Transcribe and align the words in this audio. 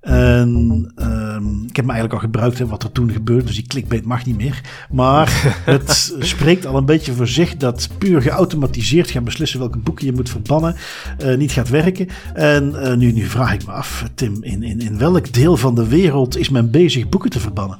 En 0.00 0.92
ehm, 0.96 1.62
ik 1.66 1.76
heb 1.76 1.84
me 1.84 1.92
eigenlijk 1.92 2.12
al 2.12 2.18
gebruikt 2.18 2.58
hè, 2.58 2.66
wat 2.66 2.82
er 2.82 2.92
toen 2.92 3.12
gebeurde, 3.12 3.44
dus 3.44 3.54
die 3.54 3.66
clickbait 3.66 4.04
mag 4.04 4.26
niet 4.26 4.36
meer. 4.36 4.60
Maar 4.90 5.32
het 5.64 6.14
spreekt 6.18 6.66
al 6.66 6.76
een 6.76 6.84
beetje 6.84 7.12
voor 7.12 7.28
zich 7.28 7.56
dat 7.56 7.88
puur 7.98 8.22
geautomatiseerd 8.22 9.10
gaan 9.10 9.24
beslissen 9.24 9.58
welke 9.58 9.78
boeken 9.78 10.06
je 10.06 10.12
moet 10.12 10.30
verbannen, 10.30 10.76
uh, 11.24 11.36
niet 11.36 11.52
gaat 11.52 11.68
werken. 11.68 12.08
En 12.34 12.72
uh, 12.74 12.94
nu, 12.94 13.12
nu 13.12 13.24
vraag 13.24 13.52
ik 13.52 13.66
me 13.66 13.72
af, 13.72 14.04
Tim, 14.14 14.38
in, 14.40 14.62
in, 14.62 14.80
in 14.80 14.98
welk 14.98 15.32
deel 15.32 15.56
van 15.56 15.74
de 15.74 15.88
wereld 15.88 16.36
is 16.36 16.48
men 16.48 16.70
bezig 16.70 17.08
boeken 17.08 17.30
te 17.30 17.40
verbannen? 17.40 17.78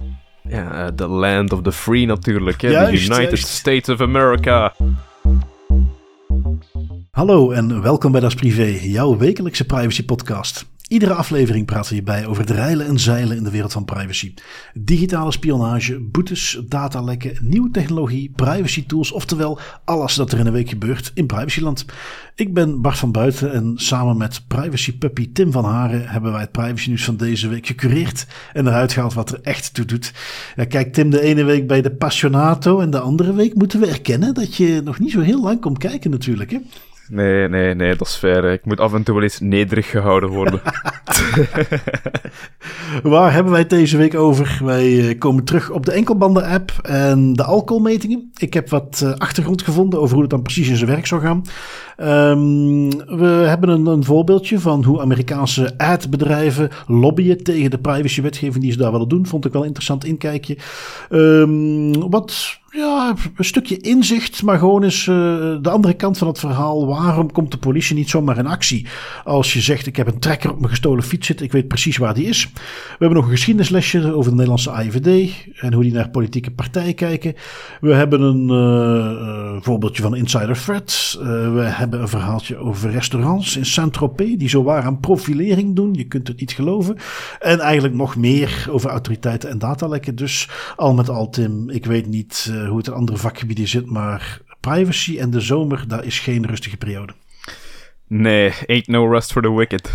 Ja, 0.48 0.91
the 0.95 1.07
land 1.07 1.52
of 1.52 1.62
the 1.62 1.73
free 1.73 2.07
natuurlijk, 2.07 2.61
hè? 2.61 2.68
de 2.68 2.93
United 2.93 3.09
juist. 3.09 3.46
States 3.46 3.89
of 3.89 4.00
America. 4.00 4.73
Hallo 7.21 7.50
en 7.50 7.82
welkom 7.82 8.12
bij 8.12 8.21
Das 8.21 8.34
Privé, 8.34 8.79
jouw 8.82 9.16
wekelijkse 9.16 9.64
privacy 9.64 10.05
podcast. 10.05 10.67
Iedere 10.89 11.14
aflevering 11.14 11.67
praten 11.67 11.89
we 11.89 11.94
hierbij 11.94 12.27
over 12.27 12.43
het 12.43 12.50
reilen 12.50 12.86
en 12.86 12.99
zeilen 12.99 13.36
in 13.36 13.43
de 13.43 13.50
wereld 13.50 13.72
van 13.72 13.85
privacy. 13.85 14.35
Digitale 14.75 15.32
spionage, 15.32 16.00
boetes, 16.00 16.61
datalekken, 16.68 17.36
nieuwe 17.41 17.71
technologie, 17.71 18.32
privacy 18.36 18.86
tools, 18.86 19.13
oftewel 19.13 19.58
alles 19.85 20.14
dat 20.14 20.32
er 20.32 20.39
in 20.39 20.46
een 20.46 20.53
week 20.53 20.68
gebeurt 20.68 21.11
in 21.14 21.27
privacyland. 21.27 21.85
Ik 22.35 22.54
ben 22.54 22.80
Bart 22.80 22.99
van 22.99 23.13
Buiten 23.13 23.52
en 23.52 23.72
samen 23.77 24.16
met 24.16 24.44
privacy 24.46 24.99
puppy 24.99 25.32
Tim 25.32 25.52
van 25.52 25.64
Haren 25.64 26.08
hebben 26.08 26.32
wij 26.32 26.41
het 26.41 26.52
privacy 26.52 26.89
nieuws 26.89 27.05
van 27.05 27.16
deze 27.16 27.49
week 27.49 27.66
gecureerd 27.66 28.27
en 28.52 28.66
eruit 28.66 28.93
gehaald 28.93 29.14
wat 29.14 29.30
er 29.30 29.41
echt 29.43 29.75
toe 29.75 29.85
doet. 29.85 30.13
Ja, 30.57 30.64
kijk 30.64 30.93
Tim, 30.93 31.11
de 31.11 31.21
ene 31.21 31.44
week 31.44 31.66
bij 31.66 31.82
de 31.82 31.91
Passionato 31.93 32.80
en 32.80 32.91
de 32.91 33.00
andere 33.00 33.34
week 33.34 33.55
moeten 33.55 33.80
we 33.80 33.86
erkennen 33.86 34.34
dat 34.34 34.55
je 34.55 34.80
nog 34.84 34.98
niet 34.98 35.11
zo 35.11 35.20
heel 35.20 35.42
lang 35.42 35.61
komt 35.61 35.78
kijken 35.78 36.11
natuurlijk 36.11 36.50
hè. 36.50 36.58
Nee, 37.11 37.48
nee, 37.48 37.75
nee, 37.75 37.97
dat 37.97 38.06
is 38.06 38.14
fair. 38.14 38.45
Ik 38.53 38.64
moet 38.64 38.81
af 38.81 38.95
en 38.95 39.03
toe 39.03 39.14
wel 39.14 39.23
eens 39.23 39.41
nederig 39.41 39.91
gehouden 39.91 40.28
worden. 40.28 40.61
Waar 43.02 43.33
hebben 43.33 43.52
wij 43.52 43.61
het 43.61 43.70
deze 43.70 43.97
week 43.97 44.14
over? 44.14 44.61
Wij 44.64 45.08
eh, 45.08 45.19
komen 45.19 45.44
terug 45.44 45.70
op 45.70 45.86
de 45.86 45.92
enkelbanden-app 45.92 46.72
en 46.83 47.33
de 47.33 47.44
alcoholmetingen. 47.44 48.30
Ik 48.36 48.55
heb 48.55 48.70
wat 48.70 49.00
eh, 49.05 49.12
achtergrond 49.12 49.62
gevonden 49.62 50.00
over 50.00 50.12
hoe 50.12 50.22
het 50.22 50.30
dan 50.30 50.42
precies 50.42 50.69
in 50.69 50.77
zijn 50.77 50.91
werk 50.91 51.06
zou 51.06 51.20
gaan. 51.20 51.42
Um, 51.98 52.91
we 53.19 53.45
hebben 53.47 53.69
een, 53.69 53.86
een, 53.86 54.05
voorbeeldje 54.05 54.58
van 54.58 54.84
hoe 54.84 55.00
Amerikaanse 55.00 55.78
ad-bedrijven 55.78 56.70
lobbyen 56.86 57.42
tegen 57.42 57.70
de 57.70 57.78
privacywetgeving 57.78 58.62
die 58.62 58.72
ze 58.72 58.78
daar 58.78 58.92
willen 58.92 59.08
doen. 59.08 59.27
Vond 59.27 59.45
ik 59.45 59.52
wel 59.52 59.61
een 59.61 59.67
interessant 59.67 60.05
inkijkje. 60.05 60.56
Um, 61.11 62.11
wat 62.11 62.61
ja, 62.70 63.14
een 63.36 63.44
stukje 63.44 63.76
inzicht, 63.76 64.42
maar 64.42 64.58
gewoon 64.58 64.82
eens 64.82 65.06
uh, 65.06 65.16
de 65.62 65.70
andere 65.70 65.94
kant 65.94 66.18
van 66.18 66.28
het 66.28 66.38
verhaal. 66.38 66.86
Waarom 66.86 67.32
komt 67.32 67.50
de 67.50 67.58
politie 67.58 67.96
niet 67.96 68.10
zomaar 68.10 68.38
in 68.38 68.46
actie? 68.46 68.86
Als 69.24 69.52
je 69.52 69.60
zegt, 69.60 69.86
ik 69.86 69.96
heb 69.96 70.06
een 70.06 70.18
trekker 70.18 70.50
op 70.50 70.58
mijn 70.58 70.70
gestolen 70.70 71.04
fiets 71.04 71.27
zitten, 71.27 71.46
ik 71.46 71.52
weet 71.52 71.68
precies 71.68 71.96
waar 71.96 72.14
die 72.14 72.27
is. 72.27 72.50
We 72.52 72.96
hebben 72.98 73.18
nog 73.18 73.24
een 73.24 73.30
geschiedenislesje 73.30 74.14
over 74.14 74.30
de 74.30 74.36
Nederlandse 74.36 74.70
AIVD 74.70 75.32
en 75.54 75.72
hoe 75.72 75.82
die 75.82 75.92
naar 75.92 76.10
politieke 76.10 76.50
partijen 76.50 76.94
kijken. 76.94 77.34
We 77.80 77.94
hebben 77.94 78.20
een 78.20 78.48
uh, 78.50 79.62
voorbeeldje 79.62 80.02
van 80.02 80.16
Insider 80.16 80.62
Threat. 80.62 81.18
we 81.52 81.62
hebben 81.64 82.00
een 82.00 82.08
verhaaltje 82.08 82.56
over 82.56 82.90
restaurants 82.90 83.56
in 83.56 83.66
Saint-Tropez, 83.66 84.36
die 84.36 84.48
zo 84.48 84.62
waar 84.62 84.82
aan 84.82 85.00
profilering 85.00 85.77
doen. 85.77 85.94
Je 85.94 86.05
kunt 86.05 86.28
het 86.28 86.40
niet 86.40 86.52
geloven. 86.52 86.96
En 87.40 87.60
eigenlijk 87.60 87.94
nog 87.94 88.16
meer 88.16 88.66
over 88.70 88.90
autoriteiten 88.90 89.50
en 89.50 89.58
datalekken. 89.58 90.14
Dus 90.14 90.48
al 90.77 90.94
met 90.94 91.08
al, 91.08 91.28
Tim, 91.28 91.70
ik 91.70 91.86
weet 91.86 92.06
niet 92.06 92.58
hoe 92.69 92.77
het 92.77 92.86
in 92.86 92.92
andere 92.92 93.19
vakgebieden 93.19 93.69
zit, 93.69 93.86
maar 93.86 94.41
privacy 94.61 95.19
en 95.19 95.30
de 95.30 95.41
zomer, 95.41 95.84
daar 95.89 96.05
is 96.05 96.19
geen 96.19 96.47
rustige 96.47 96.77
periode. 96.77 97.12
Nee, 98.06 98.52
ain't 98.67 98.86
no 98.86 99.11
rest 99.11 99.33
for 99.33 99.42
the 99.42 99.55
wicked. 99.55 99.91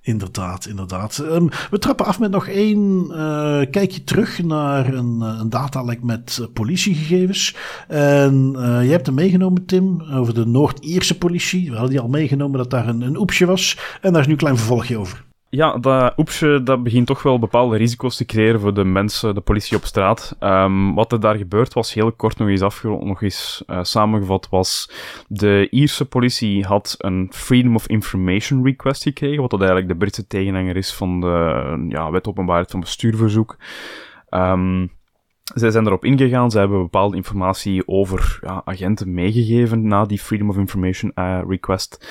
Inderdaad, 0.00 0.66
inderdaad. 0.66 1.18
Um, 1.18 1.48
we 1.70 1.78
trappen 1.78 2.06
af 2.06 2.18
met 2.18 2.30
nog 2.30 2.48
één 2.48 3.06
uh, 3.10 3.60
kijkje 3.70 4.04
terug 4.04 4.42
naar 4.42 4.94
een, 4.94 5.18
uh, 5.22 5.36
een 5.40 5.50
datalek 5.50 6.02
met 6.02 6.38
uh, 6.40 6.46
politiegegevens. 6.52 7.56
En 7.88 8.50
je 8.82 8.90
hebt 8.90 9.06
hem 9.06 9.14
meegenomen, 9.14 9.66
Tim, 9.66 10.02
over 10.02 10.34
de 10.34 10.46
Noord-Ierse 10.46 11.18
politie. 11.18 11.64
We 11.64 11.72
hadden 11.72 11.90
die 11.90 12.00
al 12.00 12.08
meegenomen 12.08 12.58
dat 12.58 12.70
daar 12.70 12.88
een, 12.88 13.00
een 13.00 13.18
oepsje 13.18 13.46
was. 13.46 13.78
En 14.00 14.12
daar 14.12 14.20
is 14.20 14.26
nu 14.26 14.32
een 14.32 14.38
klein 14.38 14.56
vervolgje 14.56 14.98
over. 14.98 15.26
Ja, 15.50 15.78
dat 15.78 16.18
oepsje 16.18 16.62
dat 16.62 16.82
begint 16.82 17.06
toch 17.06 17.22
wel 17.22 17.38
bepaalde 17.38 17.76
risico's 17.76 18.16
te 18.16 18.24
creëren 18.24 18.60
voor 18.60 18.74
de 18.74 18.84
mensen, 18.84 19.34
de 19.34 19.40
politie 19.40 19.76
op 19.76 19.84
straat. 19.84 20.36
Um, 20.40 20.94
wat 20.94 21.12
er 21.12 21.20
daar 21.20 21.36
gebeurd 21.36 21.72
was, 21.72 21.94
heel 21.94 22.12
kort 22.12 22.38
nog 22.38 22.48
eens 22.48 22.62
afgerond, 22.62 23.04
nog 23.04 23.22
eens 23.22 23.62
uh, 23.66 23.78
samengevat, 23.82 24.48
was 24.50 24.90
de 25.28 25.66
Ierse 25.70 26.04
politie 26.04 26.64
had 26.64 26.94
een 26.98 27.28
Freedom 27.30 27.74
of 27.74 27.86
Information 27.86 28.64
request 28.64 29.02
gekregen, 29.02 29.40
wat 29.40 29.50
dat 29.50 29.60
eigenlijk 29.60 29.90
de 29.90 29.96
Britse 29.96 30.26
tegenhanger 30.26 30.76
is 30.76 30.94
van 30.94 31.20
de 31.20 31.86
ja, 31.88 32.10
wet 32.10 32.28
openbaarheid 32.28 32.70
van 32.70 32.80
bestuurverzoek. 32.80 33.56
Um, 34.30 34.90
zij 35.54 35.70
zijn 35.70 35.86
erop 35.86 36.04
ingegaan, 36.04 36.50
ze 36.50 36.58
hebben 36.58 36.78
bepaalde 36.78 37.16
informatie 37.16 37.88
over 37.88 38.38
ja, 38.42 38.62
agenten 38.64 39.14
meegegeven 39.14 39.88
na 39.88 40.04
die 40.04 40.18
Freedom 40.18 40.48
of 40.48 40.56
Information 40.56 41.12
uh, 41.14 41.40
request. 41.48 42.06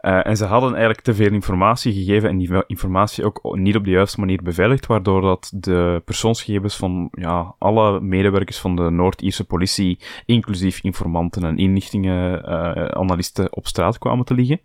Uh, 0.00 0.26
en 0.26 0.36
ze 0.36 0.44
hadden 0.44 0.70
eigenlijk 0.70 1.00
te 1.00 1.14
veel 1.14 1.32
informatie 1.32 1.92
gegeven 1.92 2.28
en 2.28 2.38
die 2.38 2.64
informatie 2.66 3.24
ook 3.24 3.56
niet 3.56 3.76
op 3.76 3.84
de 3.84 3.90
juiste 3.90 4.20
manier 4.20 4.42
beveiligd, 4.42 4.86
waardoor 4.86 5.20
dat 5.20 5.52
de 5.54 6.02
persoonsgegevens 6.04 6.76
van 6.76 7.08
ja, 7.12 7.54
alle 7.58 8.00
medewerkers 8.00 8.58
van 8.58 8.76
de 8.76 8.90
Noord-Ierse 8.90 9.44
politie, 9.44 9.98
inclusief 10.26 10.80
informanten 10.82 11.44
en 11.44 11.56
inlichtingen, 11.56 12.42
uh, 12.44 12.84
analisten, 12.84 13.56
op 13.56 13.66
straat 13.66 13.98
kwamen 13.98 14.24
te 14.24 14.34
liggen. 14.34 14.60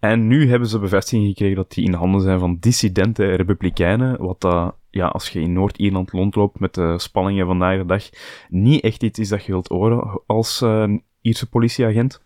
En 0.00 0.26
nu 0.26 0.48
hebben 0.48 0.68
ze 0.68 0.78
bevestiging 0.78 1.28
gekregen 1.28 1.56
dat 1.56 1.72
die 1.72 1.84
in 1.84 1.94
handen 1.94 2.20
zijn 2.20 2.38
van 2.38 2.56
dissidente 2.60 3.34
republikeinen, 3.34 4.22
wat 4.22 4.40
dat 4.40 4.74
ja, 4.92 5.06
als 5.06 5.28
je 5.28 5.40
in 5.40 5.52
Noord-Ierland 5.52 6.10
rondloopt 6.10 6.60
met 6.60 6.74
de 6.74 6.98
spanningen 6.98 7.46
vandaag 7.46 7.78
de 7.78 7.86
dag, 7.86 8.08
niet 8.48 8.82
echt 8.82 9.02
iets 9.02 9.18
is 9.18 9.28
dat 9.28 9.44
je 9.44 9.52
wilt 9.52 9.68
horen 9.68 10.20
als 10.26 10.62
uh, 10.62 10.96
Ierse 11.20 11.48
politieagent. 11.48 12.22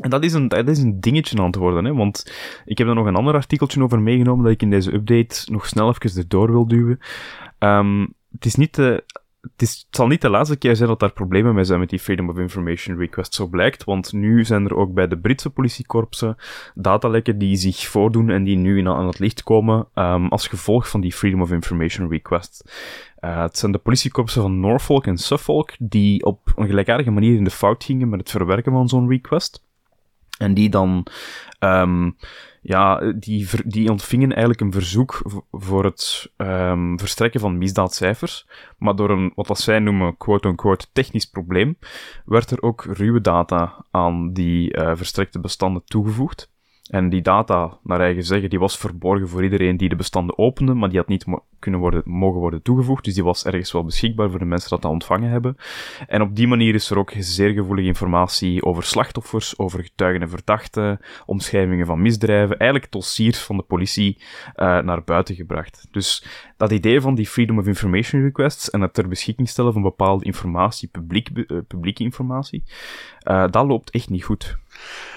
En 0.00 0.10
dat 0.10 0.24
is, 0.24 0.32
een, 0.32 0.48
dat 0.48 0.68
is 0.68 0.78
een 0.78 1.00
dingetje 1.00 1.38
aan 1.38 1.46
het 1.46 1.54
worden, 1.54 1.84
hè, 1.84 1.94
want 1.94 2.32
ik 2.64 2.78
heb 2.78 2.88
er 2.88 2.94
nog 2.94 3.06
een 3.06 3.16
ander 3.16 3.34
artikeltje 3.34 3.82
over 3.82 4.00
meegenomen 4.00 4.44
dat 4.44 4.52
ik 4.52 4.62
in 4.62 4.70
deze 4.70 4.94
update 4.94 5.52
nog 5.52 5.66
snel 5.66 5.88
even 5.88 6.20
erdoor 6.20 6.50
wil 6.50 6.66
duwen. 6.66 6.98
Um, 7.58 8.14
het 8.32 8.44
is 8.44 8.54
niet 8.54 8.74
de, 8.74 9.04
het, 9.42 9.62
is, 9.62 9.84
het 9.86 9.96
zal 9.96 10.06
niet 10.06 10.20
de 10.20 10.30
laatste 10.30 10.56
keer 10.56 10.76
zijn 10.76 10.88
dat 10.88 11.00
daar 11.00 11.12
problemen 11.12 11.54
mee 11.54 11.64
zijn 11.64 11.78
met 11.78 11.90
die 11.90 11.98
Freedom 11.98 12.28
of 12.28 12.38
Information 12.38 12.98
Request, 12.98 13.34
zo 13.34 13.46
blijkt. 13.46 13.84
Want 13.84 14.12
nu 14.12 14.44
zijn 14.44 14.64
er 14.64 14.76
ook 14.76 14.94
bij 14.94 15.08
de 15.08 15.18
Britse 15.18 15.50
politiekorpsen 15.50 16.36
datalekken 16.74 17.38
die 17.38 17.56
zich 17.56 17.86
voordoen 17.86 18.30
en 18.30 18.44
die 18.44 18.56
nu 18.56 18.86
aan 18.86 19.06
het 19.06 19.18
licht 19.18 19.42
komen 19.42 19.88
um, 19.94 20.28
als 20.28 20.46
gevolg 20.48 20.88
van 20.88 21.00
die 21.00 21.12
Freedom 21.12 21.42
of 21.42 21.50
Information 21.50 22.10
Request. 22.10 22.72
Uh, 23.20 23.42
het 23.42 23.58
zijn 23.58 23.72
de 23.72 23.78
politiekorpsen 23.78 24.42
van 24.42 24.60
Norfolk 24.60 25.06
en 25.06 25.18
Suffolk 25.18 25.72
die 25.78 26.24
op 26.24 26.52
een 26.56 26.66
gelijkaardige 26.66 27.10
manier 27.10 27.36
in 27.36 27.44
de 27.44 27.50
fout 27.50 27.84
gingen 27.84 28.08
met 28.08 28.20
het 28.20 28.30
verwerken 28.30 28.72
van 28.72 28.88
zo'n 28.88 29.08
request. 29.08 29.64
En 30.38 30.54
die 30.54 30.68
dan, 30.68 31.06
um, 31.60 32.16
ja, 32.64 33.12
die, 33.12 33.48
die 33.64 33.90
ontvingen 33.90 34.30
eigenlijk 34.30 34.60
een 34.60 34.72
verzoek 34.72 35.22
voor 35.50 35.84
het 35.84 36.32
um, 36.36 36.98
verstrekken 36.98 37.40
van 37.40 37.58
misdaadcijfers. 37.58 38.46
Maar 38.78 38.96
door 38.96 39.10
een, 39.10 39.32
wat 39.34 39.58
zij 39.58 39.78
noemen, 39.78 40.16
quote-unquote, 40.16 40.86
technisch 40.92 41.26
probleem, 41.26 41.78
werd 42.24 42.50
er 42.50 42.62
ook 42.62 42.84
ruwe 42.84 43.20
data 43.20 43.84
aan 43.90 44.32
die 44.32 44.76
uh, 44.76 44.92
verstrekte 44.94 45.40
bestanden 45.40 45.84
toegevoegd. 45.84 46.51
En 46.92 47.08
die 47.08 47.22
data, 47.22 47.78
naar 47.82 48.00
eigen 48.00 48.24
zeggen, 48.24 48.50
die 48.50 48.58
was 48.58 48.78
verborgen 48.78 49.28
voor 49.28 49.42
iedereen 49.42 49.76
die 49.76 49.88
de 49.88 49.96
bestanden 49.96 50.38
opende, 50.38 50.74
maar 50.74 50.88
die 50.88 50.98
had 50.98 51.08
niet 51.08 51.24
kunnen 51.58 51.80
worden, 51.80 52.02
mogen 52.04 52.40
worden 52.40 52.62
toegevoegd. 52.62 53.04
Dus 53.04 53.14
die 53.14 53.24
was 53.24 53.44
ergens 53.44 53.72
wel 53.72 53.84
beschikbaar 53.84 54.30
voor 54.30 54.38
de 54.38 54.44
mensen 54.44 54.70
dat 54.70 54.82
dat 54.82 54.90
ontvangen 54.90 55.30
hebben. 55.30 55.56
En 56.06 56.22
op 56.22 56.36
die 56.36 56.46
manier 56.46 56.74
is 56.74 56.90
er 56.90 56.98
ook 56.98 57.12
zeer 57.18 57.50
gevoelige 57.50 57.88
informatie 57.88 58.64
over 58.64 58.82
slachtoffers, 58.82 59.58
over 59.58 59.82
getuigen 59.82 60.22
en 60.22 60.28
verdachten, 60.28 61.00
omschrijvingen 61.26 61.86
van 61.86 62.02
misdrijven, 62.02 62.58
eigenlijk 62.58 62.92
dossiers 62.92 63.38
van 63.38 63.56
de 63.56 63.62
politie 63.62 64.18
uh, 64.18 64.80
naar 64.80 65.04
buiten 65.04 65.34
gebracht. 65.34 65.88
Dus 65.90 66.26
dat 66.56 66.72
idee 66.72 67.00
van 67.00 67.14
die 67.14 67.26
Freedom 67.26 67.58
of 67.58 67.66
Information 67.66 68.22
Requests 68.22 68.70
en 68.70 68.80
het 68.80 68.94
ter 68.94 69.08
beschikking 69.08 69.48
stellen 69.48 69.72
van 69.72 69.82
bepaalde 69.82 70.24
informatie, 70.24 70.88
publiek, 70.88 71.28
uh, 71.34 71.58
publieke 71.68 72.02
informatie, 72.02 72.62
uh, 73.24 73.44
dat 73.50 73.66
loopt 73.66 73.90
echt 73.90 74.10
niet 74.10 74.24
goed. 74.24 74.60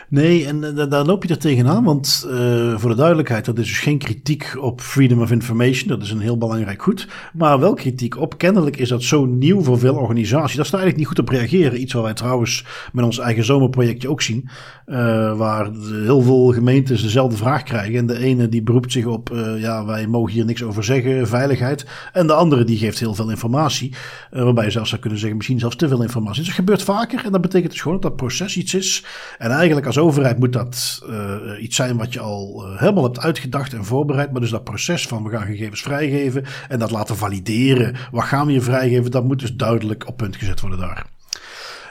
Nee, 0.09 0.45
en 0.45 0.63
uh, 0.63 0.89
daar 0.89 1.05
loop 1.05 1.23
je 1.23 1.29
er 1.29 1.37
tegenaan, 1.37 1.83
want 1.83 2.25
uh, 2.27 2.77
voor 2.77 2.89
de 2.89 2.95
duidelijkheid, 2.95 3.45
dat 3.45 3.57
is 3.57 3.67
dus 3.67 3.79
geen 3.79 3.97
kritiek 3.97 4.55
op 4.59 4.81
freedom 4.81 5.21
of 5.21 5.31
information, 5.31 5.87
dat 5.87 6.01
is 6.01 6.11
een 6.11 6.19
heel 6.19 6.37
belangrijk 6.37 6.81
goed, 6.81 7.07
maar 7.33 7.59
wel 7.59 7.73
kritiek 7.73 8.17
op, 8.17 8.37
kennelijk 8.37 8.77
is 8.77 8.89
dat 8.89 9.03
zo 9.03 9.25
nieuw 9.25 9.61
voor 9.61 9.79
veel 9.79 9.95
organisaties, 9.95 10.55
daar 10.55 10.65
eigenlijk 10.65 10.97
niet 10.97 11.07
goed 11.07 11.19
op 11.19 11.29
reageren. 11.29 11.81
Iets 11.81 11.93
wat 11.93 12.03
wij 12.03 12.13
trouwens 12.13 12.65
met 12.93 13.05
ons 13.05 13.19
eigen 13.19 13.45
zomerprojectje 13.45 14.09
ook 14.09 14.21
zien, 14.21 14.49
uh, 14.87 14.97
waar 15.37 15.71
heel 16.03 16.21
veel 16.21 16.53
gemeentes 16.53 17.01
dezelfde 17.01 17.37
vraag 17.37 17.63
krijgen 17.63 17.97
en 17.99 18.05
de 18.05 18.19
ene 18.19 18.49
die 18.49 18.63
beroept 18.63 18.91
zich 18.91 19.05
op, 19.05 19.29
ja, 19.57 19.85
wij 19.85 20.07
mogen 20.07 20.33
hier 20.33 20.45
niks 20.45 20.63
over 20.63 20.83
zeggen, 20.83 21.27
veiligheid, 21.27 21.85
en 22.13 22.27
de 22.27 22.33
andere 22.33 22.63
die 22.63 22.77
geeft 22.77 22.99
heel 22.99 23.15
veel 23.15 23.29
informatie, 23.29 23.93
waarbij 24.29 24.65
je 24.65 24.71
zelfs 24.71 24.89
zou 24.89 25.01
kunnen 25.01 25.19
zeggen, 25.19 25.37
misschien 25.37 25.59
zelfs 25.59 25.75
te 25.75 25.87
veel 25.87 26.01
informatie. 26.01 26.37
Dus 26.37 26.45
dat 26.45 26.55
gebeurt 26.55 26.83
vaker 26.83 27.25
en 27.25 27.31
dat 27.31 27.41
betekent 27.41 27.71
dus 27.71 27.81
gewoon 27.81 27.99
dat 27.99 28.09
dat 28.09 28.15
proces 28.15 28.57
iets 28.57 28.73
is, 28.73 29.03
en 29.37 29.51
eigenlijk 29.51 29.85
als 29.85 29.94
als 29.97 30.05
overheid 30.05 30.39
moet 30.39 30.53
dat 30.53 31.01
uh, 31.09 31.63
iets 31.63 31.75
zijn 31.75 31.97
wat 31.97 32.13
je 32.13 32.19
al 32.19 32.65
uh, 32.65 32.79
helemaal 32.79 33.03
hebt 33.03 33.19
uitgedacht 33.19 33.73
en 33.73 33.85
voorbereid. 33.85 34.31
Maar 34.31 34.41
dus 34.41 34.49
dat 34.49 34.63
proces 34.63 35.07
van 35.07 35.23
we 35.23 35.29
gaan 35.29 35.45
gegevens 35.45 35.81
vrijgeven 35.81 36.45
en 36.67 36.79
dat 36.79 36.91
laten 36.91 37.17
valideren. 37.17 37.95
Wat 38.11 38.23
gaan 38.23 38.47
we 38.47 38.53
je 38.53 38.61
vrijgeven? 38.61 39.11
Dat 39.11 39.23
moet 39.23 39.39
dus 39.39 39.53
duidelijk 39.53 40.07
op 40.07 40.17
punt 40.17 40.35
gezet 40.35 40.61
worden 40.61 40.79
daar. 40.79 41.05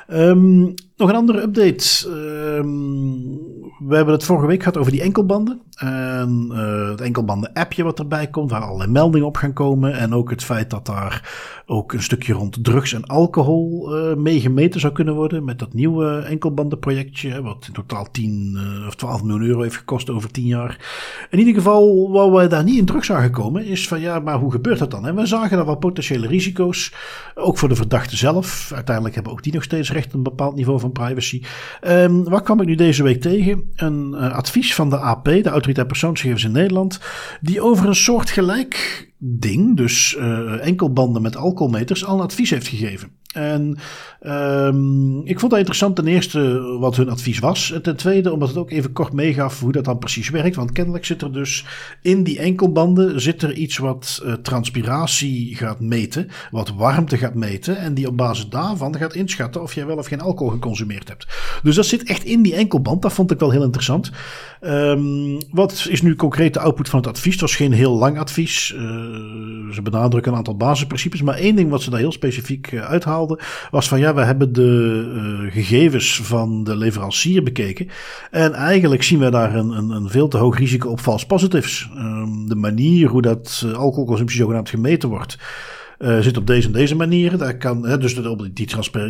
Um, 0.09 0.75
nog 0.96 1.08
een 1.08 1.14
andere 1.14 1.43
update. 1.43 2.08
Um, 2.08 3.52
we 3.79 3.96
hebben 3.96 4.14
het 4.14 4.25
vorige 4.25 4.46
week 4.46 4.58
gehad 4.58 4.76
over 4.76 4.93
die 4.93 5.02
enkelbanden. 5.02 5.61
En 5.75 6.49
uh, 6.52 6.88
het 6.88 7.00
enkelbanden-appje 7.00 7.82
wat 7.82 7.99
erbij 7.99 8.26
komt, 8.26 8.50
waar 8.50 8.61
allerlei 8.61 8.91
meldingen 8.91 9.26
op 9.26 9.37
gaan 9.37 9.52
komen. 9.52 9.93
En 9.93 10.14
ook 10.14 10.31
het 10.31 10.44
feit 10.44 10.70
dat 10.70 10.87
daar 10.87 11.32
ook 11.67 11.93
een 11.93 12.02
stukje 12.02 12.32
rond 12.32 12.64
drugs 12.64 12.93
en 12.93 13.05
alcohol 13.05 13.96
uh, 13.96 14.17
mee 14.17 14.41
gemeten 14.41 14.81
zou 14.81 14.93
kunnen 14.93 15.14
worden. 15.14 15.44
Met 15.44 15.58
dat 15.58 15.73
nieuwe 15.73 16.19
enkelbandenprojectje, 16.19 17.43
wat 17.43 17.64
in 17.67 17.73
totaal 17.73 18.11
10 18.11 18.58
uh, 18.81 18.87
of 18.87 18.94
12 18.94 19.23
miljoen 19.23 19.47
euro 19.47 19.62
heeft 19.62 19.76
gekost 19.76 20.11
over 20.11 20.31
10 20.31 20.44
jaar. 20.44 20.79
In 21.31 21.38
ieder 21.38 21.55
geval, 21.55 22.11
waar 22.11 22.31
wij 22.31 22.49
daar 22.49 22.64
niet 22.64 22.79
in 22.79 22.85
terug 22.85 23.05
zagen 23.05 23.31
komen, 23.31 23.64
is 23.64 23.88
van 23.88 24.00
ja, 24.00 24.19
maar 24.19 24.38
hoe 24.38 24.50
gebeurt 24.50 24.79
dat 24.79 24.90
dan? 24.90 25.06
En 25.06 25.14
we 25.14 25.26
zagen 25.26 25.56
daar 25.56 25.67
wel 25.67 25.76
potentiële 25.76 26.26
risico's, 26.26 26.93
ook 27.35 27.58
voor 27.58 27.69
de 27.69 27.76
verdachte 27.76 28.17
zelf. 28.17 28.70
Uiteindelijk 28.75 29.14
hebben 29.14 29.32
ook 29.32 29.43
die 29.43 29.52
nog 29.52 29.62
steeds 29.62 29.93
recht 29.93 30.12
een 30.12 30.23
bepaald 30.23 30.55
niveau 30.55 30.81
van 30.85 31.05
privacy. 31.05 31.43
Um, 31.87 32.25
wat 32.25 32.43
kwam 32.43 32.61
ik 32.61 32.67
nu 32.67 32.75
deze 32.75 33.03
week 33.03 33.21
tegen? 33.21 33.73
Een 33.75 34.15
uh, 34.15 34.33
advies 34.33 34.75
van 34.75 34.91
de 34.91 34.99
AP, 34.99 35.25
de 35.25 35.49
Autoriteit 35.49 35.87
Persoonsgegevens 35.87 36.45
in 36.45 36.53
Nederland, 36.53 37.01
die 37.41 37.61
over 37.61 37.89
een 37.89 37.95
soort 37.95 38.31
gelijk 38.31 39.13
ding, 39.19 39.77
dus 39.77 40.17
uh, 40.19 40.67
enkelbanden 40.67 41.23
met 41.23 41.37
alcoholmeters, 41.37 42.05
al 42.05 42.17
een 42.17 42.25
advies 42.25 42.51
heeft 42.51 42.69
gegeven. 42.69 43.11
En 43.35 43.77
um, 44.27 45.27
ik 45.27 45.39
vond 45.39 45.51
dat 45.51 45.59
interessant 45.59 45.97
ten 45.97 46.07
eerste 46.07 46.61
wat 46.81 46.97
hun 46.97 47.09
advies 47.09 47.39
was. 47.39 47.73
En 47.73 47.83
ten 47.83 47.97
tweede 47.97 48.33
omdat 48.33 48.49
het 48.49 48.57
ook 48.57 48.71
even 48.71 48.93
kort 48.93 49.13
meegaf 49.13 49.61
hoe 49.61 49.73
dat 49.73 49.85
dan 49.85 49.99
precies 49.99 50.31
werkt. 50.31 50.57
Want 50.57 50.73
kennelijk 50.73 51.05
zit 51.05 51.23
er 51.23 51.33
dus 51.33 51.65
in 52.03 52.23
die 52.23 52.39
enkelbanden 52.39 53.21
zit 53.21 53.43
er 53.43 53.53
iets 53.53 53.79
wat 53.79 54.23
uh, 54.25 54.33
transpiratie 54.33 55.57
gaat 55.57 55.81
meten. 55.81 56.29
Wat 56.51 56.73
warmte 56.77 57.17
gaat 57.17 57.35
meten. 57.35 57.77
En 57.77 57.95
die 57.95 58.09
op 58.09 58.17
basis 58.17 58.49
daarvan 58.49 58.97
gaat 58.97 59.15
inschatten 59.15 59.63
of 59.63 59.75
jij 59.75 59.87
wel 59.87 59.97
of 59.97 60.07
geen 60.07 60.21
alcohol 60.21 60.53
geconsumeerd 60.53 61.09
hebt. 61.09 61.27
Dus 61.63 61.75
dat 61.75 61.87
zit 61.87 62.03
echt 62.03 62.25
in 62.25 62.43
die 62.43 62.55
enkelband. 62.55 63.03
Dat 63.03 63.13
vond 63.13 63.31
ik 63.31 63.39
wel 63.39 63.51
heel 63.51 63.63
interessant. 63.63 64.11
Um, 64.66 65.38
wat 65.50 65.87
is 65.90 66.02
nu 66.02 66.16
concreet 66.16 66.55
de 66.55 66.61
output 66.61 66.88
van 66.88 66.99
het 66.99 67.08
advies? 67.08 67.32
Het 67.32 67.40
was 67.40 67.56
geen 67.56 67.72
heel 67.72 67.96
lang 67.96 68.19
advies. 68.19 68.75
Uh, 68.76 68.81
ze 69.72 69.81
benadrukken 69.82 70.32
een 70.32 70.38
aantal 70.38 70.56
basisprincipes. 70.56 71.22
Maar 71.22 71.34
één 71.34 71.56
ding 71.56 71.70
wat 71.70 71.82
ze 71.82 71.90
daar 71.90 71.99
heel 71.99 72.12
specifiek 72.12 72.72
uh, 72.72 72.84
uithaalden 72.84 73.38
was 73.70 73.88
van 73.88 73.99
ja, 73.99 74.14
we 74.14 74.20
hebben 74.20 74.52
de 74.52 75.05
uh, 75.14 75.52
gegevens 75.52 76.20
van 76.22 76.64
de 76.64 76.76
leverancier 76.76 77.43
bekeken. 77.43 77.88
En 78.31 78.52
eigenlijk 78.52 79.02
zien 79.02 79.19
we 79.19 79.31
daar 79.31 79.55
een, 79.55 79.70
een, 79.70 79.90
een 79.90 80.08
veel 80.08 80.28
te 80.28 80.38
hoog 80.38 80.58
risico 80.58 80.88
op 80.88 81.00
false 81.00 81.26
positives. 81.26 81.88
Um, 81.96 82.49
de 82.49 82.56
manier 82.56 83.08
hoe 83.08 83.22
dat 83.22 83.66
alcoholconsumptie 83.75 84.38
zogenaamd 84.38 84.69
gemeten 84.69 85.08
wordt. 85.08 85.38
Uh, 85.99 86.19
zit 86.19 86.37
op 86.37 86.46
deze 86.46 86.67
en 86.67 86.73
deze 86.73 86.94
manieren. 86.94 87.38
Daar 87.38 87.56
kan, 87.56 87.87
hè, 87.87 87.99
dus 87.99 88.14
de, 88.14 88.50
die 88.52 88.67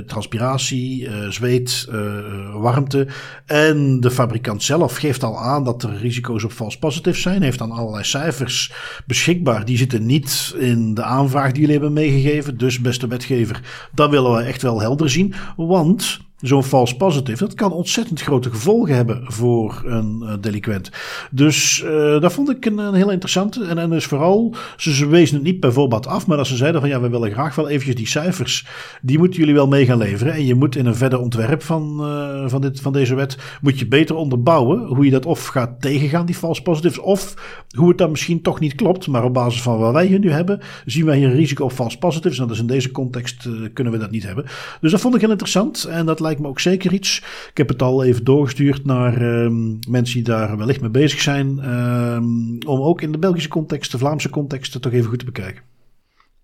transpiratie, 0.06 1.02
uh, 1.02 1.28
zweet, 1.28 1.86
uh, 1.92 2.54
warmte. 2.54 3.06
En 3.46 4.00
de 4.00 4.10
fabrikant 4.10 4.62
zelf 4.62 4.96
geeft 4.96 5.22
al 5.22 5.38
aan 5.38 5.64
dat 5.64 5.82
er 5.82 5.96
risico's 5.96 6.44
op 6.44 6.52
false 6.52 6.78
positives 6.78 7.22
zijn. 7.22 7.42
Heeft 7.42 7.58
dan 7.58 7.70
allerlei 7.70 8.04
cijfers 8.04 8.72
beschikbaar. 9.06 9.64
Die 9.64 9.76
zitten 9.76 10.06
niet 10.06 10.54
in 10.58 10.94
de 10.94 11.02
aanvraag 11.02 11.50
die 11.50 11.60
jullie 11.60 11.72
hebben 11.72 11.92
meegegeven. 11.92 12.56
Dus 12.58 12.80
beste 12.80 13.06
wetgever, 13.06 13.60
dat 13.94 14.10
willen 14.10 14.34
we 14.34 14.42
echt 14.42 14.62
wel 14.62 14.80
helder 14.80 15.10
zien. 15.10 15.34
Want 15.56 16.20
zo'n 16.46 16.62
false 16.64 16.96
positive, 16.96 17.44
dat 17.44 17.54
kan 17.54 17.72
ontzettend 17.72 18.20
grote 18.20 18.50
gevolgen 18.50 18.94
hebben 18.94 19.22
voor 19.24 19.82
een 19.86 20.20
uh, 20.22 20.32
delinquent. 20.40 20.90
Dus 21.30 21.82
uh, 21.84 22.20
dat 22.20 22.32
vond 22.32 22.50
ik 22.50 22.66
een, 22.66 22.78
een 22.78 22.94
heel 22.94 23.10
interessante. 23.10 23.64
En, 23.64 23.78
en 23.78 23.90
dus 23.90 24.04
vooral, 24.04 24.54
ze, 24.76 24.94
ze 24.94 25.06
wezen 25.06 25.34
het 25.34 25.44
niet 25.44 25.60
bijvoorbeeld 25.60 26.06
af, 26.06 26.26
maar 26.26 26.38
als 26.38 26.48
ze 26.48 26.56
zeiden 26.56 26.80
van 26.80 26.90
ja, 26.90 27.00
we 27.00 27.08
willen 27.08 27.30
graag 27.30 27.54
wel 27.54 27.68
eventjes 27.68 27.94
die 27.94 28.06
cijfers, 28.06 28.66
die 29.02 29.18
moeten 29.18 29.40
jullie 29.40 29.54
wel 29.54 29.68
mee 29.68 29.86
gaan 29.86 29.98
leveren. 29.98 30.32
En 30.32 30.46
je 30.46 30.54
moet 30.54 30.76
in 30.76 30.86
een 30.86 30.94
verder 30.94 31.20
ontwerp 31.20 31.62
van, 31.62 31.96
uh, 32.00 32.48
van, 32.48 32.60
dit, 32.60 32.80
van 32.80 32.92
deze 32.92 33.14
wet, 33.14 33.38
moet 33.60 33.78
je 33.78 33.86
beter 33.86 34.16
onderbouwen 34.16 34.86
hoe 34.86 35.04
je 35.04 35.10
dat 35.10 35.26
of 35.26 35.46
gaat 35.46 35.80
tegengaan, 35.80 36.26
die 36.26 36.34
false 36.34 36.62
positives, 36.62 36.98
of 36.98 37.34
hoe 37.76 37.88
het 37.88 37.98
dan 37.98 38.10
misschien 38.10 38.42
toch 38.42 38.60
niet 38.60 38.74
klopt, 38.74 39.06
maar 39.06 39.24
op 39.24 39.34
basis 39.34 39.62
van 39.62 39.78
wat 39.78 39.92
wij 39.92 40.06
hier 40.06 40.18
nu 40.18 40.30
hebben, 40.30 40.60
zien 40.86 41.04
wij 41.04 41.16
hier 41.16 41.28
een 41.28 41.34
risico 41.34 41.64
op 41.64 41.72
false 41.72 41.98
positives. 41.98 42.38
En 42.38 42.46
dus 42.46 42.58
in 42.58 42.66
deze 42.66 42.90
context 42.90 43.48
kunnen 43.72 43.92
we 43.92 43.98
dat 43.98 44.10
niet 44.10 44.22
hebben. 44.22 44.44
Dus 44.80 44.90
dat 44.90 45.00
vond 45.00 45.14
ik 45.14 45.20
heel 45.20 45.30
interessant 45.30 45.84
en 45.84 46.06
dat 46.06 46.20
lijkt 46.20 46.33
me 46.38 46.48
ook 46.48 46.60
zeker 46.60 46.92
iets. 46.92 47.18
Ik 47.50 47.56
heb 47.56 47.68
het 47.68 47.82
al 47.82 48.04
even 48.04 48.24
doorgestuurd 48.24 48.84
naar 48.84 49.22
um, 49.22 49.78
mensen 49.88 50.14
die 50.14 50.24
daar 50.24 50.56
wellicht 50.56 50.80
mee 50.80 50.90
bezig 50.90 51.20
zijn. 51.20 51.70
Um, 51.70 52.58
om 52.66 52.80
ook 52.80 53.00
in 53.00 53.12
de 53.12 53.18
Belgische 53.18 53.48
context, 53.48 53.90
de 53.90 53.98
Vlaamse 53.98 54.30
context, 54.30 54.82
toch 54.82 54.92
even 54.92 55.08
goed 55.08 55.18
te 55.18 55.24
bekijken. 55.24 55.62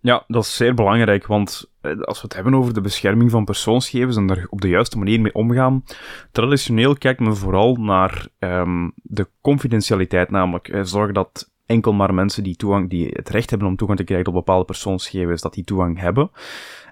Ja, 0.02 0.24
dat 0.26 0.44
is 0.44 0.56
zeer 0.56 0.74
belangrijk, 0.74 1.26
want 1.26 1.70
eh, 1.80 2.00
als 2.00 2.16
we 2.20 2.24
het 2.24 2.34
hebben 2.34 2.54
over 2.54 2.74
de 2.74 2.80
bescherming 2.80 3.30
van 3.30 3.44
persoonsgegevens 3.44 4.16
en 4.16 4.26
daar 4.26 4.46
op 4.48 4.60
de 4.60 4.68
juiste 4.68 4.98
manier 4.98 5.20
mee 5.20 5.34
omgaan, 5.34 5.84
traditioneel 6.32 6.94
kijkt 6.94 7.20
men 7.20 7.36
vooral 7.36 7.74
naar 7.74 8.26
um, 8.38 8.92
de 8.94 9.28
confidentialiteit, 9.40 10.30
namelijk 10.30 10.68
eh, 10.68 10.80
zorgen 10.82 11.14
dat 11.14 11.50
enkel 11.66 11.92
maar 11.92 12.14
mensen 12.14 12.42
die, 12.42 12.56
toegang, 12.56 12.90
die 12.90 13.10
het 13.12 13.28
recht 13.28 13.50
hebben 13.50 13.68
om 13.68 13.76
toegang 13.76 13.98
te 13.98 14.04
krijgen 14.04 14.26
tot 14.26 14.34
bepaalde 14.34 14.64
persoonsgegevens, 14.64 15.42
dat 15.42 15.54
die 15.54 15.64
toegang 15.64 16.00
hebben. 16.00 16.30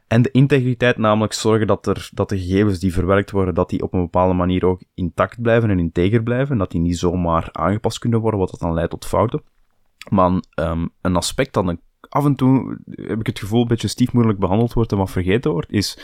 En 0.08 0.22
de 0.22 0.31
integriteit, 0.31 0.96
namelijk 0.96 1.32
zorgen 1.32 1.66
dat, 1.66 1.87
er, 1.87 2.10
dat 2.14 2.28
de 2.28 2.38
gegevens 2.38 2.78
die 2.78 2.93
verwerkt 2.93 3.31
worden, 3.31 3.55
dat 3.55 3.70
die 3.70 3.82
op 3.82 3.93
een 3.93 4.00
bepaalde 4.00 4.34
manier 4.34 4.64
ook 4.64 4.82
intact 4.94 5.43
blijven 5.43 5.70
en 5.70 5.78
integer 5.78 6.22
blijven. 6.22 6.52
En 6.52 6.58
dat 6.58 6.70
die 6.70 6.81
niet 6.81 6.99
zomaar 6.99 7.49
aangepast 7.52 7.99
kunnen 7.99 8.20
worden, 8.20 8.40
wat 8.40 8.50
dat 8.50 8.60
dan 8.60 8.75
leidt 8.75 8.90
tot 8.90 9.05
fouten. 9.05 9.43
Maar 10.10 10.43
een 11.00 11.16
aspect 11.16 11.55
dat 11.55 11.66
een 11.66 11.81
af 12.08 12.25
en 12.25 12.34
toe 12.34 12.78
heb 12.90 13.20
ik 13.20 13.26
het 13.26 13.38
gevoel 13.38 13.60
een 13.62 13.69
beetje 13.69 13.88
stiefmoedelijk 13.88 14.40
behandeld 14.40 14.72
wordt 14.72 14.93
en 14.93 14.99
wat 14.99 15.10
vergeten 15.10 15.50
wordt, 15.50 15.72
is 15.72 15.99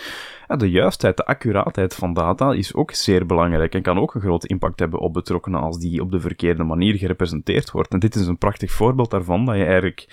ja, 0.48 0.56
de 0.56 0.70
juistheid, 0.70 1.16
de 1.16 1.26
accuraatheid 1.26 1.94
van 1.94 2.12
data 2.12 2.52
is 2.52 2.74
ook 2.74 2.90
zeer 2.90 3.26
belangrijk 3.26 3.74
en 3.74 3.82
kan 3.82 3.98
ook 3.98 4.14
een 4.14 4.20
grote 4.20 4.48
impact 4.48 4.78
hebben 4.78 5.00
op 5.00 5.12
betrokkenen 5.12 5.60
als 5.60 5.78
die 5.78 6.00
op 6.00 6.10
de 6.10 6.20
verkeerde 6.20 6.64
manier 6.64 6.94
gerepresenteerd 6.94 7.70
wordt. 7.70 7.92
En 7.92 7.98
dit 7.98 8.14
is 8.14 8.26
een 8.26 8.38
prachtig 8.38 8.72
voorbeeld 8.72 9.10
daarvan, 9.10 9.44
dat 9.44 9.56
je 9.56 9.64
eigenlijk 9.64 10.08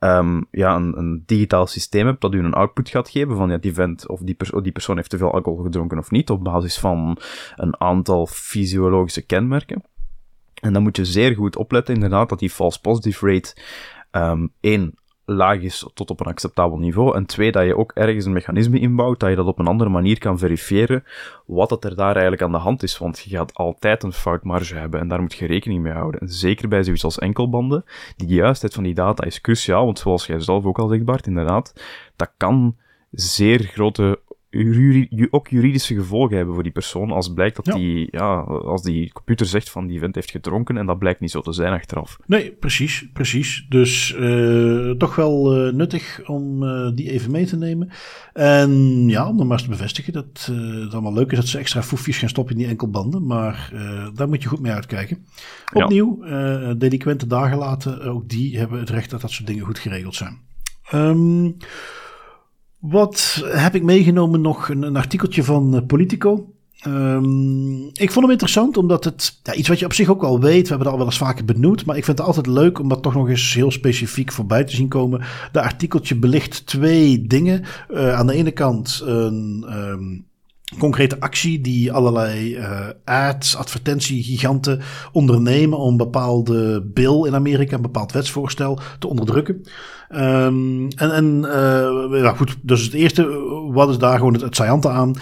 um, 0.00 0.46
ja, 0.50 0.74
een, 0.74 0.98
een, 0.98 1.22
digitaal 1.26 1.66
systeem 1.66 2.06
hebt 2.06 2.20
dat 2.20 2.34
u 2.34 2.38
een 2.38 2.54
output 2.54 2.88
gaat 2.88 3.08
geven 3.08 3.36
van 3.36 3.50
ja, 3.50 3.56
die 3.56 3.74
vent 3.74 4.08
of 4.08 4.20
die, 4.20 4.34
perso 4.34 4.60
die 4.60 4.72
persoon 4.72 4.96
heeft 4.96 5.10
te 5.10 5.18
veel 5.18 5.32
alcohol 5.32 5.62
gedronken 5.62 5.98
of 5.98 6.10
niet, 6.10 6.30
op 6.30 6.44
basis 6.44 6.78
van 6.78 7.18
een 7.56 7.80
aantal 7.80 8.26
fysiologische 8.26 9.22
kenmerken. 9.22 9.82
En 10.54 10.72
dan 10.72 10.82
moet 10.82 10.96
je 10.96 11.04
zeer 11.04 11.34
goed 11.34 11.56
opletten, 11.56 11.94
inderdaad, 11.94 12.28
dat 12.28 12.38
die 12.38 12.50
false 12.50 12.80
positive 12.80 13.26
rate 13.26 13.56
um, 14.12 14.52
één 14.60 14.94
laag 15.24 15.60
is 15.60 15.90
tot 15.94 16.10
op 16.10 16.20
een 16.20 16.26
acceptabel 16.26 16.78
niveau. 16.78 17.16
En 17.16 17.26
twee, 17.26 17.52
dat 17.52 17.64
je 17.64 17.76
ook 17.76 17.92
ergens 17.94 18.24
een 18.24 18.32
mechanisme 18.32 18.78
inbouwt, 18.78 19.20
dat 19.20 19.30
je 19.30 19.36
dat 19.36 19.46
op 19.46 19.58
een 19.58 19.66
andere 19.66 19.90
manier 19.90 20.18
kan 20.18 20.38
verifiëren, 20.38 21.04
wat 21.46 21.70
het 21.70 21.84
er 21.84 21.96
daar 21.96 22.12
eigenlijk 22.12 22.42
aan 22.42 22.52
de 22.52 22.58
hand 22.58 22.82
is. 22.82 22.98
Want 22.98 23.18
je 23.18 23.36
gaat 23.36 23.54
altijd 23.54 24.02
een 24.02 24.12
foutmarge 24.12 24.74
hebben 24.74 25.00
en 25.00 25.08
daar 25.08 25.20
moet 25.20 25.34
je 25.34 25.46
rekening 25.46 25.82
mee 25.82 25.92
houden. 25.92 26.20
En 26.20 26.28
zeker 26.28 26.68
bij 26.68 26.82
zoiets 26.82 27.04
als 27.04 27.18
enkelbanden, 27.18 27.84
die 28.16 28.28
juistheid 28.28 28.74
van 28.74 28.82
die 28.82 28.94
data 28.94 29.24
is 29.24 29.40
cruciaal, 29.40 29.84
want 29.84 29.98
zoals 29.98 30.26
jij 30.26 30.40
zelf 30.40 30.64
ook 30.64 30.78
al 30.78 30.88
zegt, 30.88 31.04
Bart, 31.04 31.26
inderdaad, 31.26 31.72
dat 32.16 32.30
kan 32.36 32.76
zeer 33.10 33.60
grote 33.60 34.20
ook 35.30 35.48
juridische 35.48 35.94
gevolgen 35.94 36.36
hebben 36.36 36.54
voor 36.54 36.62
die 36.62 36.72
persoon 36.72 37.10
als 37.10 37.32
blijkt 37.32 37.56
dat 37.56 37.66
ja. 37.66 37.74
die, 37.74 38.08
ja, 38.10 38.34
als 38.40 38.82
die 38.82 39.12
computer 39.12 39.46
zegt 39.46 39.70
van 39.70 39.86
die 39.86 39.98
vent 39.98 40.14
heeft 40.14 40.30
gedronken 40.30 40.76
en 40.76 40.86
dat 40.86 40.98
blijkt 40.98 41.20
niet 41.20 41.30
zo 41.30 41.40
te 41.40 41.52
zijn 41.52 41.72
achteraf. 41.72 42.18
Nee, 42.26 42.50
precies, 42.50 43.08
precies. 43.12 43.66
Dus 43.68 44.16
uh, 44.18 44.90
toch 44.90 45.14
wel 45.14 45.66
uh, 45.66 45.72
nuttig 45.72 46.20
om 46.26 46.62
uh, 46.62 46.90
die 46.94 47.10
even 47.10 47.30
mee 47.30 47.46
te 47.46 47.56
nemen. 47.56 47.90
En 48.32 48.70
ja, 49.08 49.28
om 49.28 49.36
dan 49.36 49.46
maar 49.46 49.56
eens 49.56 49.66
te 49.66 49.76
bevestigen 49.76 50.12
dat 50.12 50.50
het 50.82 50.92
allemaal 50.92 51.14
leuk 51.14 51.30
is 51.30 51.38
dat 51.38 51.46
ze 51.46 51.58
extra 51.58 51.82
foefjes 51.82 52.18
gaan 52.18 52.28
stoppen 52.28 52.54
in 52.54 52.60
die 52.60 52.70
enkelbanden, 52.70 53.26
maar 53.26 53.72
daar 54.14 54.28
moet 54.28 54.42
je 54.42 54.48
goed 54.48 54.60
mee 54.60 54.72
uitkijken. 54.72 55.26
Opnieuw, 55.72 56.26
ja. 56.26 56.74
delinquente 56.74 57.26
dagen 57.26 57.58
laten, 57.58 58.02
ook 58.02 58.28
die 58.28 58.58
hebben 58.58 58.78
het 58.78 58.90
recht 58.90 59.10
dat 59.10 59.20
dat 59.20 59.30
soort 59.30 59.46
dingen 59.46 59.64
goed 59.64 59.78
geregeld 59.78 60.14
zijn. 60.14 60.38
Um, 60.94 61.56
wat 62.82 63.42
heb 63.44 63.74
ik 63.74 63.82
meegenomen 63.82 64.40
nog? 64.40 64.68
Een, 64.68 64.82
een 64.82 64.96
artikeltje 64.96 65.44
van 65.44 65.74
uh, 65.74 65.80
Politico. 65.86 66.52
Um, 66.86 67.84
ik 67.92 68.10
vond 68.10 68.20
hem 68.20 68.30
interessant 68.30 68.76
omdat 68.76 69.04
het 69.04 69.40
ja, 69.42 69.54
iets 69.54 69.68
wat 69.68 69.78
je 69.78 69.84
op 69.84 69.92
zich 69.92 70.08
ook 70.08 70.22
al 70.22 70.40
weet. 70.40 70.62
We 70.62 70.68
hebben 70.68 70.78
het 70.78 70.86
al 70.86 70.96
wel 70.96 71.06
eens 71.06 71.18
vaker 71.18 71.44
benoemd. 71.44 71.84
Maar 71.84 71.96
ik 71.96 72.04
vind 72.04 72.18
het 72.18 72.26
altijd 72.26 72.46
leuk 72.46 72.78
om 72.78 72.88
dat 72.88 73.02
toch 73.02 73.14
nog 73.14 73.28
eens 73.28 73.54
heel 73.54 73.70
specifiek 73.70 74.32
voorbij 74.32 74.64
te 74.64 74.74
zien 74.74 74.88
komen. 74.88 75.22
De 75.52 75.62
artikeltje 75.62 76.16
belicht 76.16 76.66
twee 76.66 77.26
dingen. 77.26 77.64
Uh, 77.90 78.14
aan 78.14 78.26
de 78.26 78.34
ene 78.34 78.50
kant 78.50 79.02
een. 79.04 79.66
Um, 79.68 80.30
concrete 80.78 81.20
actie 81.20 81.60
die 81.60 81.92
allerlei 81.92 82.56
uh, 82.56 82.80
ads, 83.04 83.56
advertentiegiganten 83.56 84.80
ondernemen 85.12 85.78
om 85.78 85.96
bepaalde 85.96 86.82
bill 86.94 87.26
in 87.26 87.34
Amerika, 87.34 87.76
een 87.76 87.82
bepaald 87.82 88.12
wetsvoorstel 88.12 88.78
te 88.98 89.08
onderdrukken. 89.08 89.62
Um, 90.14 90.88
en 90.88 91.12
en 91.12 91.44
uh, 91.44 92.22
ja, 92.22 92.32
goed, 92.32 92.56
dus 92.62 92.82
het 92.82 92.92
eerste, 92.92 93.26
wat 93.72 93.88
is 93.88 93.98
daar 93.98 94.18
gewoon 94.18 94.32
het, 94.32 94.42
het 94.42 94.86
aan? 94.86 95.14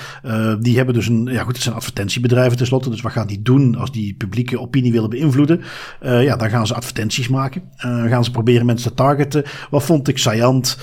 Die 0.60 0.76
hebben 0.76 0.94
dus 0.94 1.08
een, 1.08 1.28
ja 1.32 1.42
goed, 1.42 1.54
het 1.54 1.62
zijn 1.62 1.74
advertentiebedrijven 1.74 2.56
tenslotte, 2.56 2.90
dus 2.90 3.00
wat 3.00 3.12
gaan 3.12 3.26
die 3.26 3.42
doen 3.42 3.76
als 3.76 3.92
die 3.92 4.14
publieke 4.14 4.60
opinie 4.60 4.92
willen 4.92 5.10
beïnvloeden? 5.10 5.60
Ja, 6.00 6.36
dan 6.36 6.50
gaan 6.50 6.66
ze 6.66 6.74
advertenties 6.74 7.28
maken, 7.28 7.62
gaan 7.76 8.24
ze 8.24 8.30
proberen 8.30 8.66
mensen 8.66 8.88
te 8.88 8.96
targeten. 8.96 9.44
Wat 9.70 9.82
vond 9.82 10.08
ik 10.08 10.18
saillant? 10.18 10.78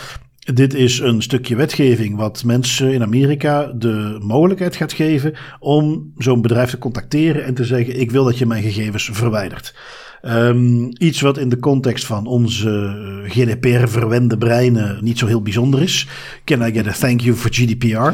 Dit 0.54 0.74
is 0.74 1.00
een 1.00 1.22
stukje 1.22 1.56
wetgeving 1.56 2.16
wat 2.16 2.44
mensen 2.44 2.94
in 2.94 3.02
Amerika 3.02 3.66
de 3.66 4.18
mogelijkheid 4.22 4.76
gaat 4.76 4.94
geven 4.94 5.34
om 5.60 6.14
zo'n 6.18 6.42
bedrijf 6.42 6.70
te 6.70 6.78
contacteren 6.78 7.46
en 7.46 7.54
te 7.54 7.66
zeggen: 7.66 8.00
Ik 8.00 8.12
wil 8.12 8.24
dat 8.24 8.38
je 8.38 8.46
mijn 8.46 8.64
gegevens 8.64 9.10
verwijdert. 9.14 9.76
Um, 10.22 10.90
iets 10.98 11.22
wat 11.22 11.38
in 11.38 11.50
de 11.50 11.60
context 11.60 12.06
van 12.06 12.28
onze 12.28 12.96
GDPR-verwende 13.28 14.38
breinen 14.38 15.04
niet 15.04 15.18
zo 15.18 15.28
heel 15.28 15.42
bijzonder 15.42 15.82
is. 15.82 16.08
Can 16.44 16.62
I 16.62 16.72
get 16.72 16.88
a 16.88 16.92
thank 16.92 17.22
you 17.22 17.36
for 17.36 17.54
GDPR? 17.54 18.12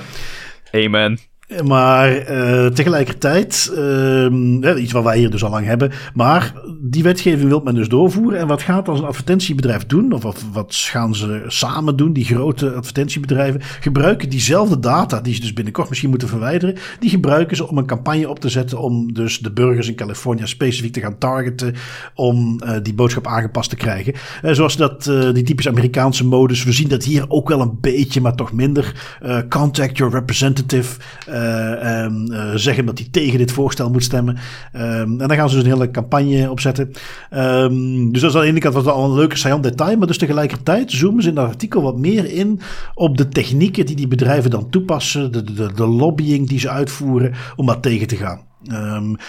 Amen. 0.77 1.32
Maar 1.65 2.31
uh, 2.31 2.65
tegelijkertijd, 2.65 3.73
uh, 3.77 4.81
iets 4.81 4.91
wat 4.91 5.03
wij 5.03 5.17
hier 5.17 5.29
dus 5.29 5.43
al 5.43 5.50
lang 5.50 5.65
hebben, 5.65 5.91
maar 6.13 6.53
die 6.81 7.03
wetgeving 7.03 7.50
wil 7.50 7.59
men 7.59 7.75
dus 7.75 7.88
doorvoeren. 7.88 8.39
En 8.39 8.47
wat 8.47 8.62
gaat 8.62 8.88
als 8.88 9.00
een 9.00 9.05
advertentiebedrijf 9.05 9.85
doen, 9.85 10.12
of 10.12 10.23
wat, 10.53 10.75
gaan 10.75 11.15
ze 11.15 11.43
samen 11.47 11.95
doen, 11.95 12.13
die 12.13 12.25
grote 12.25 12.73
advertentiebedrijven, 12.73 13.62
gebruiken 13.79 14.29
diezelfde 14.29 14.79
data, 14.79 15.21
die 15.21 15.33
ze 15.33 15.41
dus 15.41 15.53
binnenkort 15.53 15.89
misschien 15.89 16.09
moeten 16.09 16.27
verwijderen, 16.27 16.75
die 17.00 17.09
gebruiken 17.09 17.57
ze 17.57 17.67
om 17.67 17.77
een 17.77 17.85
campagne 17.85 18.29
op 18.29 18.39
te 18.39 18.50
zetten 18.50 18.79
om 18.79 19.13
dus 19.13 19.39
de 19.39 19.51
burgers 19.51 19.88
in 19.88 19.95
Californië 19.95 20.47
specifiek 20.47 20.93
te 20.93 21.00
gaan 21.00 21.17
targeten, 21.17 21.75
om 22.15 22.62
uh, 22.63 22.75
die 22.83 22.93
boodschap 22.93 23.27
aangepast 23.27 23.69
te 23.69 23.75
krijgen. 23.75 24.13
Uh, 24.43 24.51
zoals 24.51 24.77
dat, 24.77 25.03
die 25.33 25.43
typisch 25.43 25.67
Amerikaanse 25.67 26.25
modus, 26.25 26.63
we 26.63 26.71
zien 26.71 26.88
dat 26.88 27.03
hier 27.03 27.25
ook 27.27 27.50
wel 27.50 27.62
een 27.62 27.77
beetje, 27.81 28.21
maar 28.21 28.35
toch 28.35 28.53
minder. 28.53 28.93
contact 29.50 29.97
your 29.97 30.13
representative. 30.13 30.97
Um, 31.33 32.31
uh, 32.31 32.51
zeggen 32.55 32.85
dat 32.85 32.97
hij 32.97 33.07
tegen 33.11 33.37
dit 33.37 33.51
voorstel 33.51 33.89
moet 33.89 34.03
stemmen. 34.03 34.37
Um, 34.75 35.21
en 35.21 35.27
dan 35.27 35.33
gaan 35.33 35.49
ze 35.49 35.55
dus 35.55 35.63
een 35.63 35.71
hele 35.71 35.91
campagne 35.91 36.51
opzetten. 36.51 36.91
Um, 37.31 38.11
dus 38.11 38.21
dat 38.21 38.29
is 38.29 38.35
aan 38.35 38.41
de 38.41 38.47
ene 38.47 38.59
kant 38.59 38.73
was 38.73 38.85
al 38.85 39.05
een 39.05 39.13
leuke 39.13 39.37
saillant 39.37 39.63
detail. 39.63 39.97
Maar 39.97 40.07
dus 40.07 40.17
tegelijkertijd 40.17 40.91
zoomen 40.91 41.23
ze 41.23 41.29
in 41.29 41.35
dat 41.35 41.47
artikel 41.47 41.81
wat 41.81 41.97
meer 41.97 42.31
in 42.31 42.59
op 42.93 43.17
de 43.17 43.29
technieken 43.29 43.85
die 43.85 43.95
die 43.95 44.07
bedrijven 44.07 44.51
dan 44.51 44.69
toepassen. 44.69 45.31
De, 45.31 45.43
de, 45.43 45.73
de 45.73 45.87
lobbying 45.87 46.47
die 46.47 46.59
ze 46.59 46.69
uitvoeren 46.69 47.33
om 47.55 47.65
dat 47.65 47.81
tegen 47.81 48.07
te 48.07 48.15
gaan. 48.15 48.39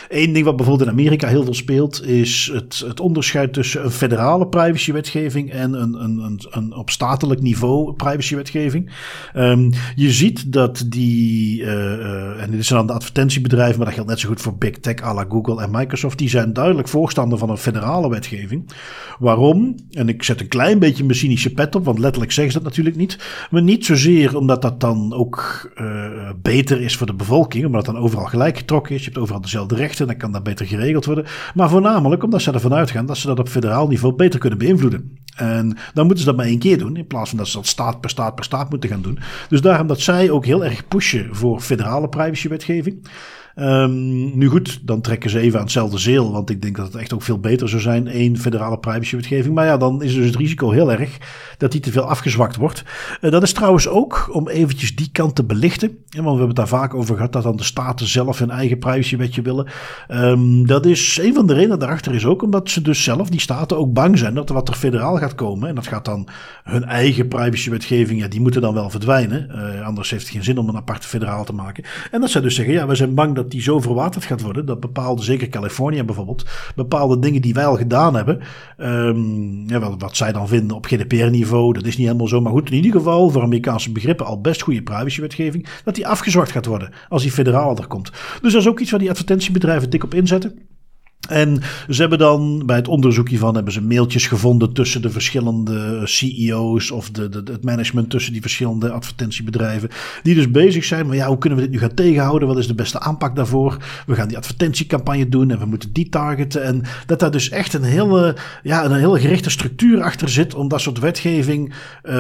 Eén 0.09 0.33
ding 0.33 0.45
wat 0.45 0.57
bijvoorbeeld 0.57 0.88
in 0.88 0.95
Amerika 0.95 1.29
heel 1.29 1.45
veel 1.45 1.55
speelt, 1.55 2.07
is 2.07 2.50
het, 2.53 2.85
het 2.87 3.00
onderscheid 3.00 3.53
tussen 3.53 3.85
een 3.85 3.91
federale 3.91 4.47
privacywetgeving 4.47 5.50
en 5.50 5.73
een, 5.73 6.03
een, 6.03 6.19
een, 6.19 6.41
een 6.50 6.75
op 6.75 6.91
statelijk 6.91 7.41
niveau 7.41 7.93
privacywetgeving. 7.93 8.91
Um, 9.37 9.71
je 9.95 10.11
ziet 10.11 10.53
dat 10.53 10.85
die, 10.87 11.61
uh, 11.61 11.69
uh, 11.69 12.43
en 12.43 12.50
dit 12.50 12.64
zijn 12.64 12.79
dan 12.79 12.87
de 12.87 12.93
advertentiebedrijven, 12.93 13.76
maar 13.76 13.87
dat 13.87 13.95
geldt 13.95 14.11
net 14.11 14.21
zo 14.21 14.29
goed 14.29 14.41
voor 14.41 14.57
Big 14.57 14.79
Tech 14.79 15.03
à 15.03 15.14
la 15.14 15.26
Google 15.29 15.62
en 15.62 15.71
Microsoft, 15.71 16.19
die 16.19 16.29
zijn 16.29 16.53
duidelijk 16.53 16.88
voorstander 16.88 17.38
van 17.38 17.50
een 17.50 17.57
federale 17.57 18.11
wetgeving. 18.11 18.71
Waarom? 19.19 19.75
En 19.91 20.09
ik 20.09 20.23
zet 20.23 20.41
een 20.41 20.49
klein 20.49 20.79
beetje 20.79 21.05
mijn 21.05 21.19
cynische 21.19 21.53
pet 21.53 21.75
op, 21.75 21.85
want 21.85 21.99
letterlijk 21.99 22.33
zeggen 22.33 22.53
ze 22.53 22.59
dat 22.59 22.69
natuurlijk 22.69 22.97
niet. 22.97 23.19
Maar 23.50 23.62
niet 23.62 23.85
zozeer 23.85 24.37
omdat 24.37 24.62
dat 24.62 24.81
dan 24.81 25.12
ook 25.12 25.71
uh, 25.81 26.31
beter 26.43 26.81
is 26.81 26.97
voor 26.97 27.07
de 27.07 27.14
bevolking, 27.14 27.67
omdat 27.67 27.85
dan 27.85 27.99
overal 27.99 28.26
gelijk 28.26 28.57
getrokken 28.57 28.95
is. 28.95 29.05
Je 29.05 29.11
hebt 29.11 29.24
overal 29.25 29.43
dezelfde 29.43 29.75
rechten, 29.75 30.07
dan 30.07 30.16
kan 30.16 30.33
dat 30.33 30.43
beter 30.43 30.66
geregeld 30.66 31.04
worden. 31.04 31.26
Maar 31.54 31.69
voornamelijk 31.69 32.23
omdat 32.23 32.43
ze 32.43 32.52
ervan 32.52 32.75
uitgaan 32.75 33.07
dat 33.07 33.16
ze 33.16 33.26
dat 33.26 33.38
op 33.38 33.49
federaal 33.49 33.88
niveau 33.88 34.14
beter 34.14 34.40
kunnen 34.40 34.59
beïnvloeden. 34.59 35.19
En 35.37 35.76
dan 35.95 36.07
moeten 36.07 36.25
ze 36.25 36.31
dat 36.31 36.37
maar 36.37 36.47
één 36.47 36.59
keer 36.59 36.78
doen, 36.78 36.97
in 36.97 37.07
plaats 37.07 37.28
van 37.28 37.38
dat 37.38 37.49
ze 37.49 37.57
dat 37.57 37.66
staat 37.66 38.00
per 38.00 38.11
staat 38.11 38.35
per 38.35 38.45
staat 38.45 38.71
moeten 38.71 38.90
gaan 38.90 39.02
doen. 39.02 39.19
Dus 39.49 39.61
daarom 39.61 39.87
dat 39.87 40.00
zij 40.00 40.31
ook 40.31 40.45
heel 40.45 40.64
erg 40.64 40.88
pushen 40.88 41.28
voor 41.35 41.61
federale 41.61 42.09
privacywetgeving. 42.09 43.09
Um, 43.56 44.38
nu 44.38 44.49
goed, 44.49 44.80
dan 44.82 45.00
trekken 45.00 45.30
ze 45.30 45.38
even 45.38 45.58
aan 45.58 45.64
hetzelfde 45.64 45.99
zeel. 45.99 46.32
Want 46.32 46.50
ik 46.50 46.62
denk 46.62 46.76
dat 46.76 46.87
het 46.87 46.94
echt 46.94 47.12
ook 47.12 47.23
veel 47.23 47.38
beter 47.38 47.68
zou 47.68 47.82
zijn. 47.82 48.08
één 48.08 48.38
federale 48.38 48.78
privacywetgeving. 48.78 49.54
Maar 49.54 49.66
ja, 49.66 49.76
dan 49.76 50.02
is 50.02 50.14
dus 50.14 50.26
het 50.26 50.37
risico 50.37 50.70
heel 50.70 50.92
erg 50.92 51.18
dat 51.58 51.73
die 51.73 51.80
te 51.80 51.92
veel 51.92 52.02
afgezwakt 52.02 52.56
wordt. 52.56 52.84
Uh, 53.20 53.30
dat 53.30 53.42
is 53.42 53.52
trouwens 53.52 53.88
ook, 53.88 54.28
om 54.32 54.49
eventjes 54.49 54.96
die 54.96 55.08
kant 55.12 55.34
te 55.34 55.44
belichten. 55.44 55.88
want 55.88 56.25
we 56.25 56.28
hebben 56.28 56.46
het 56.46 56.56
daar 56.56 56.68
vaak 56.68 56.94
over 56.94 57.14
gehad 57.14 57.32
dat 57.32 57.42
dan 57.42 57.56
de 57.56 57.62
staten 57.62 58.06
zelf 58.06 58.38
hun 58.38 58.50
eigen 58.50 58.78
privacywetje 58.78 59.42
willen. 59.42 59.66
Um, 60.08 60.66
dat 60.66 60.87
is 60.87 61.18
een 61.23 61.34
van 61.34 61.46
de 61.46 61.54
redenen 61.54 61.78
daarachter 61.78 62.14
is 62.14 62.26
ook 62.26 62.42
omdat 62.42 62.70
ze 62.70 62.82
dus 62.82 63.02
zelf, 63.02 63.28
die 63.28 63.40
staten, 63.40 63.78
ook 63.78 63.92
bang 63.92 64.18
zijn 64.18 64.34
dat 64.34 64.49
wat 64.49 64.68
er 64.68 64.75
federaal 64.75 65.16
gaat 65.16 65.34
komen. 65.34 65.68
En 65.68 65.75
dat 65.75 65.87
gaat 65.87 66.04
dan 66.04 66.28
hun 66.64 66.84
eigen 66.84 67.28
privacywetgeving, 67.28 68.20
ja, 68.20 68.28
die 68.28 68.40
moeten 68.40 68.61
dan 68.61 68.75
wel 68.75 68.90
verdwijnen. 68.90 69.49
Uh, 69.50 69.87
anders 69.87 70.11
heeft 70.11 70.23
het 70.23 70.32
geen 70.32 70.44
zin 70.44 70.58
om 70.58 70.68
een 70.68 70.76
aparte 70.76 71.08
federaal 71.08 71.44
te 71.44 71.52
maken. 71.52 71.84
En 72.11 72.20
dat 72.20 72.30
zij 72.30 72.40
dus 72.40 72.54
zeggen, 72.54 72.75
ja, 72.75 72.87
we 72.87 72.94
zijn 72.94 73.14
bang 73.14 73.34
dat 73.34 73.43
dat 73.44 73.52
die 73.52 73.62
zo 73.62 73.80
verwaterd 73.80 74.24
gaat 74.24 74.40
worden. 74.40 74.66
Dat 74.66 74.80
bepaalde, 74.80 75.22
zeker 75.22 75.48
Californië 75.48 76.02
bijvoorbeeld, 76.02 76.44
bepaalde 76.74 77.18
dingen 77.18 77.42
die 77.42 77.54
wij 77.54 77.66
al 77.66 77.76
gedaan 77.76 78.14
hebben. 78.14 78.40
Um, 78.78 79.68
ja, 79.68 79.78
wat, 79.78 79.94
wat 79.98 80.16
zij 80.16 80.32
dan 80.32 80.48
vinden 80.48 80.76
op 80.76 80.86
GDPR-niveau, 80.86 81.72
dat 81.72 81.86
is 81.86 81.96
niet 81.96 82.06
helemaal 82.06 82.28
zo. 82.28 82.40
Maar 82.40 82.52
goed, 82.52 82.70
in 82.70 82.76
ieder 82.76 82.92
geval 82.92 83.30
voor 83.30 83.42
Amerikaanse 83.42 83.92
begrippen 83.92 84.26
al 84.26 84.40
best 84.40 84.62
goede 84.62 84.82
privacywetgeving. 84.82 85.66
Dat 85.84 85.94
die 85.94 86.06
afgezwakt 86.06 86.50
gaat 86.50 86.66
worden 86.66 86.92
als 87.08 87.22
die 87.22 87.30
federaal 87.30 87.76
er 87.76 87.86
komt. 87.86 88.10
Dus 88.40 88.52
dat 88.52 88.62
is 88.62 88.68
ook 88.68 88.80
iets 88.80 88.90
waar 88.90 89.00
die 89.00 89.10
advertentiebedrijven 89.10 89.90
dik 89.90 90.04
op 90.04 90.14
inzetten. 90.14 90.58
En 91.28 91.61
ze 91.88 92.00
hebben 92.00 92.19
dan 92.19 92.62
bij 92.66 92.76
het 92.76 92.88
onderzoek 92.88 93.28
hiervan 93.28 93.54
hebben 93.54 93.73
ze 93.73 93.83
mailtjes 93.83 94.26
gevonden 94.26 94.73
tussen 94.73 95.02
de 95.02 95.11
verschillende 95.11 96.00
CEO's 96.04 96.90
of 96.90 97.11
de, 97.11 97.28
de, 97.28 97.43
het 97.52 97.64
management 97.64 98.11
tussen 98.11 98.33
die 98.33 98.40
verschillende 98.40 98.90
advertentiebedrijven. 98.90 99.88
Die 100.23 100.35
dus 100.35 100.50
bezig 100.50 100.85
zijn, 100.85 101.07
maar 101.07 101.16
ja, 101.16 101.26
hoe 101.26 101.38
kunnen 101.38 101.59
we 101.59 101.64
dit 101.64 101.73
nu 101.75 101.78
gaan 101.81 101.95
tegenhouden? 101.95 102.49
Wat 102.49 102.59
is 102.59 102.66
de 102.66 102.75
beste 102.75 103.00
aanpak 103.00 103.37
daarvoor? 103.37 103.76
We 104.07 104.14
gaan 104.14 104.28
die 104.28 104.37
advertentiecampagne 104.37 105.28
doen 105.28 105.50
en 105.50 105.59
we 105.59 105.66
moeten 105.66 105.93
die 105.93 106.09
targeten. 106.09 106.64
En 106.64 106.83
dat 107.07 107.19
daar 107.19 107.31
dus 107.31 107.49
echt 107.49 107.75
een 107.75 107.83
hele, 107.83 108.37
ja, 108.62 108.85
een 108.85 108.93
hele 108.93 109.21
gerichte 109.21 109.50
structuur 109.50 110.02
achter 110.02 110.28
zit 110.28 110.54
om 110.54 110.69
dat 110.69 110.81
soort 110.81 110.99
wetgeving 110.99 111.69
uh, 111.69 112.12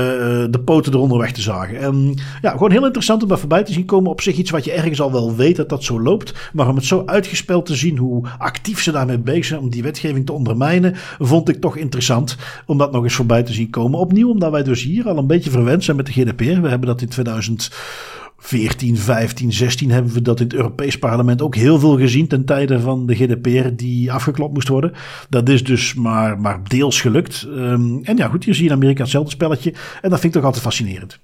de 0.50 0.60
poten 0.64 0.92
eronder 0.92 1.18
weg 1.18 1.32
te 1.32 1.40
zagen. 1.40 1.78
En 1.78 2.14
ja, 2.42 2.50
gewoon 2.50 2.70
heel 2.70 2.84
interessant 2.84 3.22
om 3.22 3.28
daar 3.28 3.38
voorbij 3.38 3.64
te 3.64 3.72
zien 3.72 3.84
komen. 3.84 4.10
Op 4.10 4.20
zich 4.20 4.36
iets 4.36 4.50
wat 4.50 4.64
je 4.64 4.72
ergens 4.72 5.00
al 5.00 5.12
wel 5.12 5.34
weet 5.34 5.56
dat 5.56 5.68
dat 5.68 5.84
zo 5.84 6.00
loopt. 6.00 6.34
Maar 6.52 6.68
om 6.68 6.76
het 6.76 6.84
zo 6.84 7.02
uitgespeld 7.06 7.66
te 7.66 7.74
zien 7.74 7.98
hoe 7.98 8.26
actief 8.38 8.82
ze 8.82 8.92
daarmee 8.94 9.18
bezig 9.18 9.44
zijn 9.44 9.60
om 9.60 9.70
die 9.70 9.82
wetgeving 9.82 10.26
te 10.26 10.32
ondermijnen, 10.32 10.92
vond 11.18 11.48
ik 11.48 11.60
toch 11.60 11.76
interessant 11.76 12.36
om 12.66 12.78
dat 12.78 12.92
nog 12.92 13.02
eens 13.02 13.14
voorbij 13.14 13.42
te 13.42 13.52
zien 13.52 13.70
komen. 13.70 13.98
Opnieuw, 13.98 14.30
omdat 14.30 14.50
wij 14.50 14.62
dus 14.62 14.82
hier 14.82 15.08
al 15.08 15.18
een 15.18 15.26
beetje 15.26 15.50
verwend 15.50 15.84
zijn 15.84 15.96
met 15.96 16.06
de 16.06 16.12
GDPR. 16.12 16.60
We 16.60 16.68
hebben 16.68 16.88
dat 16.88 17.02
in 17.02 17.08
2014, 17.08 18.96
15, 18.96 19.52
16 19.52 19.90
hebben 19.90 20.12
we 20.12 20.22
dat 20.22 20.40
in 20.40 20.46
het 20.46 20.54
Europees 20.54 20.98
Parlement 20.98 21.42
ook 21.42 21.54
heel 21.54 21.78
veel 21.78 21.98
gezien 21.98 22.26
ten 22.26 22.44
tijde 22.44 22.80
van 22.80 23.06
de 23.06 23.14
GDPR 23.14 23.68
die 23.76 24.12
afgeklopt 24.12 24.54
moest 24.54 24.68
worden. 24.68 24.92
Dat 25.28 25.48
is 25.48 25.64
dus 25.64 25.94
maar, 25.94 26.40
maar 26.40 26.60
deels 26.64 27.00
gelukt. 27.00 27.46
Um, 27.48 28.04
en 28.04 28.16
ja, 28.16 28.28
goed, 28.28 28.44
hier 28.44 28.54
zie 28.54 28.64
je 28.64 28.70
in 28.70 28.76
Amerika 28.76 29.02
hetzelfde 29.02 29.30
spelletje. 29.30 29.74
En 30.02 30.10
dat 30.10 30.20
vind 30.20 30.24
ik 30.24 30.32
toch 30.32 30.44
altijd 30.44 30.62
fascinerend. 30.62 31.20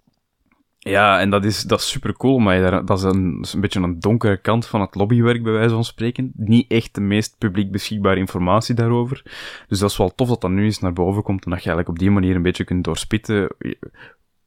Ja, 0.83 1.21
en 1.21 1.31
dat 1.31 1.45
is, 1.45 1.63
dat 1.63 1.81
is 1.81 1.89
super 1.89 2.17
cool, 2.17 2.39
maar 2.39 2.85
dat 2.85 2.99
is 2.99 3.05
een, 3.05 3.45
een 3.53 3.61
beetje 3.61 3.81
een 3.81 4.01
donkere 4.01 4.37
kant 4.37 4.67
van 4.67 4.81
het 4.81 4.95
lobbywerk, 4.95 5.43
bij 5.43 5.53
wijze 5.53 5.75
van 5.75 5.85
spreken. 5.85 6.33
Niet 6.37 6.71
echt 6.71 6.95
de 6.95 7.01
meest 7.01 7.39
publiek 7.39 7.73
beschikbare 7.73 8.17
informatie 8.17 8.75
daarover. 8.75 9.23
Dus 9.69 9.79
dat 9.79 9.91
is 9.91 9.97
wel 9.97 10.15
tof 10.15 10.29
dat 10.29 10.41
dat 10.41 10.51
nu 10.51 10.65
eens 10.65 10.79
naar 10.79 10.93
boven 10.93 11.23
komt 11.23 11.45
en 11.45 11.51
dat 11.51 11.63
je 11.63 11.69
eigenlijk 11.71 11.89
op 11.89 11.99
die 11.99 12.11
manier 12.11 12.37
een 12.37 12.43
beetje 12.43 12.65
kunt 12.65 12.85
doorspitten 12.85 13.49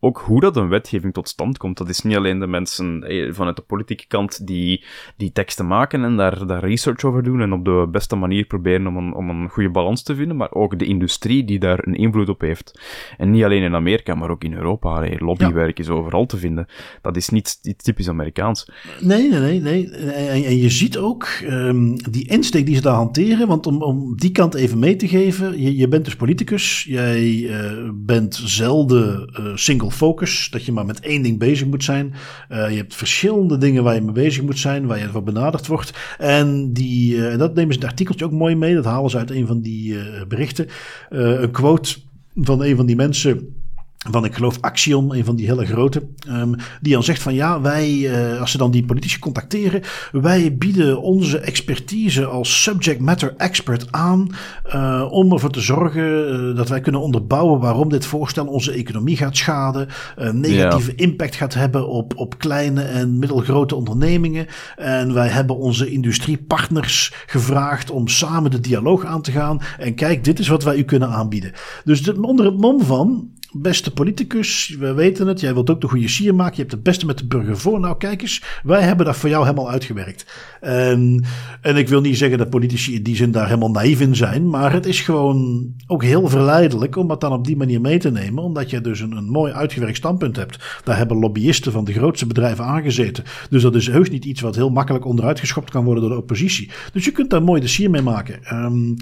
ook 0.04 0.18
hoe 0.26 0.40
dat 0.40 0.58
een 0.58 0.70
wetgeving 0.70 1.14
tot 1.14 1.30
stand 1.30 1.58
komt. 1.58 1.78
Dat 1.78 1.90
is 1.90 2.02
niet 2.02 2.16
alleen 2.16 2.40
de 2.40 2.48
mensen 2.48 3.04
eh, 3.04 3.34
vanuit 3.34 3.56
de 3.56 3.62
politieke 3.62 4.08
kant 4.08 4.48
die 4.48 4.84
die 5.18 5.32
teksten 5.32 5.68
maken 5.68 6.04
en 6.04 6.18
daar, 6.18 6.48
daar 6.48 6.66
research 6.66 7.04
over 7.04 7.24
doen 7.24 7.42
en 7.42 7.54
op 7.54 7.66
de 7.66 7.88
beste 7.92 8.16
manier 8.16 8.46
proberen 8.46 8.88
om 8.88 8.98
een, 8.98 9.14
om 9.14 9.30
een 9.30 9.50
goede 9.50 9.70
balans 9.70 10.04
te 10.04 10.16
vinden, 10.16 10.38
maar 10.38 10.52
ook 10.52 10.80
de 10.80 10.86
industrie 10.86 11.46
die 11.46 11.60
daar 11.60 11.80
een 11.88 11.96
invloed 11.96 12.30
op 12.30 12.42
heeft. 12.42 12.82
En 13.18 13.32
niet 13.32 13.44
alleen 13.44 13.64
in 13.64 13.76
Amerika, 13.76 14.16
maar 14.16 14.30
ook 14.30 14.44
in 14.44 14.54
Europa. 14.54 15.08
Lobbywerk 15.18 15.80
is 15.80 15.90
overal 15.90 16.26
te 16.26 16.38
vinden. 16.38 16.66
Dat 17.02 17.18
is 17.18 17.30
niet, 17.30 17.60
niet 17.62 17.84
typisch 17.84 18.10
Amerikaans. 18.10 18.68
Nee, 19.00 19.30
nee, 19.30 19.40
nee. 19.40 19.62
nee. 19.62 19.90
En, 19.90 20.44
en 20.44 20.58
je 20.58 20.70
ziet 20.70 20.98
ook 20.98 21.28
um, 21.50 21.96
die 22.12 22.28
insteek 22.28 22.66
die 22.66 22.76
ze 22.76 22.82
daar 22.82 22.94
hanteren, 22.94 23.48
want 23.48 23.68
om, 23.68 23.82
om 23.82 24.18
die 24.18 24.32
kant 24.32 24.54
even 24.54 24.80
mee 24.80 24.96
te 24.96 25.08
geven, 25.08 25.62
je, 25.62 25.76
je 25.76 25.88
bent 25.88 26.06
dus 26.06 26.16
politicus, 26.16 26.84
jij 26.84 27.24
uh, 27.24 27.90
bent 27.94 28.42
zelden 28.44 29.34
uh, 29.40 29.56
single 29.56 29.92
focus. 29.94 30.50
Dat 30.52 30.66
je 30.66 30.72
maar 30.72 30.86
met 30.86 31.00
één 31.00 31.22
ding 31.22 31.40
bezig 31.40 31.68
moet 31.68 31.84
zijn. 31.84 32.14
Uh, 32.50 32.70
je 32.70 32.76
hebt 32.76 32.96
verschillende 32.96 33.58
dingen 33.58 33.84
waar 33.84 33.96
je 33.96 34.02
mee 34.02 34.14
bezig 34.14 34.44
moet 34.44 34.60
zijn, 34.60 34.86
waar 34.86 35.00
je 35.00 35.10
voor 35.10 35.24
benaderd 35.24 35.68
wordt. 35.68 35.94
En 36.18 36.74
die, 36.74 37.16
uh, 37.16 37.38
dat 37.38 37.54
nemen 37.54 37.74
ze 37.74 37.80
in 37.80 37.86
het 37.86 37.92
artikeltje 37.92 38.26
ook 38.26 38.32
mooi 38.32 38.56
mee. 38.56 38.76
Dat 38.76 38.86
halen 38.86 39.10
ze 39.10 39.18
uit 39.18 39.32
een 39.32 39.48
van 39.48 39.62
die 39.62 39.94
uh, 39.94 40.02
berichten. 40.28 40.68
een 41.10 41.52
quote 41.52 41.96
van 42.36 42.64
een 42.64 42.76
van 42.76 42.86
die 42.86 42.96
mensen 42.96 43.63
van, 44.12 44.26
ik 44.26 44.36
geloof, 44.36 44.58
Axiom, 44.62 45.12
een 45.12 45.26
van 45.26 45.36
die 45.36 45.48
hele 45.48 45.66
grote, 45.66 46.04
um, 46.28 46.56
die 46.82 46.94
dan 46.94 47.04
zegt 47.04 47.22
van 47.22 47.34
ja, 47.34 47.62
wij, 47.62 47.90
uh, 47.90 48.40
als 48.40 48.52
ze 48.52 48.58
dan 48.58 48.72
die 48.72 48.86
politici 48.86 49.20
contacteren, 49.20 49.82
wij 50.12 50.58
bieden 50.58 51.02
onze 51.02 51.38
expertise 51.38 52.26
als 52.26 52.64
subject 52.64 53.00
matter 53.00 53.34
expert 53.38 53.92
aan 53.92 54.28
uh, 54.68 55.08
om 55.10 55.32
ervoor 55.32 55.50
te 55.50 55.62
zorgen 55.62 56.34
uh, 56.50 56.56
dat 56.56 56.70
wij 56.70 56.80
kunnen 56.80 57.02
onderbouwen 57.02 57.60
waarom 57.60 57.90
dit 57.90 58.06
voorstel 58.06 58.46
onze 58.46 58.72
economie 58.72 59.18
gaat 59.18 59.38
schaden, 59.38 59.88
negatieve 60.32 60.96
impact 60.96 61.36
gaat 61.36 61.54
hebben 61.54 61.88
op, 61.88 62.14
op 62.16 62.38
kleine 62.38 62.82
en 62.82 63.20
middelgrote 63.20 63.76
ondernemingen. 63.76 64.48
En 64.76 65.14
wij 65.14 65.28
hebben 65.28 65.58
onze 65.58 65.92
industriepartners 65.92 67.14
gevraagd 67.26 67.92
om 67.92 68.08
samen 68.08 68.52
de 68.52 68.60
dialoog 68.60 69.06
aan 69.06 69.22
te 69.22 69.32
gaan. 69.32 69.62
En 69.80 69.96
kijk, 69.96 70.24
dit 70.24 70.40
is 70.40 70.48
wat 70.48 70.64
wij 70.64 70.78
u 70.78 70.84
kunnen 70.84 71.10
aanbieden. 71.10 71.52
Dus 71.84 72.04
de, 72.04 72.22
onder 72.22 72.46
het 72.46 72.58
mom 72.58 72.84
van 72.84 73.32
beste 73.54 73.92
politicus, 73.92 74.76
we 74.80 74.94
weten 74.94 75.28
het, 75.28 75.40
jij 75.40 75.54
wilt 75.54 75.70
ook 75.70 75.82
de 75.82 75.88
goede 75.88 76.08
sier 76.08 76.36
maken, 76.36 76.56
je 76.56 76.62
hebt 76.62 76.72
het 76.72 76.84
beste 76.84 77.06
met 77.06 77.18
de 77.18 77.26
burger 77.26 77.58
voor. 77.58 77.80
Nou, 77.80 77.98
kijk 77.98 78.22
eens, 78.22 78.44
wij 78.64 78.82
hebben 78.82 79.06
dat 79.06 79.16
voor 79.16 79.30
jou 79.30 79.44
helemaal 79.44 79.70
uitgewerkt. 79.70 80.26
En, 80.62 81.24
en 81.62 81.78
ik 81.78 81.88
wil 81.88 82.02
niet 82.02 82.18
zeggen 82.18 82.38
dat 82.38 82.50
politici 82.50 82.96
in 82.96 83.04
die 83.04 83.16
zin 83.16 83.32
daar 83.32 83.46
helemaal 83.46 83.72
naïef 83.72 84.02
in 84.02 84.16
zijn, 84.16 84.50
maar 84.50 84.74
het 84.74 84.86
is 84.86 85.02
gewoon 85.02 85.68
ook 85.88 86.04
heel 86.04 86.28
verleidelijk 86.28 86.96
om 86.96 87.08
dat 87.08 87.22
dan 87.22 87.32
op 87.32 87.46
die 87.46 87.58
manier 87.58 87.82
mee 87.82 87.98
te 87.98 88.12
nemen, 88.12 88.44
omdat 88.44 88.70
je 88.70 88.82
dus 88.82 89.00
een, 89.00 89.12
een 89.12 89.30
mooi 89.30 89.54
uitgewerkt 89.54 89.98
standpunt 89.98 90.36
hebt. 90.36 90.82
Daar 90.84 90.98
hebben 90.98 91.18
lobbyisten 91.18 91.72
van 91.72 91.84
de 91.84 91.94
grootste 91.94 92.28
bedrijven 92.28 92.66
aangezeten. 92.66 93.24
Dus 93.50 93.62
dat 93.62 93.76
is 93.76 93.88
heus 93.88 94.10
niet 94.10 94.26
iets 94.26 94.42
wat 94.42 94.56
heel 94.56 94.70
makkelijk 94.70 95.06
onderuit 95.06 95.40
geschopt 95.40 95.72
kan 95.72 95.84
worden 95.84 96.04
door 96.04 96.12
de 96.12 96.22
oppositie. 96.22 96.72
Dus 96.94 97.06
je 97.06 97.12
kunt 97.12 97.30
daar 97.30 97.44
mooi 97.44 97.62
de 97.62 97.68
sier 97.68 97.90
mee 97.90 98.02
maken. 98.02 98.40
Um, 98.54 98.96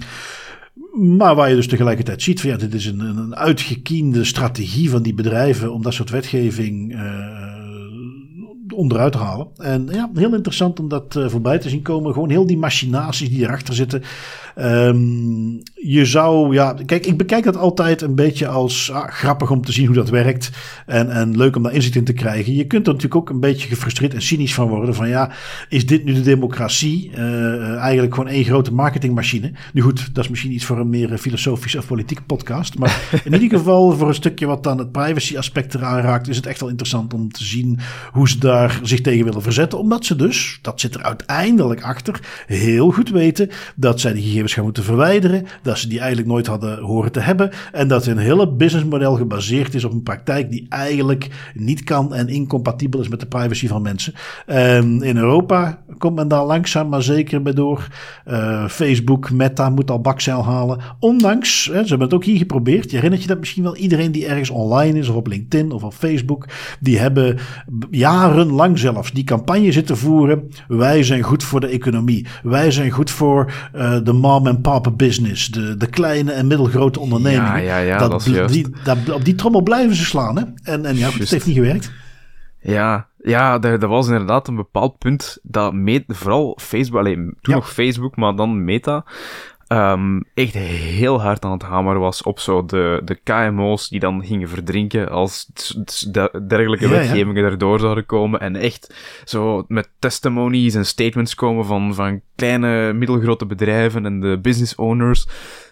maar 0.92 1.34
waar 1.34 1.48
je 1.48 1.54
dus 1.54 1.68
tegelijkertijd 1.68 2.22
ziet 2.22 2.40
ja, 2.40 2.56
dit 2.56 2.74
is 2.74 2.86
een, 2.86 3.00
een 3.00 3.36
uitgekiende 3.36 4.24
strategie 4.24 4.90
van 4.90 5.02
die 5.02 5.14
bedrijven 5.14 5.72
om 5.72 5.82
dat 5.82 5.94
soort 5.94 6.10
wetgeving 6.10 6.92
uh, 6.92 7.42
onderuit 8.74 9.12
te 9.12 9.18
halen. 9.18 9.46
En 9.56 9.88
ja, 9.90 10.10
heel 10.14 10.34
interessant 10.34 10.80
om 10.80 10.88
dat 10.88 11.14
uh, 11.16 11.28
voorbij 11.28 11.58
te 11.58 11.68
zien 11.68 11.82
komen. 11.82 12.12
Gewoon 12.12 12.30
heel 12.30 12.46
die 12.46 12.58
machinaties 12.58 13.28
die 13.28 13.42
erachter 13.42 13.74
zitten. 13.74 14.02
Um, 14.58 15.62
je 15.74 16.06
zou, 16.06 16.54
ja, 16.54 16.74
kijk, 16.86 17.06
ik 17.06 17.16
bekijk 17.16 17.44
dat 17.44 17.56
altijd 17.56 18.02
een 18.02 18.14
beetje 18.14 18.46
als 18.46 18.90
ah, 18.92 19.08
grappig 19.08 19.50
om 19.50 19.64
te 19.64 19.72
zien 19.72 19.86
hoe 19.86 19.94
dat 19.94 20.10
werkt. 20.10 20.50
En, 20.86 21.10
en 21.10 21.36
leuk 21.36 21.56
om 21.56 21.62
daar 21.62 21.72
inzicht 21.72 21.94
in 21.94 22.04
te 22.04 22.12
krijgen. 22.12 22.54
Je 22.54 22.66
kunt 22.66 22.86
er 22.86 22.92
natuurlijk 22.92 23.20
ook 23.20 23.30
een 23.30 23.40
beetje 23.40 23.68
gefrustreerd 23.68 24.14
en 24.14 24.22
cynisch 24.22 24.54
van 24.54 24.68
worden. 24.68 24.94
Van 24.94 25.08
ja, 25.08 25.30
is 25.68 25.86
dit 25.86 26.04
nu 26.04 26.12
de 26.12 26.20
democratie? 26.20 27.10
Uh, 27.10 27.76
eigenlijk 27.76 28.14
gewoon 28.14 28.30
één 28.30 28.44
grote 28.44 28.72
marketingmachine. 28.72 29.52
Nu 29.72 29.82
goed, 29.82 30.14
dat 30.14 30.24
is 30.24 30.30
misschien 30.30 30.52
iets 30.52 30.64
voor 30.64 30.78
een 30.78 30.90
meer 30.90 31.18
filosofische 31.18 31.78
of 31.78 31.86
politieke 31.86 32.22
podcast. 32.22 32.78
Maar 32.78 33.08
in 33.24 33.32
ieder 33.32 33.58
geval 33.58 33.92
voor 33.92 34.08
een 34.08 34.14
stukje 34.14 34.46
wat 34.46 34.64
dan 34.64 34.78
het 34.78 34.92
privacy 34.92 35.36
aspect 35.36 35.74
eraan 35.74 36.00
raakt, 36.00 36.28
is 36.28 36.36
het 36.36 36.46
echt 36.46 36.60
wel 36.60 36.68
interessant 36.68 37.14
om 37.14 37.32
te 37.32 37.44
zien 37.44 37.78
hoe 38.12 38.28
ze 38.28 38.38
daar 38.38 38.80
zich 38.82 39.00
tegen 39.00 39.24
willen 39.24 39.42
verzetten. 39.42 39.78
Omdat 39.78 40.04
ze 40.04 40.16
dus, 40.16 40.58
dat 40.62 40.80
zit 40.80 40.94
er 40.94 41.02
uiteindelijk 41.02 41.82
achter, 41.82 42.20
heel 42.46 42.90
goed 42.90 43.10
weten 43.10 43.50
dat 43.76 44.00
zij 44.00 44.12
die 44.12 44.22
gegevens 44.22 44.41
gaan 44.50 44.64
moeten 44.64 44.84
verwijderen. 44.84 45.46
Dat 45.62 45.78
ze 45.78 45.88
die 45.88 45.98
eigenlijk 45.98 46.28
nooit 46.28 46.46
hadden 46.46 46.78
horen 46.78 47.12
te 47.12 47.20
hebben. 47.20 47.50
En 47.72 47.88
dat 47.88 48.04
hun 48.04 48.18
hele 48.18 48.52
businessmodel 48.52 49.16
gebaseerd 49.16 49.74
is 49.74 49.84
op 49.84 49.92
een 49.92 50.02
praktijk 50.02 50.50
die 50.50 50.66
eigenlijk 50.68 51.28
niet 51.54 51.84
kan 51.84 52.14
en 52.14 52.28
incompatibel 52.28 53.00
is 53.00 53.08
met 53.08 53.20
de 53.20 53.26
privacy 53.26 53.66
van 53.66 53.82
mensen. 53.82 54.14
En 54.46 55.02
in 55.02 55.16
Europa 55.16 55.82
komt 55.98 56.14
men 56.14 56.28
daar 56.28 56.44
langzaam 56.44 56.88
maar 56.88 57.02
zeker 57.02 57.42
bij 57.42 57.52
door. 57.52 57.88
Uh, 58.26 58.68
Facebook, 58.68 59.30
Meta 59.30 59.70
moet 59.70 59.90
al 59.90 60.00
bakzeil 60.00 60.44
halen. 60.44 60.80
Ondanks, 60.98 61.64
hè, 61.72 61.82
ze 61.82 61.88
hebben 61.88 62.06
het 62.06 62.14
ook 62.14 62.24
hier 62.24 62.38
geprobeerd. 62.38 62.90
Je 62.90 62.96
herinnert 62.96 63.22
je 63.22 63.28
dat 63.28 63.38
misschien 63.38 63.62
wel? 63.62 63.76
Iedereen 63.76 64.12
die 64.12 64.26
ergens 64.26 64.50
online 64.50 64.98
is, 64.98 65.08
of 65.08 65.16
op 65.16 65.26
LinkedIn 65.26 65.70
of 65.70 65.82
op 65.82 65.94
Facebook, 65.94 66.48
die 66.80 66.98
hebben 66.98 67.38
jarenlang 67.90 68.78
zelfs 68.78 69.12
die 69.12 69.24
campagne 69.24 69.72
zitten 69.72 69.96
voeren. 69.96 70.50
Wij 70.68 71.02
zijn 71.02 71.22
goed 71.22 71.42
voor 71.42 71.60
de 71.60 71.66
economie. 71.66 72.26
Wij 72.42 72.70
zijn 72.70 72.90
goed 72.90 73.10
voor 73.10 73.52
uh, 73.74 73.98
de 74.02 74.12
mom 74.12 74.31
en 74.40 74.60
pop 74.60 74.92
business. 74.96 75.46
De, 75.48 75.76
de 75.76 75.86
kleine 75.86 76.32
en 76.32 76.46
middelgrote 76.46 77.00
ondernemingen. 77.00 77.62
Ja, 77.62 77.76
ja, 77.76 77.78
ja, 77.78 77.98
dat, 77.98 78.10
dat 78.10 78.26
is 78.26 78.52
die, 78.52 78.66
dat, 78.84 79.10
op 79.10 79.24
die 79.24 79.34
trommel 79.34 79.62
blijven 79.62 79.94
ze 79.96 80.04
slaan. 80.04 80.36
Hè? 80.36 80.44
En, 80.72 80.84
en 80.84 80.96
ja, 80.96 81.10
het 81.10 81.30
heeft 81.30 81.46
niet 81.46 81.56
gewerkt. 81.56 81.92
Ja, 82.60 83.08
ja, 83.22 83.58
dat, 83.58 83.82
was 83.82 84.06
inderdaad 84.06 84.48
een 84.48 84.56
bepaald 84.56 84.98
punt 84.98 85.38
dat 85.42 85.72
met, 85.72 86.04
vooral 86.06 86.58
Facebook, 86.60 86.98
alleen 86.98 87.36
toen 87.40 87.54
nog 87.54 87.72
Facebook, 87.72 88.16
maar 88.16 88.36
dan 88.36 88.64
Meta, 88.64 89.04
um, 89.76 90.24
echt 90.34 90.54
heel 90.54 91.20
hard 91.20 91.44
aan 91.44 91.52
het 91.52 91.62
hameren 91.62 92.00
was 92.00 92.22
op 92.22 92.40
zo 92.40 92.64
de, 92.64 93.00
de 93.04 93.14
KMO's 93.14 93.88
die 93.88 94.00
dan 94.00 94.24
gingen 94.24 94.48
verdrinken 94.48 95.08
als 95.08 95.50
dergelijke 96.46 96.88
wetgevingen 96.88 97.44
erdoor 97.44 97.80
zouden 97.80 98.06
komen. 98.06 98.40
En 98.40 98.56
echt 98.56 98.94
zo 99.24 99.64
met 99.68 99.88
testimonies 99.98 100.74
en 100.74 100.86
statements 100.86 101.34
komen 101.34 101.64
van, 101.64 101.94
van 101.94 102.20
kleine, 102.36 102.92
middelgrote 102.92 103.46
bedrijven 103.46 104.06
en 104.06 104.20
de 104.20 104.38
business 104.42 104.74
owners. 104.74 105.26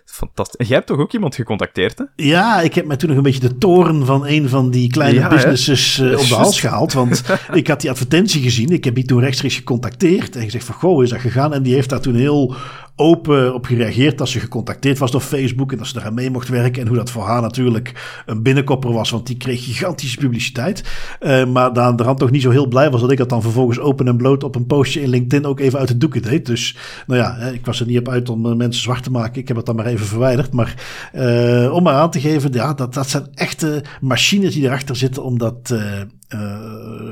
Fantastisch. 0.05 0.57
En 0.61 0.67
jij 0.67 0.77
hebt 0.77 0.89
toch 0.89 0.99
ook 0.99 1.13
iemand 1.13 1.35
gecontacteerd, 1.35 1.99
hè? 1.99 2.05
Ja, 2.17 2.61
ik 2.61 2.75
heb 2.75 2.87
mij 2.87 2.97
toen 2.97 3.09
nog 3.09 3.19
een 3.19 3.25
beetje 3.25 3.41
de 3.41 3.59
toren 3.59 4.07
van 4.07 4.27
een 4.27 4.49
van 4.49 4.71
die 4.71 4.91
kleine 4.91 5.29
businesses 5.29 5.99
uh, 5.99 6.19
op 6.19 6.27
de 6.29 6.35
hals 6.43 6.61
gehaald. 6.61 6.93
Want 6.93 7.23
ik 7.53 7.67
had 7.67 7.81
die 7.81 7.91
advertentie 7.91 8.43
gezien. 8.43 8.69
Ik 8.69 8.85
heb 8.85 8.95
die 8.95 9.05
toen 9.05 9.21
rechtstreeks 9.21 9.57
gecontacteerd. 9.57 10.37
En 10.37 10.43
gezegd 10.43 10.65
van, 10.65 10.75
goh, 10.75 11.03
is 11.03 11.11
dat 11.11 11.21
gegaan? 11.21 11.53
En 11.55 11.63
die 11.63 11.75
heeft 11.75 11.89
daar 11.89 12.01
toen 12.01 12.15
heel 12.15 12.55
open 12.97 13.55
op 13.55 13.65
gereageerd 13.65 14.19
dat 14.19 14.29
ze 14.29 14.41
gecontacteerd 14.41 14.99
was 14.99 15.11
door 15.11 15.21
Facebook 15.21 15.73
en 15.73 15.79
dat 15.79 15.87
ze 15.87 16.01
daar 16.01 16.13
mee 16.13 16.31
mocht 16.31 16.49
werken. 16.49 16.83
En 16.83 16.89
hoe 16.89 16.97
dat 16.97 17.11
voor 17.11 17.23
haar 17.23 17.43
natuurlijk 17.43 18.23
een 18.27 18.43
binnenkopper 18.43 18.93
was, 18.93 19.11
want 19.11 19.27
die 19.27 19.37
kreeg 19.37 19.65
gigantische 19.65 20.19
publiciteit. 20.19 20.85
Uh, 21.21 21.47
maar 21.47 21.73
daar 21.73 21.97
de 21.97 22.03
rand 22.03 22.19
toch 22.19 22.31
niet 22.31 22.43
zo 22.43 22.51
heel 22.51 22.67
blij 22.67 22.91
was 22.91 23.01
dat 23.01 23.11
ik 23.11 23.19
dat 23.19 23.29
dan 23.29 23.43
vervolgens 23.43 23.79
open 23.79 24.09
en 24.09 24.17
bloot 24.17 24.45
op 24.45 24.55
een 24.55 24.67
postje 24.67 25.03
in 25.03 25.09
LinkedIn 25.09 25.47
ook 25.47 25.61
even 25.61 25.79
uit 25.79 25.89
de 25.89 25.97
doeken 25.97 26.23
deed. 26.23 26.47
Dus 26.47 26.77
nou 27.07 27.21
ja, 27.21 27.37
ik 27.37 27.67
was 27.67 27.81
er 27.81 27.87
niet 27.87 27.99
op 27.99 28.09
uit 28.09 28.29
om 28.29 28.47
eh, 28.47 28.55
mensen 28.55 28.83
zwart 28.83 29.03
te 29.03 29.11
maken. 29.11 29.41
Ik 29.41 29.49
heb 29.49 29.57
het 29.57 29.67
dan 29.67 29.77
maar 29.77 29.87
even 29.87 30.07
verwijderd. 30.07 30.53
Maar 30.53 30.75
uh, 31.15 31.73
om 31.73 31.83
maar 31.83 31.95
aan 31.95 32.11
te 32.11 32.21
geven, 32.21 32.53
ja, 32.53 32.75
dat, 32.75 32.95
dat 32.95 33.09
zijn 33.09 33.27
echte 33.35 33.85
machines 34.01 34.55
die 34.55 34.65
erachter 34.65 34.97
zitten 34.97 35.25
om 35.25 35.39
dat 35.39 35.75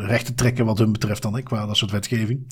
recht 0.07 0.27
te 0.27 0.35
trekken 0.35 0.65
wat 0.65 0.79
hun 0.79 0.93
betreft 0.93 1.23
dan, 1.23 1.35
hè, 1.35 1.43
qua 1.43 1.67
dat 1.67 1.77
soort 1.77 1.91
wetgeving. 1.91 2.47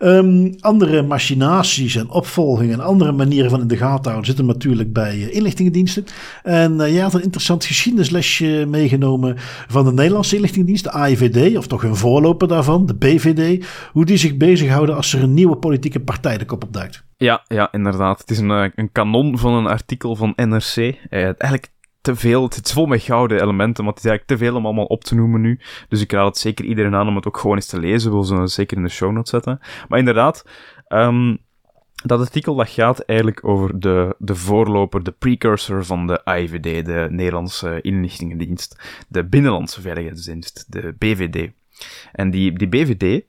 Um, 0.00 0.54
andere 0.60 1.02
machinaties 1.02 1.96
en 1.96 2.10
opvolgingen 2.10 2.72
en 2.72 2.84
andere 2.84 3.12
manieren 3.12 3.50
van 3.50 3.60
in 3.60 3.66
de 3.66 3.76
gaten 3.76 4.04
houden 4.04 4.26
zitten 4.26 4.46
natuurlijk 4.46 4.92
bij 4.92 5.16
uh, 5.16 5.34
inlichtingendiensten. 5.34 6.04
En 6.42 6.72
uh, 6.72 6.92
jij 6.92 7.02
had 7.02 7.14
een 7.14 7.22
interessant 7.22 7.64
geschiedenislesje 7.64 8.64
meegenomen 8.68 9.34
van 9.68 9.84
de 9.84 9.92
Nederlandse 9.92 10.34
inlichtingendienst, 10.34 10.84
de 10.84 10.90
AIVD, 10.90 11.56
of 11.56 11.66
toch 11.66 11.82
een 11.82 11.96
voorloper 11.96 12.48
daarvan, 12.48 12.86
de 12.86 12.94
BVD. 12.94 13.66
Hoe 13.92 14.04
die 14.04 14.16
zich 14.16 14.36
bezighouden 14.36 14.96
als 14.96 15.12
er 15.12 15.22
een 15.22 15.34
nieuwe 15.34 15.56
politieke 15.56 16.00
partij 16.00 16.38
de 16.38 16.44
kop 16.44 16.64
opduikt. 16.64 17.04
Ja, 17.16 17.44
ja, 17.46 17.72
inderdaad. 17.72 18.18
Het 18.18 18.30
is 18.30 18.38
een, 18.38 18.72
een 18.74 18.92
kanon 18.92 19.38
van 19.38 19.52
een 19.54 19.66
artikel 19.66 20.16
van 20.16 20.32
NRC. 20.36 20.76
eigenlijk 21.10 21.70
te 22.00 22.16
veel. 22.16 22.42
Het 22.42 22.64
is 22.64 22.72
vol 22.72 22.86
met 22.86 23.02
gouden 23.02 23.42
elementen, 23.42 23.84
maar 23.84 23.92
het 23.92 24.04
is 24.04 24.08
eigenlijk 24.10 24.40
te 24.40 24.46
veel 24.46 24.56
om 24.56 24.64
allemaal 24.64 24.84
op 24.84 25.04
te 25.04 25.14
noemen 25.14 25.40
nu. 25.40 25.60
Dus 25.88 26.00
ik 26.00 26.12
raad 26.12 26.26
het 26.26 26.38
zeker 26.38 26.64
iedereen 26.64 26.94
aan 26.94 27.08
om 27.08 27.16
het 27.16 27.26
ook 27.26 27.38
gewoon 27.38 27.56
eens 27.56 27.66
te 27.66 27.78
lezen. 27.78 28.24
Zullen 28.24 28.42
het 28.42 28.50
zeker 28.50 28.76
in 28.76 28.82
de 28.82 28.88
show 28.88 29.12
notes 29.12 29.30
zetten. 29.30 29.60
Maar 29.88 29.98
inderdaad, 29.98 30.44
um, 30.88 31.38
dat 32.04 32.20
artikel 32.20 32.54
dat 32.54 32.68
gaat 32.68 33.00
eigenlijk 33.00 33.44
over 33.44 33.80
de, 33.80 34.14
de 34.18 34.34
voorloper, 34.34 35.02
de 35.02 35.10
precursor 35.10 35.84
van 35.84 36.06
de 36.06 36.24
AIVD, 36.24 36.86
de 36.86 37.06
Nederlandse 37.10 37.80
Inlichtingendienst, 37.80 39.04
de 39.08 39.24
Binnenlandse 39.24 39.80
Veiligheidsdienst, 39.80 40.64
de 40.68 40.94
BVD. 40.98 41.50
En 42.12 42.30
die, 42.30 42.52
die 42.52 42.68
BVD, 42.68 43.24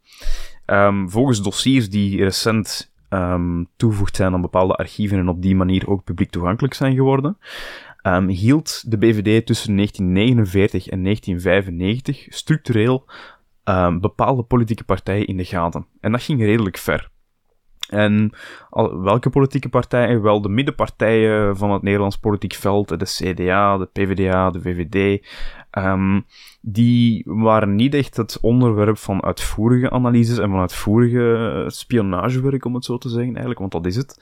ehm, 0.65 1.07
volgens 1.07 1.41
dossiers 1.41 1.89
die 1.89 2.23
recent 2.23 2.91
um, 3.09 3.67
toegevoegd 3.75 4.15
zijn 4.15 4.33
aan 4.33 4.41
bepaalde 4.41 4.75
archieven 4.75 5.17
en 5.17 5.29
op 5.29 5.41
die 5.41 5.55
manier 5.55 5.89
ook 5.89 6.03
publiek 6.03 6.29
toegankelijk 6.29 6.73
zijn 6.73 6.95
geworden, 6.95 7.37
um, 8.03 8.27
hield 8.27 8.91
de 8.91 8.97
BVD 8.97 9.45
tussen 9.45 9.75
1949 9.75 10.87
en 10.87 11.03
1995 11.03 12.25
structureel 12.29 13.05
um, 13.63 13.99
bepaalde 13.99 14.43
politieke 14.43 14.83
partijen 14.83 15.27
in 15.27 15.37
de 15.37 15.45
gaten. 15.45 15.85
En 15.99 16.11
dat 16.11 16.23
ging 16.23 16.41
redelijk 16.41 16.77
ver. 16.77 17.09
En 17.89 18.31
welke 19.01 19.29
politieke 19.29 19.69
partijen? 19.69 20.21
Wel 20.21 20.41
de 20.41 20.49
middenpartijen 20.49 21.57
van 21.57 21.71
het 21.71 21.81
Nederlands 21.81 22.17
politiek 22.17 22.53
veld, 22.53 22.99
de 22.99 23.05
CDA, 23.05 23.77
de 23.77 23.85
PvdA, 23.85 24.49
de 24.49 24.61
VVD, 24.61 25.25
um, 25.77 26.25
die 26.61 27.23
waren 27.25 27.75
niet 27.75 27.93
echt 27.93 28.17
het 28.17 28.37
onderwerp 28.41 28.97
van 28.97 29.23
uitvoerige 29.23 29.89
analyses 29.89 30.37
en 30.37 30.49
van 30.49 30.59
uitvoerige 30.59 31.65
spionagewerk, 31.67 32.65
om 32.65 32.75
het 32.75 32.85
zo 32.85 32.97
te 32.97 33.09
zeggen, 33.09 33.29
eigenlijk, 33.29 33.59
want 33.59 33.71
dat 33.71 33.85
is 33.85 33.95
het. 33.95 34.17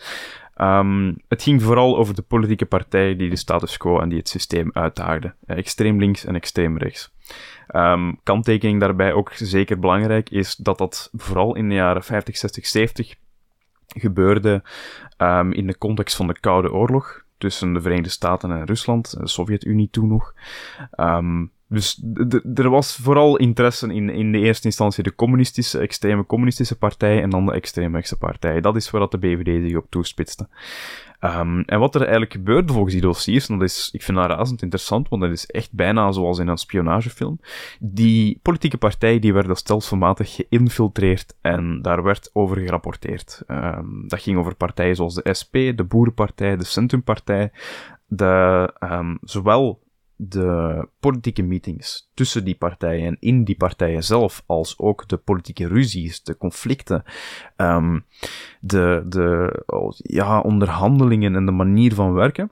Um, 0.62 1.16
het 1.28 1.44
ging 1.44 1.64
vooral 1.64 1.98
over 1.98 2.16
de 2.16 2.22
politieke 2.22 2.66
partijen 2.66 3.18
die 3.18 3.30
de 3.30 3.36
status 3.36 3.78
quo 3.78 4.00
en 4.00 4.10
die 4.10 4.18
het 4.18 4.30
systeem 4.30 4.70
uitdaagden. 4.74 5.36
Eh, 5.46 5.58
extreem 5.58 6.00
links 6.00 6.26
en 6.26 6.36
extreem 6.36 6.78
rechts. 6.78 7.16
Um, 7.76 8.20
kanttekening 8.24 8.80
daarbij 8.80 9.14
ook 9.14 9.32
zeker 9.34 9.80
belangrijk 9.80 10.30
is 10.30 10.56
dat 10.56 10.78
dat 10.78 11.10
vooral 11.14 11.56
in 11.56 11.70
de 11.70 11.76
jaren 11.76 12.04
50, 12.04 12.38
60, 12.38 12.66
70 12.66 13.16
gebeurde 13.88 14.64
um, 15.18 15.52
in 15.52 15.68
de 15.68 15.78
context 15.78 16.16
van 16.16 16.28
de 16.28 16.40
Koude 16.40 16.72
Oorlog. 16.72 17.26
tussen 17.38 17.74
de 17.74 17.82
Verenigde 17.82 18.10
Staten 18.10 18.52
en 18.52 18.66
Rusland, 18.66 19.20
de 19.20 19.28
Sovjet-Unie 19.28 19.90
toen 19.90 20.08
nog. 20.08 20.34
Ehm, 20.92 21.46
dus 21.70 22.04
er 22.56 22.70
was 22.70 22.96
vooral 22.96 23.38
interesse 23.38 23.94
in, 23.94 24.10
in 24.10 24.32
de 24.32 24.40
eerste 24.40 24.68
instantie 24.68 25.04
de 25.04 25.16
communistische, 25.16 25.80
extreme 25.80 26.26
communistische 26.26 26.78
partij 26.78 27.22
en 27.22 27.30
dan 27.30 27.46
de 27.46 27.52
extreme 27.52 27.96
rechtse 27.96 28.18
partij. 28.18 28.62
Dat 28.62 28.76
is 28.76 28.90
waar 28.90 29.02
dat 29.02 29.12
de 29.12 29.18
BVD 29.18 29.68
zich 29.68 29.78
op 29.78 29.86
toespitste. 29.90 30.48
Um, 31.22 31.62
en 31.62 31.80
wat 31.80 31.96
er 31.96 32.02
eigenlijk 32.02 32.32
gebeurde 32.32 32.74
volgens 32.74 32.94
die 32.94 33.02
dossiers, 33.02 33.50
en 33.50 33.58
dat 33.58 33.68
is, 33.68 33.90
ik 33.92 34.04
vind 34.04 34.18
dat 34.18 34.30
razend 34.30 34.62
interessant, 34.62 35.10
want 35.10 35.22
dat 35.22 35.32
is 35.32 35.46
echt 35.46 35.74
bijna 35.74 36.12
zoals 36.12 36.40
in 36.40 36.48
een 36.48 36.58
spionagefilm. 36.58 37.40
Die 37.80 38.40
politieke 38.42 38.78
partijen 38.78 39.22
die 39.22 39.34
werden 39.34 39.56
stelselmatig 39.56 40.36
geïnfiltreerd 40.36 41.36
en 41.42 41.82
daar 41.82 42.04
werd 42.04 42.30
over 42.34 42.58
gerapporteerd. 42.58 43.44
Um, 43.48 44.08
dat 44.08 44.22
ging 44.22 44.38
over 44.38 44.56
partijen 44.56 44.96
zoals 44.96 45.16
de 45.16 45.34
SP, 45.40 45.54
de 45.54 45.86
Boerenpartij, 45.88 46.58
de 46.58 46.66
Centrumpartij, 46.66 47.52
de, 48.08 48.74
um, 48.80 49.18
zowel 49.22 49.86
de 50.18 50.88
politieke 51.00 51.42
meetings 51.42 52.10
tussen 52.14 52.46
die 52.46 52.56
partijen 52.56 53.08
en 53.08 53.18
in 53.20 53.44
die 53.44 53.58
partijen 53.58 54.04
zelf, 54.04 54.44
als 54.46 54.80
ook 54.80 55.08
de 55.08 55.18
politieke 55.18 55.68
ruzies, 55.68 56.24
de 56.24 56.38
conflicten, 56.38 57.04
um, 57.58 58.06
de, 58.60 59.06
de 59.08 59.64
ja, 59.98 60.40
onderhandelingen 60.40 61.36
en 61.36 61.46
de 61.46 61.52
manier 61.52 61.94
van 61.94 62.14
werken, 62.14 62.52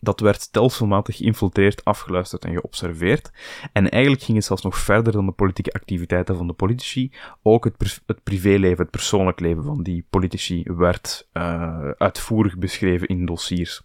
dat 0.00 0.20
werd 0.20 0.40
stelselmatig 0.40 1.16
geïnfiltreerd, 1.16 1.84
afgeluisterd 1.84 2.44
en 2.44 2.52
geobserveerd. 2.52 3.30
En 3.72 3.90
eigenlijk 3.90 4.22
ging 4.22 4.36
het 4.36 4.46
zelfs 4.46 4.62
nog 4.62 4.78
verder 4.78 5.12
dan 5.12 5.26
de 5.26 5.32
politieke 5.32 5.72
activiteiten 5.72 6.36
van 6.36 6.46
de 6.46 6.52
politici. 6.52 7.12
Ook 7.42 7.64
het, 7.64 8.02
het 8.06 8.22
privéleven, 8.22 8.82
het 8.82 8.90
persoonlijk 8.90 9.40
leven 9.40 9.64
van 9.64 9.82
die 9.82 10.06
politici 10.10 10.62
werd 10.64 11.28
uh, 11.32 11.90
uitvoerig 11.90 12.58
beschreven 12.58 13.08
in 13.08 13.26
dossiers. 13.26 13.82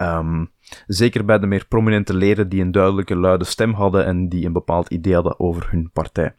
Um, 0.00 0.50
zeker 0.86 1.24
bij 1.24 1.38
de 1.38 1.46
meer 1.46 1.66
prominente 1.68 2.14
leden 2.14 2.48
die 2.48 2.60
een 2.60 2.72
duidelijke 2.72 3.16
luide 3.16 3.44
stem 3.44 3.72
hadden 3.72 4.04
en 4.04 4.28
die 4.28 4.46
een 4.46 4.52
bepaald 4.52 4.90
idee 4.90 5.14
hadden 5.14 5.40
over 5.40 5.70
hun 5.70 5.90
partij. 5.92 6.34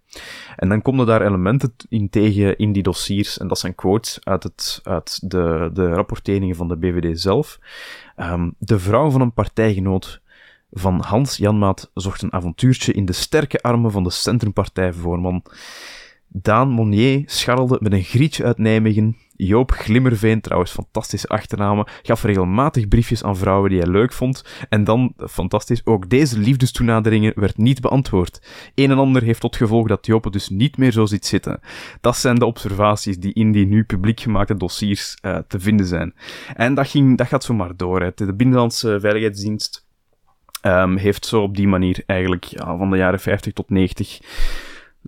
En 0.56 0.69
dan 0.69 0.82
komen 0.82 1.06
daar 1.06 1.22
elementen 1.22 1.74
in 1.89 2.10
tegen 2.10 2.58
in 2.58 2.72
die 2.72 2.84
dossiers, 2.84 3.38
en 3.38 3.48
dat 3.48 3.60
zijn 3.60 3.76
quotes 3.76 4.19
uit, 4.24 4.43
het, 4.43 4.80
uit 4.84 5.30
de, 5.30 5.69
de 5.74 5.89
rapporteringen 5.89 6.56
van 6.56 6.67
de 6.67 6.78
BVD 6.78 7.19
zelf. 7.19 7.60
Um, 8.17 8.56
de 8.58 8.80
vrouw 8.80 9.10
van 9.10 9.22
een 9.22 9.34
partijgenoot 9.34 10.22
van 10.72 11.02
Hans 11.02 11.38
Janmaat 11.38 11.91
zocht 11.93 12.22
een 12.22 12.34
avontuurtje 12.34 12.93
in 12.93 13.06
de 13.06 13.13
sterke 13.13 13.62
armen 13.62 13.91
van 13.91 14.04
de 14.04 14.12
centrumpartijvoorman. 14.12 15.43
Daan 16.28 16.69
Monnier 16.69 17.24
scharrelde 17.26 17.78
met 17.82 17.93
een 17.93 18.04
grietje 18.04 18.43
uit 18.43 18.58
Nijmegen 18.58 19.17
Joop 19.41 19.71
Glimmerveen, 19.71 20.41
trouwens 20.41 20.71
fantastische 20.71 21.28
achternamen, 21.28 21.88
gaf 22.02 22.23
regelmatig 22.23 22.88
briefjes 22.88 23.23
aan 23.23 23.38
vrouwen 23.38 23.69
die 23.69 23.80
hij 23.80 23.89
leuk 23.89 24.13
vond. 24.13 24.43
En 24.69 24.84
dan, 24.84 25.13
fantastisch, 25.17 25.86
ook 25.86 26.10
deze 26.10 26.39
liefdestoenaderingen 26.39 27.34
werd 27.36 27.58
niet 27.58 27.82
beantwoord. 27.82 28.41
Een 28.75 28.91
en 28.91 28.97
ander 28.97 29.21
heeft 29.23 29.39
tot 29.39 29.56
gevolg 29.56 29.88
dat 29.88 30.06
Joop 30.06 30.23
het 30.23 30.34
dus 30.34 30.49
niet 30.49 30.78
meer 30.78 30.91
zo 30.91 31.06
ziet 31.06 31.25
zitten. 31.25 31.60
Dat 32.02 32.17
zijn 32.17 32.36
de 32.36 32.45
observaties 32.45 33.17
die 33.17 33.34
in 33.34 33.52
die 33.52 33.65
nu 33.65 33.84
publiek 33.84 34.19
gemaakte 34.19 34.58
dossiers 34.58 35.17
uh, 35.21 35.38
te 35.47 35.60
vinden 35.60 35.86
zijn. 35.86 36.13
En 36.56 36.73
dat, 36.73 36.88
ging, 36.88 37.17
dat 37.17 37.28
gaat 37.28 37.43
zomaar 37.43 37.75
door. 37.75 38.02
Hè. 38.02 38.12
De 38.15 38.34
Binnenlandse 38.34 38.99
Veiligheidsdienst 38.99 39.86
um, 40.62 40.97
heeft 40.97 41.25
zo 41.25 41.41
op 41.41 41.56
die 41.56 41.67
manier 41.67 42.04
eigenlijk 42.06 42.43
ja, 42.43 42.78
van 42.78 42.89
de 42.89 42.97
jaren 42.97 43.19
50 43.19 43.54
tot 43.54 43.69
90 43.69 44.19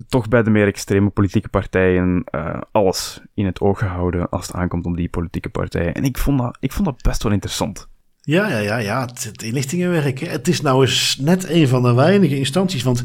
toch 0.08 0.28
bij 0.28 0.44
de 0.44 0.50
meer 0.50 0.68
extreme 0.68 1.10
politieke 1.10 1.50
partijen 1.50 2.24
uh, 2.36 2.62
alles 2.72 3.22
in 3.34 3.46
het 3.46 3.60
oog 3.60 3.80
gehouden 3.80 4.30
als 4.30 4.48
het 4.48 4.56
aankomt 4.56 4.86
om 4.86 4.96
die 4.96 5.10
politieke 5.10 5.50
partijen. 5.50 5.94
En 5.94 6.04
ik 6.04 6.18
vond 6.18 6.40
dat, 6.40 6.58
ik 6.60 6.72
vond 6.72 6.86
dat 6.86 7.02
best 7.02 7.24
wel 7.24 7.32
interessant. 7.32 7.90
Ja, 8.24 8.50
ja, 8.50 8.58
ja, 8.58 8.78
ja. 8.78 9.02
Het, 9.02 9.44
inlichtingenwerk. 9.44 10.20
Het 10.20 10.48
is 10.48 10.62
nou 10.62 10.82
eens 10.82 11.18
net 11.22 11.50
een 11.50 11.68
van 11.68 11.84
de 11.84 11.94
weinige 11.94 12.38
instanties. 12.38 12.84
Want 12.84 13.04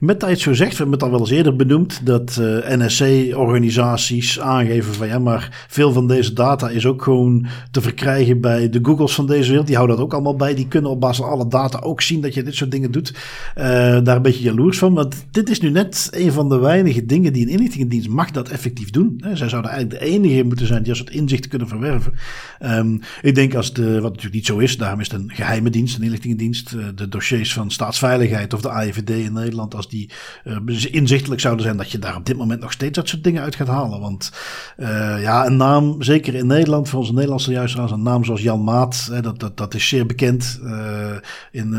met 0.00 0.20
dat 0.20 0.30
het 0.30 0.40
zo 0.40 0.54
zegt, 0.54 0.70
we 0.70 0.76
hebben 0.76 0.94
het 0.94 1.02
al 1.02 1.10
wel 1.10 1.20
eens 1.20 1.30
eerder 1.30 1.56
benoemd, 1.56 2.06
dat 2.06 2.36
uh, 2.40 2.72
eh, 2.72 2.80
NSC-organisaties 2.80 4.40
aangeven 4.40 4.94
van 4.94 5.06
ja, 5.06 5.18
maar 5.18 5.66
veel 5.68 5.92
van 5.92 6.06
deze 6.06 6.32
data 6.32 6.68
is 6.68 6.86
ook 6.86 7.02
gewoon 7.02 7.46
te 7.70 7.80
verkrijgen 7.80 8.40
bij 8.40 8.68
de 8.68 8.78
Googles 8.82 9.14
van 9.14 9.26
deze 9.26 9.48
wereld. 9.48 9.66
Die 9.66 9.76
houden 9.76 9.96
dat 9.96 10.04
ook 10.04 10.12
allemaal 10.12 10.36
bij. 10.36 10.54
Die 10.54 10.68
kunnen 10.68 10.90
op 10.90 11.00
basis 11.00 11.16
van 11.16 11.28
alle 11.28 11.48
data 11.48 11.78
ook 11.78 12.00
zien 12.00 12.20
dat 12.20 12.34
je 12.34 12.42
dit 12.42 12.54
soort 12.54 12.70
dingen 12.70 12.90
doet. 12.90 13.14
Uh, 13.58 13.64
daar 14.04 14.16
een 14.16 14.22
beetje 14.22 14.42
jaloers 14.42 14.78
van. 14.78 14.94
Want 14.94 15.24
dit 15.30 15.50
is 15.50 15.60
nu 15.60 15.70
net 15.70 16.08
een 16.10 16.32
van 16.32 16.48
de 16.48 16.58
weinige 16.58 17.06
dingen 17.06 17.32
die 17.32 17.46
een 17.46 17.52
inlichtingendienst 17.52 18.08
mag 18.08 18.30
dat 18.30 18.48
effectief 18.48 18.90
doen. 18.90 19.24
Zij 19.32 19.48
zouden 19.48 19.70
eigenlijk 19.70 20.00
de 20.00 20.10
enige 20.10 20.42
moeten 20.42 20.66
zijn 20.66 20.82
die 20.82 20.90
als 20.90 21.00
het 21.00 21.10
inzicht 21.10 21.48
kunnen 21.48 21.68
verwerven. 21.68 22.12
Um, 22.60 23.00
ik 23.22 23.34
denk 23.34 23.54
als 23.54 23.72
de, 23.72 23.92
wat 23.92 24.02
natuurlijk 24.02 24.34
niet 24.34 24.46
zo 24.46 24.51
is, 24.58 24.78
daarom 24.78 25.00
is 25.00 25.10
het 25.10 25.20
een 25.20 25.30
geheime 25.34 25.70
dienst, 25.70 25.96
een 25.96 26.02
inlichtingendienst. 26.02 26.72
Uh, 26.72 26.84
de 26.94 27.08
dossiers 27.08 27.52
van 27.52 27.70
staatsveiligheid 27.70 28.54
of 28.54 28.60
de 28.60 28.70
AIVD 28.70 29.10
in 29.10 29.32
Nederland, 29.32 29.74
als 29.74 29.88
die 29.88 30.10
uh, 30.44 30.84
inzichtelijk 30.90 31.40
zouden 31.40 31.64
zijn, 31.64 31.76
dat 31.76 31.90
je 31.90 31.98
daar 31.98 32.16
op 32.16 32.26
dit 32.26 32.36
moment 32.36 32.60
nog 32.60 32.72
steeds 32.72 32.94
dat 32.98 33.08
soort 33.08 33.24
dingen 33.24 33.42
uit 33.42 33.56
gaat 33.56 33.68
halen. 33.68 34.00
Want 34.00 34.32
uh, 34.76 35.22
ja, 35.22 35.46
een 35.46 35.56
naam, 35.56 36.02
zeker 36.02 36.34
in 36.34 36.46
Nederland, 36.46 36.88
voor 36.88 36.98
onze 36.98 37.12
Nederlandse 37.12 37.52
juist 37.52 37.76
een 37.76 38.02
naam 38.02 38.24
zoals 38.24 38.42
Jan 38.42 38.64
Maat, 38.64 39.08
hè, 39.10 39.20
dat, 39.20 39.40
dat, 39.40 39.56
dat 39.56 39.74
is 39.74 39.88
zeer 39.88 40.06
bekend. 40.06 40.60
in, 41.50 41.76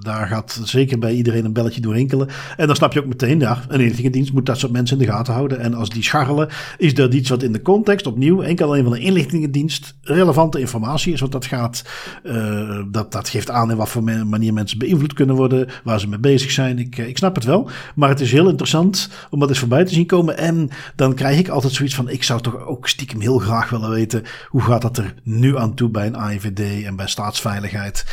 daar 0.00 0.26
gaat 0.26 0.60
zeker 0.64 0.98
bij 0.98 1.14
iedereen 1.14 1.44
een 1.44 1.52
belletje 1.52 1.80
door 1.80 1.94
rinkelen. 1.94 2.28
En 2.56 2.66
dan 2.66 2.76
snap 2.76 2.92
je 2.92 3.00
ook 3.00 3.06
meteen, 3.06 3.40
ja, 3.40 3.62
een 3.68 3.80
inlichtingendienst 3.80 4.32
moet 4.32 4.46
dat 4.46 4.58
soort 4.58 4.72
mensen 4.72 4.98
in 4.98 5.06
de 5.06 5.12
gaten 5.12 5.34
houden. 5.34 5.60
En 5.60 5.74
als 5.74 5.88
die 5.88 6.02
scharrelen, 6.02 6.48
is 6.78 6.94
dat 6.94 7.14
iets 7.14 7.28
wat 7.28 7.42
in 7.42 7.52
de 7.52 7.62
context, 7.62 8.06
opnieuw, 8.06 8.42
enkel 8.42 8.66
alleen 8.66 8.82
van 8.82 8.92
de 8.92 9.00
inlichtingendienst, 9.00 9.94
relevante 10.02 10.60
informatie 10.60 11.12
is. 11.12 11.20
Want 11.20 11.32
dat 11.32 11.46
gaat 11.46 11.84
uh, 12.24 12.82
dat, 12.90 13.12
dat 13.12 13.28
geeft 13.28 13.50
aan 13.50 13.70
in 13.70 13.76
wat 13.76 13.88
voor 13.88 14.02
manier 14.02 14.52
mensen 14.52 14.78
beïnvloed 14.78 15.12
kunnen 15.12 15.36
worden, 15.36 15.68
waar 15.84 16.00
ze 16.00 16.08
mee 16.08 16.18
bezig 16.18 16.50
zijn. 16.50 16.78
Ik, 16.78 16.96
ik 16.98 17.16
snap 17.16 17.34
het 17.34 17.44
wel, 17.44 17.70
maar 17.94 18.08
het 18.08 18.20
is 18.20 18.32
heel 18.32 18.48
interessant 18.48 19.10
om 19.30 19.40
dat 19.40 19.48
eens 19.48 19.58
voorbij 19.58 19.84
te 19.84 19.94
zien 19.94 20.06
komen. 20.06 20.38
En 20.38 20.70
dan 20.96 21.14
krijg 21.14 21.38
ik 21.38 21.48
altijd 21.48 21.72
zoiets 21.72 21.94
van, 21.94 22.08
ik 22.08 22.22
zou 22.22 22.40
toch 22.40 22.66
ook 22.66 22.88
stiekem 22.88 23.20
heel 23.20 23.38
graag 23.38 23.70
willen 23.70 23.90
weten, 23.90 24.22
hoe 24.48 24.62
gaat 24.62 24.82
dat 24.82 24.98
er 24.98 25.14
nu 25.22 25.58
aan 25.58 25.74
toe 25.74 25.88
bij 25.88 26.06
een 26.06 26.16
AIVD 26.16 26.84
en 26.84 26.96
bij 26.96 27.08
staatsveiligheid? 27.08 28.04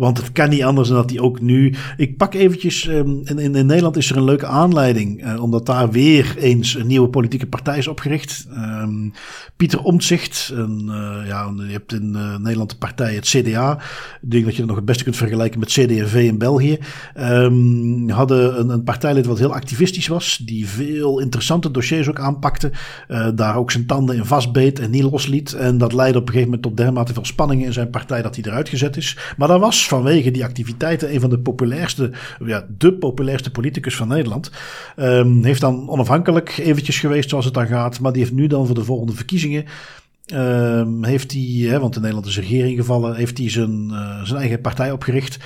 Want 0.00 0.16
het 0.16 0.32
kan 0.32 0.48
niet 0.48 0.62
anders 0.62 0.88
dan 0.88 0.96
dat 0.96 1.08
die 1.08 1.22
ook 1.22 1.40
nu... 1.40 1.74
Ik 1.96 2.16
pak 2.16 2.34
eventjes, 2.34 2.86
um, 2.86 3.20
in, 3.24 3.38
in, 3.38 3.66
Nederland 3.66 3.96
is 3.96 4.10
er 4.10 4.16
een 4.16 4.24
leuke 4.24 4.46
aanleiding, 4.46 5.24
uh, 5.24 5.42
omdat 5.42 5.66
daar 5.66 5.90
weer 5.90 6.34
eens 6.38 6.74
een 6.74 6.86
nieuwe 6.86 7.08
politieke 7.08 7.46
partij 7.46 7.78
is 7.78 7.88
opgericht. 7.88 8.46
Um, 8.52 9.12
Pieter 9.56 9.82
Omtzigt, 9.82 10.50
een, 10.54 10.84
uh, 10.86 11.26
ja, 11.26 11.52
je 11.56 11.72
hebt 11.72 11.92
in 11.92 12.12
uh, 12.16 12.36
Nederland 12.36 12.70
de 12.70 12.76
partij 12.76 13.14
het 13.14 13.28
CDA. 13.28 13.78
Ik 14.22 14.30
denk 14.30 14.44
dat 14.44 14.52
je 14.52 14.58
het 14.58 14.66
nog 14.66 14.76
het 14.76 14.84
beste 14.84 15.04
kunt 15.04 15.16
vergelijken 15.16 15.60
met 15.60 15.68
CD&V 15.68 16.14
in 16.14 16.38
België. 16.38 16.78
Um, 17.18 18.10
hadden 18.10 18.60
een, 18.60 18.68
een 18.68 18.84
partijlid 18.84 19.26
wat 19.26 19.38
heel 19.38 19.54
activistisch 19.54 20.08
was, 20.08 20.42
die 20.44 20.68
veel 20.68 21.18
interessante 21.18 21.70
dossiers 21.70 22.08
ook 22.08 22.20
aanpakte. 22.20 22.70
daar 23.34 23.56
ook 23.56 23.70
zijn 23.70 23.86
tanden 23.86 24.16
in 24.16 24.24
vastbeet 24.24 24.78
en 24.78 24.90
niet 24.90 25.02
losliet. 25.02 25.52
En 25.52 25.78
dat 25.78 25.92
leidde 25.92 26.18
op 26.18 26.26
een 26.26 26.32
gegeven 26.32 26.50
moment 26.50 26.68
tot 26.68 26.76
dermate 26.76 27.12
veel 27.12 27.24
spanningen 27.24 27.66
in 27.66 27.72
zijn 27.72 27.90
partij 27.90 28.22
dat 28.22 28.34
hij 28.34 28.44
eruit 28.44 28.68
gezet 28.68 28.96
is. 28.96 29.16
Maar 29.36 29.48
daar 29.48 29.58
was 29.58 29.88
vanwege 29.90 30.30
die 30.30 30.44
activiteiten 30.44 31.14
een 31.14 31.20
van 31.20 31.30
de 31.30 31.38
populairste, 31.38 32.10
ja, 32.44 32.66
de 32.78 32.92
populairste 32.92 33.50
politicus 33.50 33.96
van 33.96 34.08
Nederland. 34.08 34.50
Um, 34.96 35.44
heeft 35.44 35.60
dan 35.60 35.88
onafhankelijk 35.88 36.58
eventjes 36.58 36.98
geweest 36.98 37.28
zoals 37.28 37.44
het 37.44 37.54
dan 37.54 37.66
gaat. 37.66 38.00
Maar 38.00 38.12
die 38.12 38.22
heeft 38.22 38.34
nu 38.34 38.46
dan 38.46 38.66
voor 38.66 38.74
de 38.74 38.84
volgende 38.84 39.12
verkiezingen 39.12 39.64
um, 40.34 41.04
heeft 41.04 41.32
hij, 41.32 41.42
hè, 41.42 41.80
want 41.80 41.94
in 41.94 42.00
Nederland 42.00 42.26
is 42.26 42.38
regering 42.38 42.78
gevallen, 42.78 43.16
heeft 43.16 43.38
hij 43.38 43.50
zijn, 43.50 43.88
uh, 43.90 44.22
zijn 44.22 44.40
eigen 44.40 44.60
partij 44.60 44.92
opgericht. 44.92 45.38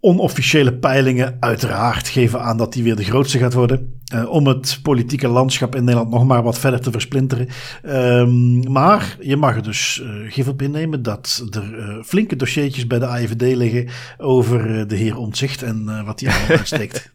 Onofficiële 0.00 0.74
peilingen 0.74 1.36
uiteraard 1.40 2.08
geven 2.08 2.40
aan 2.40 2.56
dat 2.56 2.74
hij 2.74 2.82
weer 2.82 2.96
de 2.96 3.04
grootste 3.04 3.38
gaat 3.38 3.52
worden. 3.52 3.95
Uh, 4.14 4.30
om 4.30 4.46
het 4.46 4.78
politieke 4.82 5.28
landschap 5.28 5.74
in 5.74 5.84
Nederland 5.84 6.10
nog 6.10 6.26
maar 6.26 6.42
wat 6.42 6.58
verder 6.58 6.80
te 6.80 6.90
versplinteren. 6.90 7.48
Um, 7.84 8.72
maar 8.72 9.16
je 9.20 9.36
mag 9.36 9.56
er 9.56 9.62
dus 9.62 10.00
uh, 10.02 10.32
gif 10.32 10.48
op 10.48 10.62
innemen 10.62 11.02
dat 11.02 11.46
er 11.50 11.78
uh, 11.78 12.02
flinke 12.02 12.36
dossiertjes 12.36 12.86
bij 12.86 12.98
de 12.98 13.06
AIVD 13.06 13.56
liggen 13.56 13.88
over 14.18 14.88
de 14.88 14.96
heer 14.96 15.16
Omtzigt 15.16 15.62
en 15.62 16.04
wat 16.04 16.20
hij 16.20 16.30
allemaal 16.30 16.56
uitsteekt. 16.56 17.14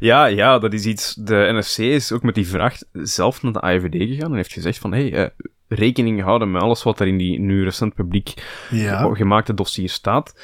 Ja, 0.00 0.26
ja, 0.26 0.58
dat 0.58 0.72
is 0.72 0.84
iets. 0.84 1.14
De 1.14 1.34
NRC 1.52 1.76
is 1.76 2.12
ook 2.12 2.22
met 2.22 2.34
die 2.34 2.48
vraag 2.48 2.76
zelf 2.92 3.42
naar 3.42 3.52
de 3.52 3.60
AIVD 3.60 4.08
gegaan 4.08 4.30
en 4.30 4.36
heeft 4.36 4.52
gezegd 4.52 4.78
van, 4.78 4.92
hé, 4.92 5.08
hey, 5.08 5.30
rekening 5.68 6.22
houden 6.22 6.50
met 6.50 6.62
alles 6.62 6.82
wat 6.82 7.00
er 7.00 7.06
in 7.06 7.18
die 7.18 7.40
nu 7.40 7.64
recent 7.64 7.94
publiek 7.94 8.34
ja. 8.70 9.14
gemaakte 9.14 9.54
dossier 9.54 9.88
staat. 9.88 10.34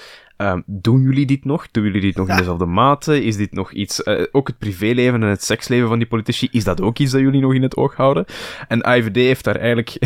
Um, 0.40 0.62
doen 0.66 1.00
jullie 1.00 1.26
dit 1.26 1.44
nog? 1.44 1.70
Doen 1.70 1.84
jullie 1.84 2.00
dit 2.00 2.16
nog 2.16 2.28
in 2.28 2.36
dezelfde 2.36 2.66
mate? 2.66 3.24
Is 3.24 3.36
dit 3.36 3.52
nog 3.52 3.72
iets, 3.72 4.00
uh, 4.00 4.22
ook 4.32 4.46
het 4.46 4.58
privéleven 4.58 5.22
en 5.22 5.28
het 5.28 5.42
seksleven 5.42 5.88
van 5.88 5.98
die 5.98 6.06
politici, 6.06 6.48
is 6.50 6.64
dat 6.64 6.80
ook 6.80 6.98
iets 6.98 7.12
dat 7.12 7.20
jullie 7.20 7.40
nog 7.40 7.54
in 7.54 7.62
het 7.62 7.76
oog 7.76 7.94
houden? 7.94 8.24
En 8.68 8.78
IVD 8.78 9.14
heeft 9.14 9.44
daar 9.44 9.56
eigenlijk 9.56 9.98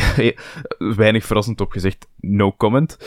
weinig 1.03 1.25
verrassend 1.25 1.61
op 1.61 1.73
gezegd, 1.73 2.09
no 2.21 2.53
comment. 2.53 2.99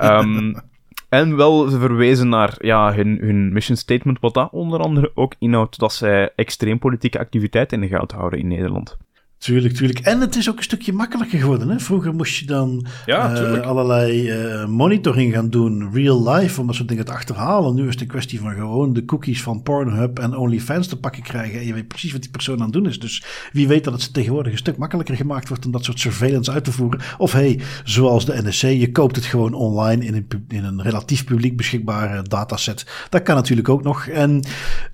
Um, 0.00 0.54
en 1.08 1.36
wel 1.36 1.70
verwezen 1.70 2.28
naar 2.28 2.54
ja, 2.58 2.94
hun, 2.94 3.18
hun 3.20 3.52
mission 3.52 3.76
statement, 3.76 4.20
wat 4.20 4.34
dat 4.34 4.52
onder 4.52 4.80
andere 4.80 5.10
ook 5.14 5.34
inhoudt 5.38 5.78
dat 5.78 5.92
zij 5.92 6.32
extreem 6.36 6.78
politieke 6.78 7.18
activiteit 7.18 7.72
in 7.72 7.80
de 7.80 7.88
gaten 7.88 8.18
houden 8.18 8.38
in 8.38 8.48
Nederland. 8.48 8.96
Tuurlijk, 9.38 9.74
tuurlijk. 9.74 9.98
En 9.98 10.20
het 10.20 10.36
is 10.36 10.50
ook 10.50 10.56
een 10.56 10.62
stukje 10.62 10.92
makkelijker 10.92 11.38
geworden. 11.38 11.68
Hè? 11.68 11.78
Vroeger 11.78 12.14
moest 12.14 12.36
je 12.36 12.46
dan 12.46 12.86
Ja, 13.06 13.34
eh, 13.34 13.60
allerlei 13.60 14.30
eh, 14.30 14.66
monitoring 14.66 15.34
gaan 15.34 15.50
doen, 15.50 15.92
real 15.92 16.28
life, 16.30 16.60
om 16.60 16.66
dat 16.66 16.76
soort 16.76 16.88
dingen 16.88 17.04
te 17.04 17.12
achterhalen. 17.12 17.74
Nu 17.74 17.86
is 17.86 17.92
het 17.92 18.00
een 18.00 18.06
kwestie 18.06 18.40
van 18.40 18.54
gewoon 18.54 18.92
de 18.92 19.04
cookies 19.04 19.42
van 19.42 19.62
Pornhub 19.62 20.18
en 20.18 20.36
OnlyFans 20.36 20.86
te 20.86 20.98
pakken 20.98 21.22
krijgen. 21.22 21.60
En 21.60 21.66
je 21.66 21.74
weet 21.74 21.88
precies 21.88 22.12
wat 22.12 22.20
die 22.20 22.30
persoon 22.30 22.56
aan 22.56 22.62
het 22.64 22.72
doen 22.72 22.86
is. 22.86 22.98
Dus 22.98 23.24
wie 23.52 23.68
weet 23.68 23.84
dat 23.84 23.92
het 24.02 24.14
tegenwoordig 24.14 24.52
een 24.52 24.58
stuk 24.58 24.76
makkelijker 24.76 25.16
gemaakt 25.16 25.48
wordt 25.48 25.66
om 25.66 25.72
dat 25.72 25.84
soort 25.84 26.00
surveillance 26.00 26.50
uit 26.50 26.64
te 26.64 26.72
voeren. 26.72 27.00
Of 27.18 27.32
hey, 27.32 27.60
zoals 27.84 28.24
de 28.24 28.42
NSC, 28.42 28.62
je 28.62 28.92
koopt 28.92 29.16
het 29.16 29.24
gewoon 29.24 29.54
online 29.54 30.04
in 30.04 30.14
een, 30.14 30.44
in 30.48 30.64
een 30.64 30.82
relatief 30.82 31.24
publiek 31.24 31.56
beschikbare 31.56 32.22
dataset. 32.22 32.86
Dat 33.08 33.22
kan 33.22 33.34
natuurlijk 33.34 33.68
ook 33.68 33.82
nog. 33.82 34.06
En 34.06 34.44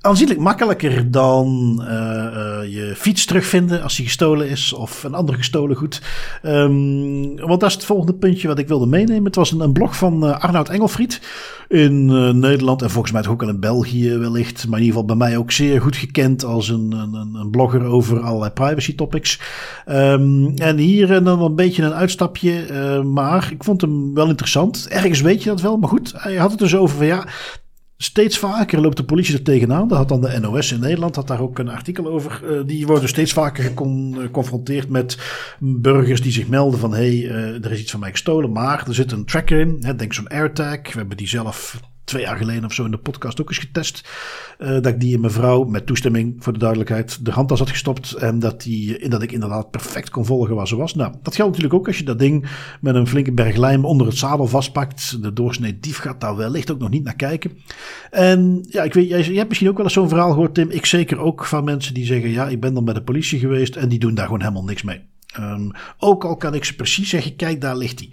aanzienlijk 0.01 0.41
makkelijker 0.41 1.11
dan 1.11 1.79
eh, 1.83 2.73
je 2.73 2.93
fiets 2.97 3.25
terugvinden 3.25 3.83
als 3.83 3.97
die 3.97 4.07
gestolen 4.07 4.33
is 4.43 4.73
of 4.73 5.05
een 5.05 5.15
ander 5.15 5.35
gestolen 5.35 5.77
goed. 5.77 6.03
Ehm, 6.43 7.37
want 7.37 7.61
dat 7.61 7.69
is 7.69 7.75
het 7.75 7.85
volgende 7.85 8.15
puntje 8.15 8.49
wat 8.49 8.59
ik 8.59 8.69
wilde 8.69 8.87
meenemen. 8.87 9.25
Het 9.25 9.35
was 9.35 9.53
een, 9.53 9.61
een 9.61 9.73
blog 9.73 9.97
van 9.97 10.27
eh, 10.27 10.41
Arnoud 10.41 10.69
Engelfried 10.69 11.21
in 11.69 12.11
eh, 12.11 12.31
Nederland 12.31 12.83
en 12.83 12.91
volgens 12.91 13.13
mij 13.13 13.27
ook 13.27 13.41
wel 13.41 13.49
in 13.49 13.61
België 13.61 14.17
wellicht. 14.17 14.69
Maar 14.69 14.79
in 14.79 14.85
ieder 14.85 15.01
geval 15.01 15.17
bij 15.17 15.29
mij 15.29 15.37
ook 15.37 15.51
zeer 15.51 15.81
goed 15.81 15.97
gekend 15.97 16.45
als 16.45 16.69
een, 16.69 16.93
een, 16.93 17.35
een 17.35 17.51
blogger 17.51 17.85
over 17.85 18.21
allerlei 18.21 18.51
privacy 18.51 18.95
topics. 18.95 19.41
Ehm, 19.85 20.47
en 20.57 20.77
hier 20.77 21.13
en 21.13 21.25
dan 21.25 21.43
een 21.43 21.55
beetje 21.55 21.83
een 21.83 21.95
uitstapje, 21.95 22.63
eh, 22.63 23.03
maar 23.03 23.49
ik 23.53 23.65
vond 23.65 23.81
hem 23.81 24.15
wel 24.15 24.29
interessant. 24.29 24.89
Ergens 24.89 25.21
weet 25.21 25.43
je 25.43 25.49
dat 25.49 25.61
wel, 25.61 25.77
maar 25.77 25.89
goed, 25.89 26.13
hij 26.17 26.37
had 26.37 26.51
het 26.51 26.59
dus 26.59 26.77
over 26.77 26.97
van 26.97 27.07
ja, 27.07 27.27
Steeds 28.05 28.39
vaker 28.39 28.81
loopt 28.81 28.97
de 28.97 29.05
politie 29.05 29.35
er 29.35 29.43
tegenaan. 29.43 29.89
Dat 29.89 29.99
had 29.99 30.09
dan 30.09 30.21
de 30.21 30.39
NOS 30.41 30.73
in 30.73 30.81
Nederland, 30.81 31.17
had 31.17 31.27
daar 31.27 31.41
ook 31.41 31.59
een 31.59 31.69
artikel 31.69 32.07
over. 32.07 32.43
Eh, 32.45 32.67
die 32.67 32.87
worden 32.87 33.09
steeds 33.09 33.33
vaker 33.33 33.65
gecon- 33.65 34.17
geconfronteerd 34.21 34.89
met 34.89 35.19
burgers 35.59 36.21
die 36.21 36.33
zich 36.33 36.49
melden 36.49 36.81
van... 36.81 36.95
hé, 36.95 37.19
hey, 37.19 37.31
eh, 37.31 37.65
er 37.65 37.73
is 37.73 37.81
iets 37.81 37.91
van 37.91 38.01
mij 38.01 38.11
gestolen, 38.11 38.53
maar 38.53 38.85
er 38.87 38.95
zit 38.95 39.13
een 39.13 39.25
tracker 39.25 39.61
in. 39.61 39.79
Hè, 39.81 39.97
denk 39.97 40.13
zo'n 40.13 40.29
AirTag. 40.29 40.83
We 40.83 40.99
hebben 40.99 41.17
die 41.17 41.29
zelf 41.29 41.81
twee 42.05 42.23
jaar 42.23 42.37
geleden 42.37 42.65
of 42.65 42.73
zo 42.73 42.85
in 42.85 42.91
de 42.91 42.99
podcast 42.99 43.41
ook 43.41 43.49
eens 43.49 43.59
getest. 43.59 44.09
Eh, 44.59 44.69
dat 44.69 44.87
ik 44.87 45.01
die 45.01 45.15
in 45.15 45.21
mijn 45.21 45.33
vrouw, 45.33 45.65
met 45.65 45.87
toestemming 45.87 46.37
voor 46.39 46.53
de 46.53 46.59
duidelijkheid, 46.59 47.25
de 47.25 47.31
handtas 47.31 47.59
had 47.59 47.71
gestopt. 47.71 48.13
En 48.13 48.39
dat, 48.39 48.63
die, 48.63 48.99
eh, 48.99 49.11
dat 49.11 49.23
ik 49.23 49.33
inderdaad 49.33 49.71
perfect 49.71 50.11
kon 50.11 50.25
volgen 50.25 50.55
waar 50.55 50.69
ze 50.69 50.77
was. 50.77 50.95
Nou, 50.95 51.13
dat 51.23 51.35
geldt 51.35 51.53
natuurlijk 51.53 51.81
ook 51.81 51.87
als 51.87 51.99
je 51.99 52.05
dat 52.05 52.19
ding 52.19 52.47
met 52.81 52.95
een 52.95 53.07
flinke 53.07 53.33
berg 53.33 53.57
lijm 53.57 53.85
onder 53.85 54.07
het 54.07 54.17
zadel 54.17 54.47
vastpakt. 54.47 55.23
De 55.23 55.33
doorsnee 55.33 55.79
dief 55.81 55.99
gaat 55.99 56.21
daar 56.21 56.37
wellicht 56.37 56.71
ook 56.71 56.79
nog 56.79 56.91
niet 56.91 57.05
naar 57.05 57.17
kijken. 57.17 57.59
En 58.11 58.67
ja, 58.69 58.83
ik 58.83 58.95
weet, 58.95 59.09
jij, 59.09 59.23
jij 59.23 59.35
hebt 59.35 59.49
misschien 59.49 59.69
ook 59.69 59.77
wel 59.77 59.85
eens 59.85 59.95
zo'n 59.95 60.09
verhaal 60.09 60.31
gehoord, 60.31 60.55
Tim. 60.55 60.71
Ik 60.71 60.87
zeker 60.87 61.19
ook 61.19 61.45
van 61.45 61.65
mensen 61.65 61.95
die 61.95 62.07
zeggen: 62.07 62.31
ja, 62.31 62.49
ik 62.49 62.61
ben 62.61 62.75
dan 62.75 62.85
bij 62.85 62.95
de 62.95 63.03
politie 63.03 63.39
geweest 63.39 63.77
en 63.77 63.89
die 63.89 63.99
doen 63.99 64.15
daar 64.15 64.25
gewoon 64.25 64.41
helemaal 64.41 64.65
niks 64.65 64.83
mee. 64.83 65.14
Um, 65.41 65.71
ook 65.99 66.25
al 66.25 66.37
kan 66.37 66.55
ik 66.55 66.65
ze 66.65 66.75
precies 66.75 67.09
zeggen, 67.09 67.37
kijk 67.37 67.61
daar 67.61 67.77
ligt 67.77 67.99
hij. 67.99 68.11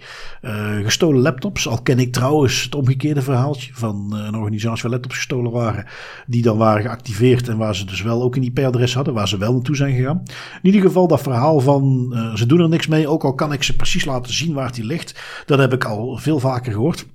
Uh, 0.50 0.84
gestolen 0.84 1.22
laptops, 1.22 1.68
al 1.68 1.82
ken 1.82 1.98
ik 1.98 2.12
trouwens 2.12 2.62
het 2.62 2.74
omgekeerde 2.74 3.22
verhaaltje 3.22 3.70
van 3.74 4.10
uh, 4.14 4.24
een 4.24 4.34
organisatie 4.34 4.82
waar 4.82 4.90
laptops 4.90 5.16
gestolen 5.16 5.52
waren. 5.52 5.86
Die 6.26 6.42
dan 6.42 6.56
waren 6.56 6.82
geactiveerd 6.82 7.48
en 7.48 7.56
waar 7.56 7.74
ze 7.74 7.84
dus 7.84 8.02
wel 8.02 8.22
ook 8.22 8.36
een 8.36 8.42
IP-adres 8.42 8.94
hadden, 8.94 9.14
waar 9.14 9.28
ze 9.28 9.38
wel 9.38 9.52
naartoe 9.52 9.76
zijn 9.76 9.94
gegaan. 9.94 10.22
In 10.62 10.66
ieder 10.66 10.80
geval 10.80 11.08
dat 11.08 11.22
verhaal 11.22 11.60
van 11.60 12.12
uh, 12.12 12.34
ze 12.34 12.46
doen 12.46 12.60
er 12.60 12.68
niks 12.68 12.86
mee, 12.86 13.08
ook 13.08 13.24
al 13.24 13.34
kan 13.34 13.52
ik 13.52 13.62
ze 13.62 13.76
precies 13.76 14.04
laten 14.04 14.34
zien 14.34 14.54
waar 14.54 14.72
die 14.72 14.84
ligt. 14.84 15.20
Dat 15.46 15.58
heb 15.58 15.72
ik 15.72 15.84
al 15.84 16.16
veel 16.16 16.38
vaker 16.38 16.72
gehoord. 16.72 17.06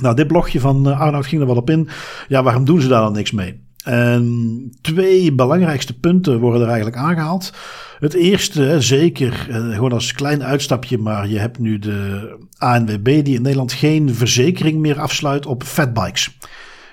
Nou, 0.00 0.14
dit 0.14 0.26
blogje 0.26 0.60
van 0.60 0.86
Arnoud 0.86 1.26
ging 1.26 1.40
er 1.40 1.46
wel 1.46 1.56
op 1.56 1.70
in. 1.70 1.88
Ja, 2.28 2.42
waarom 2.42 2.64
doen 2.64 2.80
ze 2.80 2.88
daar 2.88 3.02
dan 3.02 3.12
niks 3.12 3.32
mee? 3.32 3.66
En 3.84 4.72
twee 4.80 5.32
belangrijkste 5.32 5.98
punten 5.98 6.38
worden 6.38 6.62
er 6.62 6.68
eigenlijk 6.68 6.96
aangehaald. 6.96 7.52
Het 7.98 8.14
eerste, 8.14 8.80
zeker, 8.80 9.32
gewoon 9.50 9.92
als 9.92 10.12
klein 10.12 10.44
uitstapje, 10.44 10.98
maar 10.98 11.28
je 11.28 11.38
hebt 11.38 11.58
nu 11.58 11.78
de 11.78 12.36
ANWB 12.58 13.04
die 13.04 13.34
in 13.34 13.42
Nederland 13.42 13.72
geen 13.72 14.14
verzekering 14.14 14.78
meer 14.78 15.00
afsluit 15.00 15.46
op 15.46 15.62
fatbikes. 15.62 16.38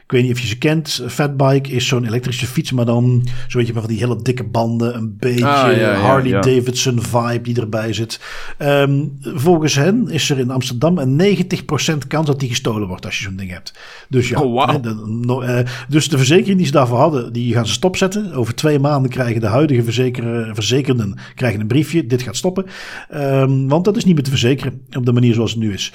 Ik 0.06 0.12
weet 0.12 0.24
niet 0.24 0.32
of 0.32 0.40
je 0.40 0.48
ze 0.48 0.58
kent. 0.58 1.04
Fatbike 1.08 1.70
is 1.72 1.88
zo'n 1.88 2.06
elektrische 2.06 2.46
fiets, 2.48 2.72
maar 2.72 2.86
dan 2.86 3.28
zo 3.48 3.58
weet 3.58 3.68
je 3.68 3.74
maar 3.74 3.82
van 3.82 3.92
die 3.92 4.00
hele 4.00 4.22
dikke 4.22 4.44
banden. 4.44 4.96
Een 4.96 5.16
beetje 5.20 5.46
Ah, 5.48 5.78
ja, 5.78 5.94
Harley 5.94 6.30
ja. 6.30 6.42
Davidson 6.42 7.02
vibe 7.02 7.42
die 7.42 7.60
erbij 7.60 7.94
zit. 7.94 8.20
Ehm, 8.58 9.04
volgens 9.22 9.76
hen 9.76 10.08
is 10.10 10.30
er 10.30 10.40
in 10.40 10.50
Amsterdam 10.52 10.98
een 10.98 11.16
90% 11.16 12.08
kans 12.08 12.26
dat 12.28 12.40
die 12.40 12.50
gestolen 12.50 12.88
wordt 12.88 13.06
als 13.06 13.18
je 13.18 13.24
zo'n 13.24 13.36
ding 13.36 13.52
hebt. 13.52 13.74
Dus 14.10 14.30
ja, 14.30 14.42
Oh, 14.42 14.82
de, 14.82 14.94
no- 15.22 15.42
eh, 15.42 15.66
dus 15.90 16.10
de 16.10 16.18
verzekering 16.18 16.58
die 16.58 16.66
ze 16.66 16.72
daarvoor 16.72 16.98
hadden, 17.00 17.34
die 17.34 17.54
gaan 17.54 17.68
ze 17.68 17.74
stopzetten. 17.74 18.34
Over 18.34 18.56
twee 18.56 18.80
maanden 18.80 19.12
krijgen 19.12 19.42
de 19.42 19.48
huidige 19.48 19.84
verzeker- 19.84 20.50
verzekerden 20.54 21.18
krijgen 21.36 21.60
een 21.60 21.68
briefje. 21.68 22.06
Dit 22.08 22.22
gaat 22.22 22.36
stoppen. 22.36 22.66
Ehm, 23.10 23.68
want 23.68 23.86
dat 23.86 23.98
is 23.98 24.06
niet 24.06 24.16
meer 24.16 24.24
te 24.24 24.30
verzekeren 24.30 24.82
op 24.98 25.06
de 25.06 25.14
manier 25.14 25.34
zoals 25.34 25.52
het 25.52 25.60
nu 25.60 25.74
is. 25.74 25.94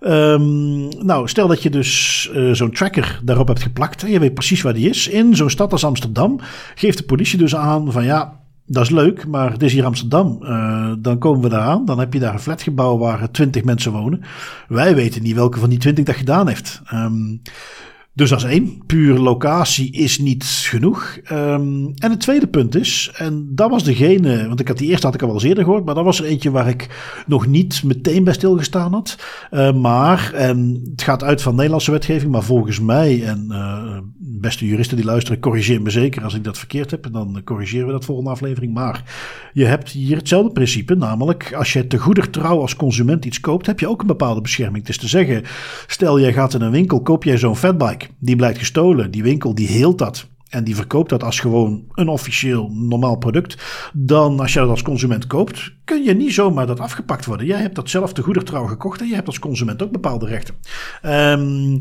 Ehm, 0.00 0.88
nou, 1.06 1.28
stel 1.28 1.48
dat 1.48 1.62
je 1.62 1.70
dus 1.70 2.30
eh, 2.34 2.50
zo'n 2.52 2.70
tracker 2.70 3.20
daarop 3.24 3.46
hebt 3.46 3.62
geplakt 3.62 4.02
en 4.02 4.10
je 4.10 4.18
weet 4.18 4.34
precies 4.34 4.62
waar 4.62 4.74
die 4.74 4.88
is. 4.88 5.08
In 5.08 5.36
zo'n 5.36 5.50
stad 5.50 5.72
als 5.72 5.84
Amsterdam 5.84 6.40
geeft 6.74 6.98
de 6.98 7.04
politie 7.04 7.38
dus 7.38 7.56
aan 7.56 7.92
van 7.92 8.04
ja, 8.04 8.40
dat 8.66 8.82
is 8.82 8.90
leuk, 8.90 9.26
maar 9.26 9.52
het 9.52 9.62
is 9.62 9.72
hier 9.72 9.84
Amsterdam. 9.84 10.38
Eh, 10.42 10.92
dan 10.98 11.18
komen 11.18 11.42
we 11.42 11.48
daar 11.48 11.60
aan. 11.60 11.84
Dan 11.84 11.98
heb 11.98 12.12
je 12.12 12.18
daar 12.18 12.32
een 12.32 12.40
flatgebouw 12.40 12.98
waar 12.98 13.30
twintig 13.30 13.64
mensen 13.64 13.92
wonen. 13.92 14.22
Wij 14.68 14.94
weten 14.94 15.22
niet 15.22 15.34
welke 15.34 15.58
van 15.58 15.68
die 15.68 15.78
twintig 15.78 16.04
dat 16.04 16.16
gedaan 16.16 16.48
heeft. 16.48 16.80
Ehm, 16.86 17.36
dus 18.12 18.30
is 18.30 18.44
één. 18.44 18.82
Puur 18.86 19.18
locatie 19.18 19.92
is 19.92 20.18
niet 20.18 20.44
genoeg. 20.44 21.18
Ehm, 21.24 21.86
en 21.94 22.10
het 22.10 22.20
tweede 22.20 22.46
punt 22.46 22.74
is, 22.74 23.10
en 23.14 23.48
dat 23.50 23.70
was 23.70 23.84
degene, 23.84 24.46
want 24.46 24.60
ik 24.60 24.68
had 24.68 24.78
die 24.78 24.88
eerste 24.88 25.06
had 25.06 25.14
ik 25.14 25.22
al 25.22 25.28
wel 25.28 25.42
eerder 25.42 25.64
gehoord, 25.64 25.84
maar 25.84 25.94
dat 25.94 26.04
was 26.04 26.18
er 26.18 26.24
eentje 26.24 26.50
waar 26.50 26.68
ik 26.68 26.88
nog 27.26 27.46
niet 27.46 27.82
meteen 27.84 28.24
bij 28.24 28.32
stilgestaan 28.32 28.92
had. 28.92 29.18
Uh, 29.50 29.72
maar, 29.72 30.32
en 30.34 30.82
het 30.90 31.02
gaat 31.02 31.22
uit 31.22 31.42
van 31.42 31.54
Nederlandse 31.54 31.90
wetgeving, 31.90 32.32
maar 32.32 32.42
volgens 32.42 32.80
mij, 32.80 33.24
en 33.24 33.46
uh, 33.48 33.98
beste 34.18 34.66
juristen 34.66 34.96
die 34.96 35.06
luisteren, 35.06 35.40
corrigeer 35.40 35.82
me 35.82 35.90
zeker 35.90 36.24
als 36.24 36.34
ik 36.34 36.44
dat 36.44 36.58
verkeerd 36.58 36.90
heb, 36.90 37.04
en 37.04 37.12
dan 37.12 37.40
corrigeren 37.44 37.86
we 37.86 37.92
dat 37.92 38.04
volgende 38.04 38.30
aflevering. 38.30 38.74
Maar 38.74 39.02
je 39.52 39.64
hebt 39.64 39.90
hier 39.90 40.16
hetzelfde 40.16 40.52
principe, 40.52 40.94
namelijk 40.94 41.54
als 41.54 41.72
je 41.72 41.86
te 41.86 41.98
goeder 41.98 42.30
trouw 42.30 42.60
als 42.60 42.76
consument 42.76 43.24
iets 43.24 43.40
koopt, 43.40 43.66
heb 43.66 43.80
je 43.80 43.88
ook 43.88 44.00
een 44.00 44.06
bepaalde 44.06 44.40
bescherming. 44.40 44.78
Het 44.78 44.88
is 44.88 44.98
te 44.98 45.08
zeggen, 45.08 45.42
stel 45.86 46.20
jij 46.20 46.32
gaat 46.32 46.54
in 46.54 46.60
een 46.60 46.70
winkel, 46.70 47.02
koop 47.02 47.24
jij 47.24 47.38
zo'n 47.38 47.56
fatbike. 47.56 47.99
Die 48.18 48.36
blijkt 48.36 48.58
gestolen. 48.58 49.10
Die 49.10 49.22
winkel 49.22 49.54
die 49.54 49.68
heelt 49.68 49.98
dat. 49.98 50.28
En 50.50 50.64
die 50.64 50.76
verkoopt 50.76 51.10
dat 51.10 51.22
als 51.22 51.40
gewoon 51.40 51.84
een 51.94 52.08
officieel 52.08 52.70
normaal 52.72 53.16
product. 53.16 53.56
Dan 53.92 54.40
als 54.40 54.52
je 54.52 54.58
dat 54.58 54.68
als 54.68 54.82
consument 54.82 55.26
koopt, 55.26 55.72
kun 55.84 56.02
je 56.02 56.14
niet 56.14 56.32
zomaar 56.32 56.66
dat 56.66 56.80
afgepakt 56.80 57.24
worden. 57.24 57.46
Jij 57.46 57.60
hebt 57.60 57.74
dat 57.74 57.90
zelf 57.90 58.12
te 58.12 58.22
goeder 58.22 58.44
trouw 58.44 58.66
gekocht 58.66 59.00
en 59.00 59.08
je 59.08 59.14
hebt 59.14 59.26
als 59.26 59.38
consument 59.38 59.82
ook 59.82 59.90
bepaalde 59.90 60.26
rechten. 60.26 60.54
Um, 61.02 61.76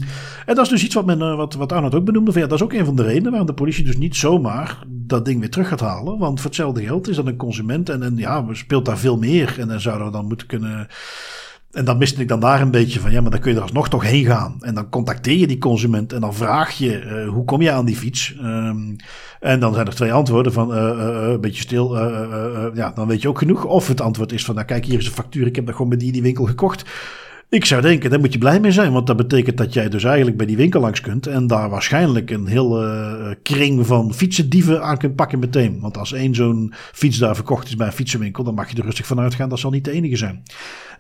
en 0.45 0.55
dat 0.55 0.59
is 0.59 0.69
dus 0.69 0.83
iets 0.83 0.95
wat, 0.95 1.05
men, 1.05 1.37
wat, 1.37 1.53
wat 1.53 1.71
Arnold 1.71 1.95
ook 1.95 2.05
benoemde. 2.05 2.39
Dat 2.39 2.51
is 2.51 2.63
ook 2.63 2.73
een 2.73 2.85
van 2.85 2.95
de 2.95 3.03
redenen 3.03 3.29
waarom 3.29 3.47
de 3.47 3.53
politie 3.53 3.83
dus 3.83 3.97
niet 3.97 4.15
zomaar 4.15 4.83
dat 4.87 5.25
ding 5.25 5.39
weer 5.39 5.49
terug 5.49 5.67
gaat 5.67 5.79
halen. 5.79 6.17
Want 6.17 6.39
voor 6.39 6.49
hetzelfde 6.49 6.83
geld 6.83 7.07
is 7.07 7.15
dat 7.15 7.27
een 7.27 7.37
consument 7.37 7.89
en, 7.89 8.03
en 8.03 8.17
ja, 8.17 8.45
speelt 8.51 8.85
daar 8.85 8.97
veel 8.97 9.17
meer. 9.17 9.55
En 9.59 9.67
dan 9.67 9.81
zouden 9.81 10.05
we 10.05 10.11
dan 10.11 10.27
moeten 10.27 10.47
kunnen... 10.47 10.87
En 11.71 11.85
dan 11.85 11.97
miste 11.97 12.21
ik 12.21 12.27
dan 12.27 12.39
daar 12.39 12.61
een 12.61 12.71
beetje 12.71 12.99
van, 12.99 13.11
ja, 13.11 13.21
maar 13.21 13.31
dan 13.31 13.39
kun 13.39 13.51
je 13.51 13.57
er 13.57 13.63
alsnog 13.63 13.89
toch 13.89 14.03
heen 14.03 14.25
gaan. 14.25 14.57
En 14.59 14.73
dan 14.73 14.89
contacteer 14.89 15.37
je 15.37 15.47
die 15.47 15.57
consument 15.57 16.13
en 16.13 16.21
dan 16.21 16.33
vraag 16.33 16.71
je, 16.71 17.03
uh, 17.03 17.29
hoe 17.29 17.45
kom 17.45 17.61
je 17.61 17.71
aan 17.71 17.85
die 17.85 17.95
fiets? 17.95 18.35
Um, 18.41 18.95
en 19.39 19.59
dan 19.59 19.73
zijn 19.73 19.87
er 19.87 19.95
twee 19.95 20.13
antwoorden 20.13 20.53
van, 20.53 20.71
uh, 20.71 20.77
uh, 20.77 21.29
een 21.31 21.41
beetje 21.41 21.61
stil, 21.61 21.97
ja, 22.75 22.91
dan 22.95 23.07
weet 23.07 23.21
je 23.21 23.27
ook 23.27 23.37
genoeg. 23.37 23.65
Of 23.65 23.87
het 23.87 24.01
antwoord 24.01 24.31
is 24.31 24.45
van, 24.45 24.55
nou 24.55 24.67
kijk, 24.67 24.85
hier 24.85 24.99
is 24.99 25.05
een 25.05 25.11
factuur, 25.11 25.47
ik 25.47 25.55
heb 25.55 25.65
dat 25.65 25.75
gewoon 25.75 25.89
bij 25.89 25.97
die, 25.97 26.11
die 26.11 26.21
winkel 26.21 26.45
gekocht. 26.45 26.83
Ik 27.49 27.65
zou 27.65 27.81
denken, 27.81 28.09
daar 28.09 28.19
moet 28.19 28.33
je 28.33 28.39
blij 28.39 28.59
mee 28.59 28.71
zijn, 28.71 28.91
want 28.91 29.07
dat 29.07 29.17
betekent 29.17 29.57
dat 29.57 29.73
jij 29.73 29.89
dus 29.89 30.03
eigenlijk 30.03 30.37
bij 30.37 30.45
die 30.45 30.57
winkel 30.57 30.81
langs 30.81 31.01
kunt 31.01 31.27
en 31.27 31.47
daar 31.47 31.69
waarschijnlijk 31.69 32.31
een 32.31 32.47
hele 32.47 33.37
kring 33.43 33.85
van 33.85 34.13
fietsendieven 34.13 34.83
aan 34.83 34.97
kunt 34.97 35.15
pakken 35.15 35.39
meteen. 35.39 35.79
Want 35.79 35.97
als 35.97 36.13
één 36.13 36.35
zo'n 36.35 36.73
fiets 36.91 37.17
daar 37.17 37.35
verkocht 37.35 37.67
is 37.67 37.75
bij 37.75 37.87
een 37.87 37.93
fietsenwinkel, 37.93 38.43
dan 38.43 38.53
mag 38.53 38.69
je 38.69 38.77
er 38.77 38.85
rustig 38.85 39.07
van 39.07 39.19
uitgaan, 39.19 39.49
dat 39.49 39.59
zal 39.59 39.71
niet 39.71 39.85
de 39.85 39.91
enige 39.91 40.15
zijn. 40.15 40.43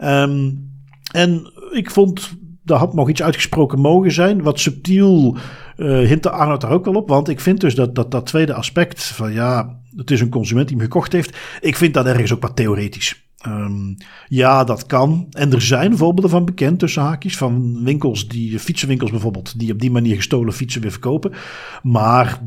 Um, 0.03 0.71
en 1.11 1.51
ik 1.71 1.91
vond, 1.91 2.31
daar 2.63 2.77
had 2.77 2.93
nog 2.93 3.09
iets 3.09 3.23
uitgesproken 3.23 3.79
mogen 3.79 4.11
zijn, 4.11 4.41
wat 4.41 4.59
subtiel 4.59 5.37
uh, 5.77 6.07
hintte 6.07 6.29
Arnold 6.29 6.61
daar 6.61 6.71
ook 6.71 6.85
wel 6.85 6.95
op, 6.95 7.09
want 7.09 7.29
ik 7.29 7.39
vind 7.39 7.61
dus 7.61 7.75
dat, 7.75 7.95
dat 7.95 8.11
dat 8.11 8.25
tweede 8.25 8.53
aspect 8.53 9.03
van 9.03 9.33
ja, 9.33 9.79
het 9.95 10.11
is 10.11 10.21
een 10.21 10.29
consument 10.29 10.67
die 10.67 10.77
hem 10.77 10.85
gekocht 10.85 11.11
heeft, 11.11 11.37
ik 11.61 11.75
vind 11.75 11.93
dat 11.93 12.05
ergens 12.05 12.33
ook 12.33 12.41
wat 12.41 12.55
theoretisch. 12.55 13.28
Um, 13.47 13.97
ja, 14.27 14.63
dat 14.63 14.85
kan. 14.85 15.27
En 15.29 15.53
er 15.53 15.61
zijn 15.61 15.97
voorbeelden 15.97 16.31
van 16.31 16.45
bekend 16.45 16.79
tussen 16.79 17.01
haakjes. 17.01 17.37
Van 17.37 17.83
winkels, 17.83 18.27
die, 18.27 18.59
fietsenwinkels 18.59 19.11
bijvoorbeeld, 19.11 19.59
die 19.59 19.71
op 19.71 19.79
die 19.79 19.91
manier 19.91 20.15
gestolen 20.15 20.53
fietsen 20.53 20.81
weer 20.81 20.91
verkopen. 20.91 21.31
Maar 21.83 22.41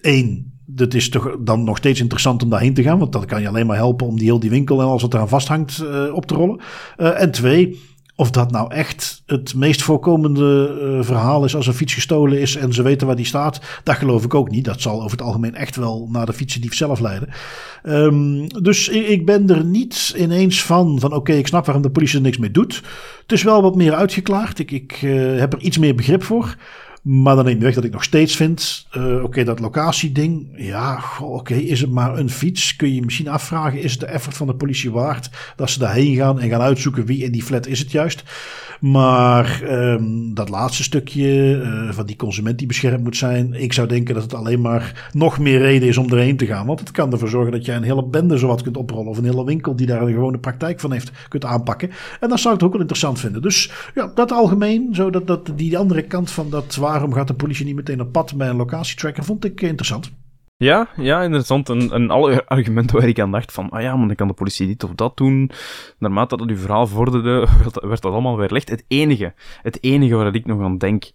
één, 0.00 0.52
het 0.76 0.94
is 0.94 1.08
toch 1.08 1.36
dan 1.40 1.64
nog 1.64 1.76
steeds 1.76 2.00
interessant 2.00 2.42
om 2.42 2.50
daarheen 2.50 2.74
te 2.74 2.82
gaan. 2.82 2.98
Want 2.98 3.12
dat 3.12 3.24
kan 3.24 3.40
je 3.40 3.48
alleen 3.48 3.66
maar 3.66 3.76
helpen 3.76 4.06
om 4.06 4.16
die 4.16 4.24
heel 4.24 4.40
die 4.40 4.50
winkel 4.50 4.80
en 4.80 4.86
alles 4.86 5.02
wat 5.02 5.14
eraan 5.14 5.28
vasthangt 5.28 5.78
uh, 5.82 6.14
op 6.14 6.26
te 6.26 6.34
rollen. 6.34 6.60
Uh, 6.96 7.20
en 7.20 7.30
twee, 7.30 7.80
Of 8.16 8.30
dat 8.30 8.50
nou 8.50 8.72
echt 8.72 9.22
het 9.26 9.54
meest 9.54 9.82
voorkomende 9.82 10.78
uh, 10.82 11.04
verhaal 11.04 11.44
is 11.44 11.56
als 11.56 11.66
een 11.66 11.74
fiets 11.74 11.94
gestolen 11.94 12.40
is 12.40 12.56
en 12.56 12.72
ze 12.72 12.82
weten 12.82 13.06
waar 13.06 13.16
die 13.16 13.24
staat, 13.24 13.60
dat 13.82 13.96
geloof 13.96 14.24
ik 14.24 14.34
ook 14.34 14.50
niet. 14.50 14.64
Dat 14.64 14.80
zal 14.80 15.02
over 15.02 15.10
het 15.10 15.26
algemeen 15.26 15.54
echt 15.54 15.76
wel 15.76 16.08
naar 16.12 16.26
de 16.26 16.32
fietsendief 16.32 16.74
zelf 16.74 17.00
leiden. 17.00 17.28
Um, 17.82 18.48
dus 18.62 18.88
ik, 18.88 19.26
ben 19.26 19.50
er 19.50 19.64
niet 19.64 20.14
ineens 20.16 20.62
van, 20.62 21.00
van 21.00 21.12
oké, 21.12 21.32
ik 21.32 21.46
snap 21.46 21.64
waarom 21.64 21.82
de 21.82 21.90
politie 21.90 22.16
er 22.16 22.22
niks 22.22 22.38
mee 22.38 22.50
doet. 22.50 22.82
Het 23.22 23.32
is 23.32 23.42
wel 23.42 23.62
wat 23.62 23.76
meer 23.76 23.94
uitgeklaard. 23.94 24.58
Ik, 24.58 24.70
ik 24.70 25.02
uh, 25.02 25.38
heb 25.38 25.52
er 25.52 25.60
iets 25.60 25.78
meer 25.78 25.94
begrip 25.94 26.22
voor. 26.22 26.56
Maar 27.04 27.36
dan 27.36 27.44
neem 27.44 27.58
je 27.58 27.64
weg 27.64 27.74
dat 27.74 27.84
ik 27.84 27.92
nog 27.92 28.04
steeds 28.04 28.36
vind, 28.36 28.86
uh, 28.96 29.22
oké, 29.22 29.44
dat 29.44 29.60
locatieding, 29.60 30.46
ja, 30.56 31.00
oké, 31.20 31.54
is 31.54 31.80
het 31.80 31.90
maar 31.90 32.18
een 32.18 32.30
fiets? 32.30 32.76
Kun 32.76 32.88
je 32.88 32.94
je 32.94 33.02
misschien 33.02 33.28
afvragen, 33.28 33.82
is 33.82 33.90
het 33.90 34.00
de 34.00 34.06
effort 34.06 34.36
van 34.36 34.46
de 34.46 34.54
politie 34.54 34.90
waard 34.90 35.30
dat 35.56 35.70
ze 35.70 35.78
daarheen 35.78 36.16
gaan 36.16 36.40
en 36.40 36.48
gaan 36.48 36.60
uitzoeken 36.60 37.04
wie 37.04 37.24
in 37.24 37.32
die 37.32 37.42
flat 37.42 37.66
is 37.66 37.78
het 37.78 37.90
juist? 37.90 38.22
Maar 38.80 39.62
um, 39.62 40.34
dat 40.34 40.48
laatste 40.48 40.82
stukje 40.82 41.54
uh, 41.54 41.92
van 41.92 42.06
die 42.06 42.16
consument 42.16 42.58
die 42.58 42.66
beschermd 42.66 43.04
moet 43.04 43.16
zijn, 43.16 43.54
ik 43.54 43.72
zou 43.72 43.88
denken 43.88 44.14
dat 44.14 44.22
het 44.22 44.34
alleen 44.34 44.60
maar 44.60 45.10
nog 45.12 45.38
meer 45.38 45.58
reden 45.58 45.88
is 45.88 45.96
om 45.96 46.10
erheen 46.10 46.36
te 46.36 46.46
gaan. 46.46 46.66
Want 46.66 46.80
het 46.80 46.90
kan 46.90 47.12
ervoor 47.12 47.28
zorgen 47.28 47.52
dat 47.52 47.64
jij 47.64 47.76
een 47.76 47.82
hele 47.82 48.04
bende 48.04 48.38
zowat 48.38 48.62
kunt 48.62 48.76
oprollen 48.76 49.10
of 49.10 49.18
een 49.18 49.24
hele 49.24 49.44
winkel 49.44 49.76
die 49.76 49.86
daar 49.86 50.02
een 50.02 50.12
gewone 50.12 50.38
praktijk 50.38 50.80
van 50.80 50.92
heeft 50.92 51.10
kunt 51.28 51.44
aanpakken. 51.44 51.90
En 52.20 52.28
dat 52.28 52.40
zou 52.40 52.54
ik 52.54 52.62
ook 52.62 52.72
wel 52.72 52.80
interessant 52.80 53.20
vinden. 53.20 53.42
Dus 53.42 53.70
ja, 53.94 54.10
dat 54.14 54.32
algemeen, 54.32 54.88
zo 54.92 55.10
dat, 55.10 55.26
dat 55.26 55.52
die 55.56 55.78
andere 55.78 56.02
kant 56.02 56.30
van 56.30 56.50
dat 56.50 56.76
waarom 56.94 57.12
gaat 57.12 57.28
de 57.28 57.34
politie 57.34 57.64
niet 57.64 57.74
meteen 57.74 58.00
op 58.00 58.12
pad 58.12 58.36
bij 58.36 58.48
een 58.48 58.56
locatietracker, 58.56 59.24
vond 59.24 59.44
ik 59.44 59.60
interessant. 59.60 60.12
Ja, 60.56 60.88
ja, 60.96 61.22
interessant. 61.22 61.68
En, 61.68 61.90
en 61.90 62.10
alle 62.10 62.46
argumenten 62.46 62.96
waar 62.96 63.08
ik 63.08 63.20
aan 63.20 63.30
dacht 63.30 63.52
van, 63.52 63.70
ah 63.70 63.82
ja, 63.82 63.96
maar 63.96 64.06
dan 64.06 64.16
kan 64.16 64.28
de 64.28 64.34
politie 64.34 64.66
dit 64.66 64.84
of 64.84 64.90
dat 64.90 65.16
doen. 65.16 65.50
Naarmate 65.98 66.36
dat 66.36 66.48
uw 66.48 66.56
verhaal 66.56 66.86
vorderde, 66.86 67.48
werd 67.72 68.02
dat 68.02 68.12
allemaal 68.12 68.36
weer 68.36 68.50
licht. 68.52 68.68
Het 68.68 68.84
enige, 68.88 69.34
het 69.62 69.82
enige 69.82 70.14
waar 70.14 70.34
ik 70.34 70.46
nog 70.46 70.62
aan 70.62 70.78
denk, 70.78 71.10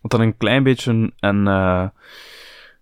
wat 0.00 0.10
dan 0.10 0.20
een 0.20 0.36
klein 0.36 0.62
beetje 0.62 1.12
een, 1.18 1.38
uh, 1.38 1.86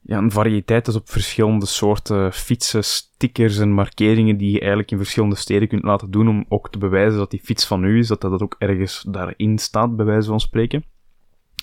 ja, 0.03 0.19
een 0.19 0.31
variëteit 0.31 0.89
is 0.89 0.95
op 0.95 1.11
verschillende 1.11 1.67
soorten 1.67 2.33
fietsen, 2.33 2.85
stickers 2.85 3.59
en 3.59 3.73
markeringen 3.73 4.37
die 4.37 4.53
je 4.53 4.59
eigenlijk 4.59 4.91
in 4.91 4.97
verschillende 4.97 5.37
steden 5.37 5.69
kunt 5.69 5.85
laten 5.85 6.11
doen 6.11 6.29
om 6.29 6.45
ook 6.49 6.71
te 6.71 6.79
bewijzen 6.79 7.19
dat 7.19 7.31
die 7.31 7.41
fiets 7.45 7.67
van 7.67 7.85
u 7.85 7.99
is, 7.99 8.09
dat 8.09 8.21
dat 8.21 8.43
ook 8.43 8.57
ergens 8.59 9.05
daarin 9.09 9.59
staat, 9.59 9.97
bij 9.97 10.05
wijze 10.05 10.29
van 10.29 10.41
spreken. 10.41 10.85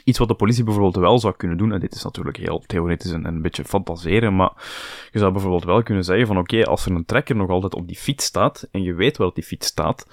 Iets 0.07 0.19
wat 0.19 0.27
de 0.27 0.33
politie 0.33 0.63
bijvoorbeeld 0.63 0.95
wel 0.95 1.19
zou 1.19 1.33
kunnen 1.37 1.57
doen, 1.57 1.71
en 1.71 1.79
dit 1.79 1.95
is 1.95 2.03
natuurlijk 2.03 2.37
heel 2.37 2.63
theoretisch 2.65 3.11
en, 3.11 3.25
een 3.25 3.41
beetje 3.41 3.65
fantaseren, 3.65 4.35
maar 4.35 4.51
je 5.11 5.19
zou 5.19 5.31
bijvoorbeeld 5.31 5.63
wel 5.63 5.83
kunnen 5.83 6.03
zeggen 6.03 6.27
van 6.27 6.37
oké, 6.37 6.63
als 6.63 6.85
er 6.85 6.91
een 6.91 7.05
trekker 7.05 7.35
nog 7.35 7.49
altijd 7.49 7.75
op 7.75 7.87
die 7.87 7.97
fiets 7.97 8.25
staat, 8.25 8.67
en 8.71 8.83
je 8.83 8.93
weet 8.93 9.17
wel 9.17 9.27
dat 9.27 9.35
die 9.35 9.43
fiets 9.43 9.67
staat, 9.67 10.07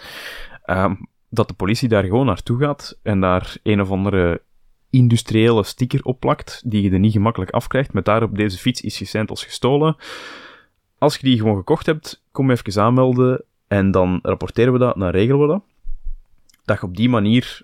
um, 0.67 1.09
dat 1.29 1.49
de 1.49 1.55
politie 1.55 1.89
daar 1.89 2.05
gewoon 2.05 2.27
naartoe 2.27 2.59
gaat 2.59 2.99
en 3.03 3.21
daar 3.21 3.57
een 3.63 3.81
of 3.81 3.91
andere 3.91 4.43
industriële 4.91 5.63
sticker 5.63 6.05
opplakt, 6.05 6.63
die 6.65 6.83
je 6.83 6.91
er 6.91 6.99
niet 6.99 7.13
gemakkelijk 7.13 7.51
afkrijgt, 7.51 7.93
met 7.93 8.05
daarop 8.05 8.37
deze 8.37 8.59
fiets 8.59 8.81
is 8.81 8.97
gesend 8.97 9.31
als 9.31 9.45
gestolen. 9.45 9.97
Als 10.99 11.17
je 11.17 11.23
die 11.23 11.39
gewoon 11.39 11.57
gekocht 11.57 11.87
hebt, 11.87 12.23
kom 12.33 12.51
even 12.51 12.83
aanmelden 12.83 13.45
en 13.69 13.91
dan 13.91 14.19
rapporteren 14.23 14.73
we 14.73 14.79
dat, 14.79 14.95
dan 14.99 15.09
regelen 15.09 15.41
we 15.41 15.47
dat. 15.47 15.63
Dat 16.65 16.81
je 16.81 16.87
op 16.87 16.97
die 16.97 17.09
manier 17.09 17.63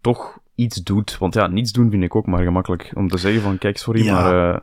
toch 0.00 0.40
iets 0.62 0.82
doet. 0.82 1.18
Want 1.18 1.34
ja, 1.34 1.46
niets 1.46 1.72
doen 1.72 1.90
vind 1.90 2.04
ik 2.04 2.14
ook 2.14 2.26
maar 2.26 2.42
gemakkelijk. 2.42 2.90
Om 2.94 3.08
te 3.08 3.18
zeggen 3.18 3.42
van, 3.42 3.58
kijk, 3.58 3.78
sorry, 3.78 4.10
maar... 4.10 4.54
Uh, 4.54 4.58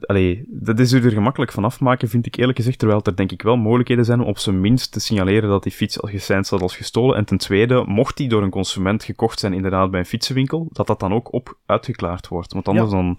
allee, 0.00 0.44
dat 0.48 0.78
is 0.78 0.92
er 0.92 1.10
gemakkelijk 1.10 1.52
van 1.52 1.64
afmaken, 1.64 2.08
vind 2.08 2.26
ik 2.26 2.36
eerlijk 2.36 2.58
gezegd. 2.58 2.78
Terwijl 2.78 3.00
er 3.02 3.16
denk 3.16 3.32
ik 3.32 3.42
wel 3.42 3.56
mogelijkheden 3.56 4.04
zijn 4.04 4.20
om 4.20 4.26
op 4.26 4.38
zijn 4.38 4.60
minst 4.60 4.92
te 4.92 5.00
signaleren 5.00 5.48
dat 5.48 5.62
die 5.62 5.72
fiets 5.72 6.00
al 6.00 6.08
geseind 6.08 6.46
staat 6.46 6.62
als 6.62 6.76
gestolen. 6.76 7.16
En 7.16 7.24
ten 7.24 7.38
tweede, 7.38 7.84
mocht 7.86 8.16
die 8.16 8.28
door 8.28 8.42
een 8.42 8.50
consument 8.50 9.04
gekocht 9.04 9.38
zijn, 9.38 9.52
inderdaad 9.52 9.90
bij 9.90 10.00
een 10.00 10.06
fietsenwinkel, 10.06 10.68
dat 10.72 10.86
dat 10.86 11.00
dan 11.00 11.12
ook 11.12 11.32
op 11.32 11.56
uitgeklaard 11.66 12.28
wordt. 12.28 12.52
Want 12.52 12.68
anders 12.68 12.90
dan 12.90 13.18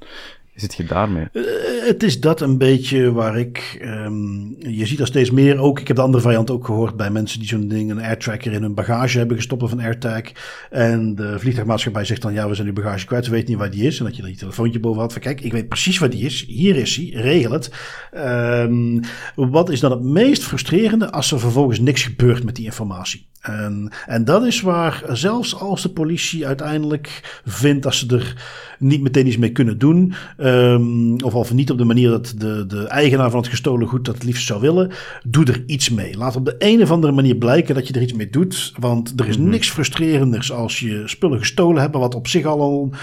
Zit 0.56 0.76
je 0.76 0.84
daarmee? 0.84 1.28
Uh, 1.34 1.44
het 1.86 2.04
is 2.04 2.20
dat 2.20 2.42
een 2.42 2.58
beetje 2.58 3.12
waar 3.12 3.38
ik. 3.38 3.78
Um, 3.82 4.56
je 4.60 4.86
ziet 4.86 5.00
er 5.00 5.08
steeds 5.08 5.32
meer 5.32 5.58
ook. 5.58 5.80
Ik 5.80 5.88
heb 5.88 5.96
de 5.96 6.02
andere 6.02 6.24
variant 6.24 6.52
ook 6.52 6.66
gehoord 6.66 6.96
bij 6.96 7.10
mensen 7.10 7.40
die 7.40 7.48
zo'n 7.48 7.68
ding, 7.68 7.92
een 7.92 8.02
airtracker 8.02 8.52
in 8.52 8.62
hun 8.62 8.74
bagage 8.74 9.18
hebben 9.18 9.38
gestopt 9.38 9.72
een 9.72 9.82
AirTag. 9.82 10.22
En 10.70 11.16
de 11.16 11.40
vliegtuigmaatschappij 11.40 12.06
zegt 12.06 12.22
dan: 12.22 12.34
Ja, 12.34 12.48
we 12.50 12.56
zijn 12.56 12.68
uw 12.68 12.74
bagage 12.74 13.06
kwijt, 13.06 13.26
we 13.26 13.32
weten 13.32 13.50
niet 13.50 13.58
waar 13.58 13.72
die 13.72 13.86
is. 13.86 14.00
En 14.00 14.06
dat 14.06 14.16
je 14.16 14.22
dan 14.22 14.32
je 14.32 14.38
telefoontje 14.38 14.80
boven 14.80 15.02
had 15.02 15.14
van: 15.14 15.22
Kijk, 15.22 15.42
ik 15.42 15.52
weet 15.52 15.68
precies 15.68 15.98
waar 15.98 16.10
die 16.10 16.26
is. 16.26 16.46
Hier 16.48 16.76
is 16.76 16.96
hij, 16.96 17.10
regel 17.22 17.52
het. 17.52 17.72
Um, 18.18 19.00
wat 19.36 19.70
is 19.70 19.80
dan 19.80 19.92
het 19.92 20.04
meest 20.04 20.44
frustrerende 20.44 21.12
als 21.12 21.32
er 21.32 21.40
vervolgens 21.40 21.80
niks 21.80 22.04
gebeurt 22.04 22.44
met 22.44 22.56
die 22.56 22.66
informatie? 22.66 23.28
En, 23.44 23.92
en 24.06 24.26
dat 24.26 24.46
is 24.46 24.62
waar, 24.62 25.04
zelfs 25.08 25.56
als 25.60 25.82
de 25.82 25.90
politie 25.90 26.48
uiteindelijk 26.48 27.40
vindt 27.46 27.84
dat 27.84 27.96
ze 27.96 28.16
er 28.16 28.36
niet 28.84 29.02
meteen 29.02 29.28
iets 29.28 29.38
mee 29.38 29.52
kunnen 29.52 29.78
doen. 29.78 30.14
Um, 30.38 31.22
of, 31.22 31.36
of 31.36 31.54
niet 31.54 31.72
op 31.72 31.78
de 31.78 31.84
manier 31.84 32.10
dat 32.10 32.34
de, 32.38 32.66
de 32.68 32.88
eigenaar 32.88 33.30
van 33.30 33.40
het 33.40 33.50
gestolen 33.50 33.88
goed 33.88 34.06
dat 34.06 34.16
het 34.16 34.24
liefst 34.24 34.46
zou 34.46 34.62
willen. 34.62 34.92
Doe 35.24 35.46
er 35.46 35.64
iets 35.66 35.90
mee. 35.90 36.18
Laat 36.18 36.36
op 36.36 36.46
de 36.46 36.56
een 36.58 36.82
of 36.82 36.92
andere 36.92 37.14
manier 37.14 37.36
blijken 37.36 37.76
dat 37.76 37.88
je 37.88 37.94
er 37.94 38.02
iets 38.02 38.14
mee 38.14 38.30
doet. 38.30 38.74
Want 38.80 39.14
er 39.20 39.28
is 39.28 39.38
mhm. 39.38 39.50
niks 39.50 39.70
frustrerenders 39.70 40.52
als 40.52 40.80
je 40.80 41.04
spullen 41.06 41.40
gestolen 41.40 41.82
hebt, 41.82 41.96
wat 41.96 42.16
op 42.16 42.28
zich 42.28 42.46
al 42.46 42.62
al 42.62 42.94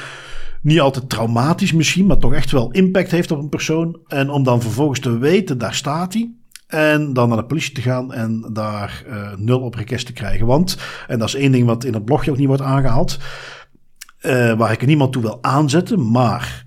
niet 0.63 0.81
altijd 0.81 1.09
traumatisch 1.09 1.73
misschien, 1.73 2.07
maar 2.07 2.19
toch 2.19 2.35
echt 2.35 2.51
wel 2.51 2.71
impact 2.71 3.11
heeft 3.11 3.31
op 3.31 3.39
een 3.39 3.49
persoon. 3.49 3.99
En 4.07 4.31
om 4.31 4.43
dan 4.43 4.61
vervolgens 4.61 5.01
te 5.01 5.19
weten, 5.19 5.59
daar 5.59 5.75
staat 5.75 6.13
hij. 6.13 6.31
En 6.67 7.13
dan 7.13 7.29
naar 7.29 7.39
de 7.39 7.45
politie 7.45 7.75
te 7.75 7.81
gaan 7.81 8.13
en 8.13 8.51
daar 8.53 9.05
uh, 9.09 9.33
nul 9.37 9.61
op 9.61 9.75
request 9.75 10.07
te 10.07 10.13
krijgen. 10.13 10.47
Want, 10.47 10.77
en 11.07 11.19
dat 11.19 11.29
is 11.29 11.35
één 11.35 11.53
ding 11.53 11.67
wat 11.67 11.85
in 11.85 11.95
het 11.95 12.05
blogje 12.05 12.31
ook 12.31 12.37
niet 12.37 12.47
wordt 12.47 12.63
aangehaald. 12.63 13.19
Uh, 14.23 14.53
waar 14.53 14.73
ik 14.73 14.87
niemand 14.87 15.13
toe 15.13 15.23
wil 15.23 15.39
aanzetten. 15.43 16.11
Maar 16.11 16.67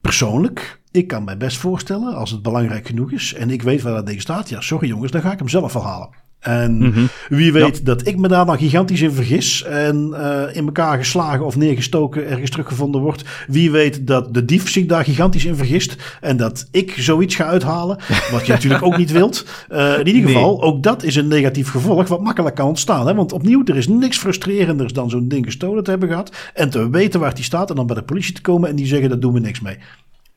persoonlijk, 0.00 0.80
ik 0.90 1.06
kan 1.06 1.24
mij 1.24 1.36
best 1.36 1.56
voorstellen, 1.56 2.14
als 2.14 2.30
het 2.30 2.42
belangrijk 2.42 2.86
genoeg 2.86 3.12
is. 3.12 3.34
En 3.34 3.50
ik 3.50 3.62
weet 3.62 3.82
waar 3.82 3.94
dat 3.94 4.06
ding 4.06 4.20
staat. 4.20 4.48
Ja, 4.48 4.60
sorry 4.60 4.88
jongens, 4.88 5.12
dan 5.12 5.20
ga 5.20 5.32
ik 5.32 5.38
hem 5.38 5.48
zelf 5.48 5.72
wel 5.72 6.12
En 6.38 6.78
mhm. 6.78 7.06
wie 7.28 7.52
weet 7.52 7.84
dat 7.84 8.06
ik 8.06 8.16
me 8.16 8.28
daar 8.28 8.46
dan 8.46 8.58
gigantisch 8.58 9.00
in 9.00 9.12
vergis 9.12 9.62
en 9.62 10.10
uh, 10.12 10.42
in 10.52 10.64
elkaar 10.64 10.98
geslagen 10.98 11.44
of 11.44 11.56
neergestoken 11.56 12.28
ergens 12.28 12.50
teruggevonden 12.50 13.00
wordt. 13.00 13.24
Wie 13.46 13.70
weet 13.70 14.06
dat 14.06 14.34
de 14.34 14.44
dief 14.44 14.70
zich 14.70 14.86
daar 14.86 15.04
gigantisch 15.04 15.44
in 15.44 15.56
vergist 15.56 15.96
en 16.20 16.36
dat 16.36 16.68
ik 16.70 16.94
zoiets 16.98 17.34
ga 17.34 17.44
uithalen, 17.44 17.98
wat 18.32 18.46
je 18.46 18.52
natuurlijk 18.52 18.82
ook 18.82 18.96
niet 18.96 19.12
wilt. 19.12 19.46
Uh, 19.72 19.98
in 19.98 20.06
ieder 20.06 20.22
geval, 20.30 20.62
ook 20.62 20.82
dat 20.82 21.02
is 21.02 21.16
een 21.16 21.28
negatief 21.28 21.70
gevolg 21.70 22.08
wat 22.08 22.22
makkelijk 22.22 22.54
kan 22.54 22.66
ontstaan. 22.66 23.06
Hè? 23.06 23.14
Want 23.14 23.32
opnieuw, 23.32 23.62
er 23.64 23.76
is 23.76 23.88
niks 23.88 24.18
frustrerenders 24.18 24.92
dan 24.92 25.10
zo'n 25.10 25.28
ding 25.28 25.44
gestolen 25.44 25.84
te 25.84 25.90
hebben 25.90 26.08
gehad 26.08 26.32
en 26.54 26.70
te 26.70 26.90
weten 26.90 27.20
waar 27.20 27.34
die 27.34 27.44
staat 27.44 27.70
en 27.70 27.76
dan 27.76 27.86
bij 27.86 27.96
de 27.96 28.02
politie 28.02 28.34
te 28.34 28.40
komen 28.40 28.68
en 28.68 28.76
die 28.76 28.86
zeggen, 28.86 29.08
dat 29.08 29.20
doen 29.20 29.32
we 29.32 29.40
niks 29.40 29.60
mee. 29.60 29.78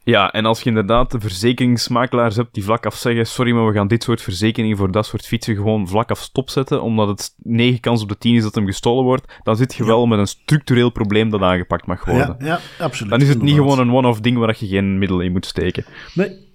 Ja, 0.04 0.32
en 0.32 0.46
als 0.46 0.62
je 0.62 0.70
inderdaad 0.70 1.12
de 1.12 1.20
verzekeringsmakelaars 1.20 2.36
hebt 2.36 2.54
die 2.54 2.64
vlak 2.64 2.86
af 2.86 2.96
zeggen: 2.96 3.28
Sorry, 3.28 3.52
maar 3.52 3.68
we 3.68 3.74
gaan 3.74 3.88
dit 3.88 4.04
soort 4.04 4.22
verzekeringen 4.22 4.78
voor 4.78 4.92
dat 4.92 5.06
soort 5.06 5.26
fietsen 5.26 5.56
gewoon 5.56 5.88
vlak 5.88 6.12
af 6.12 6.20
stopzetten, 6.20 6.82
omdat 6.82 7.08
het 7.08 7.34
9 7.38 7.80
kans 7.80 8.02
op 8.02 8.10
de 8.10 8.18
10 8.18 8.36
is 8.36 8.44
dat 8.44 8.56
hem 8.56 8.66
gestolen 8.66 9.04
wordt, 9.04 9.34
dan 9.44 9.56
zit 9.56 9.74
je 9.74 9.86
wel 9.86 10.06
met 10.06 10.20
een 10.20 10.28
structureel 10.28 10.90
probleem 10.90 11.30
dat 11.30 11.42
aangepakt 11.42 11.86
mag 11.86 12.06
worden. 12.06 12.36
Ja, 12.40 12.46
ja 12.46 12.86
absoluut. 12.86 13.12
Dan 13.12 13.22
is 13.22 13.30
het 13.30 13.42
niet 13.42 13.56
gewoon 13.56 13.80
een 13.80 13.94
one-off 13.94 14.20
ding 14.20 14.38
waar 14.38 14.56
je 14.60 14.68
geen 14.68 14.98
middelen 14.98 15.26
in 15.26 15.32
moet 15.32 15.46
steken. 15.46 15.86
Nee. 16.14 16.50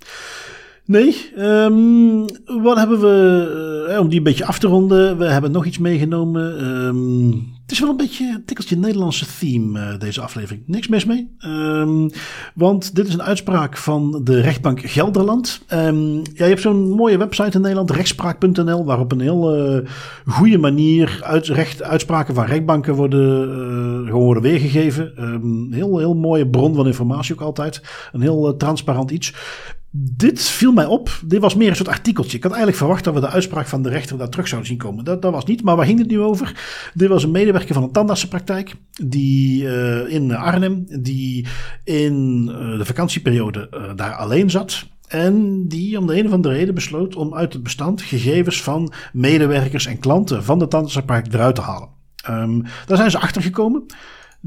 Nee, 0.85 1.33
um, 1.39 2.25
wat 2.63 2.77
hebben 2.77 3.01
we, 3.01 3.87
uh, 3.91 4.01
om 4.01 4.09
die 4.09 4.19
een 4.19 4.25
beetje 4.25 4.47
af 4.47 4.59
te 4.59 4.67
ronden, 4.67 5.19
we 5.19 5.25
hebben 5.25 5.51
nog 5.51 5.65
iets 5.65 5.79
meegenomen. 5.79 6.65
Um, 6.67 7.56
het 7.67 7.75
is 7.75 7.81
wel 7.81 7.91
een 7.91 7.97
beetje 7.97 8.33
een 8.35 8.45
tikkeltje 8.45 8.77
Nederlandse 8.77 9.27
theme, 9.39 9.81
uh, 9.81 9.99
deze 9.99 10.21
aflevering. 10.21 10.63
Niks 10.67 10.89
mis 10.89 11.05
mee. 11.05 11.37
Um, 11.47 12.11
want 12.55 12.95
dit 12.95 13.09
is 13.09 13.15
een 13.15 13.23
uitspraak 13.23 13.77
van 13.77 14.21
de 14.25 14.41
rechtbank 14.41 14.81
Gelderland. 14.81 15.63
ja, 15.69 15.91
je 16.35 16.45
hebt 16.45 16.61
zo'n 16.61 16.91
mooie 16.91 17.19
website 17.19 17.57
in 17.57 17.61
Nederland, 17.61 17.91
rechtspraak.nl, 17.91 18.85
waar 18.85 19.01
op 19.01 19.13
een 19.13 19.21
heel 19.21 19.77
uh, 19.77 19.89
goede 20.27 20.59
manier 20.59 21.19
uit, 21.23 21.47
recht, 21.47 21.83
uitspraken 21.83 22.35
van 22.35 22.45
rechtbanken 22.45 22.95
worden, 22.95 23.49
uh, 23.49 24.07
gewoon 24.07 24.25
worden 24.25 24.43
weergegeven. 24.43 25.13
heel, 25.71 25.99
heel 25.99 26.15
mooie 26.15 26.49
bron 26.49 26.75
van 26.75 26.87
informatie 26.87 27.35
ook 27.35 27.41
altijd. 27.41 27.83
Een 28.13 28.21
heel 28.21 28.57
transparant 28.57 29.11
iets. 29.11 29.35
Dit 29.99 30.43
viel 30.43 30.73
mij 30.73 30.85
op. 30.85 31.21
Dit 31.25 31.41
was 31.41 31.55
meer 31.55 31.69
een 31.69 31.77
soort 31.77 31.89
artikeltje. 31.89 32.37
Ik 32.37 32.43
had 32.43 32.53
eigenlijk 32.53 32.83
verwacht 32.83 33.05
dat 33.05 33.15
we 33.15 33.21
de 33.21 33.29
uitspraak 33.29 33.67
van 33.67 33.83
de 33.83 33.89
rechter 33.89 34.19
daar 34.19 34.29
terug 34.29 34.49
zouden 34.49 34.69
zien 34.69 34.79
komen. 34.79 35.05
Dat, 35.05 35.23
dat 35.23 35.33
was 35.33 35.45
niet. 35.45 35.63
Maar 35.63 35.77
waar 35.77 35.87
ging 35.87 35.99
het 35.99 36.09
nu 36.09 36.21
over? 36.21 36.55
Dit 36.95 37.09
was 37.09 37.23
een 37.23 37.31
medewerker 37.31 37.75
van 37.75 37.83
een 37.83 37.93
tandartsenpraktijk. 37.93 38.75
Die 38.91 39.63
uh, 39.63 40.13
in 40.13 40.35
Arnhem. 40.35 40.85
Die 41.01 41.47
in 41.85 42.49
uh, 42.51 42.79
de 42.79 42.85
vakantieperiode 42.85 43.69
uh, 43.75 43.91
daar 43.97 44.15
alleen 44.15 44.51
zat. 44.51 44.87
En 45.09 45.69
die 45.69 45.99
om 45.99 46.07
de 46.07 46.19
een 46.19 46.27
of 46.27 46.33
andere 46.33 46.55
reden 46.55 46.75
besloot 46.75 47.17
om 47.17 47.35
uit 47.35 47.53
het 47.53 47.63
bestand 47.63 48.03
gegevens 48.03 48.63
van 48.63 48.93
medewerkers 49.13 49.87
en 49.87 49.99
klanten 49.99 50.45
van 50.45 50.59
de 50.59 50.69
tandartsenpraktijk 50.69 51.35
eruit 51.35 51.55
te 51.55 51.61
halen. 51.61 51.89
Um, 52.31 52.63
daar 52.87 52.97
zijn 52.97 53.11
ze 53.11 53.19
achter 53.19 53.43
gekomen 53.43 53.87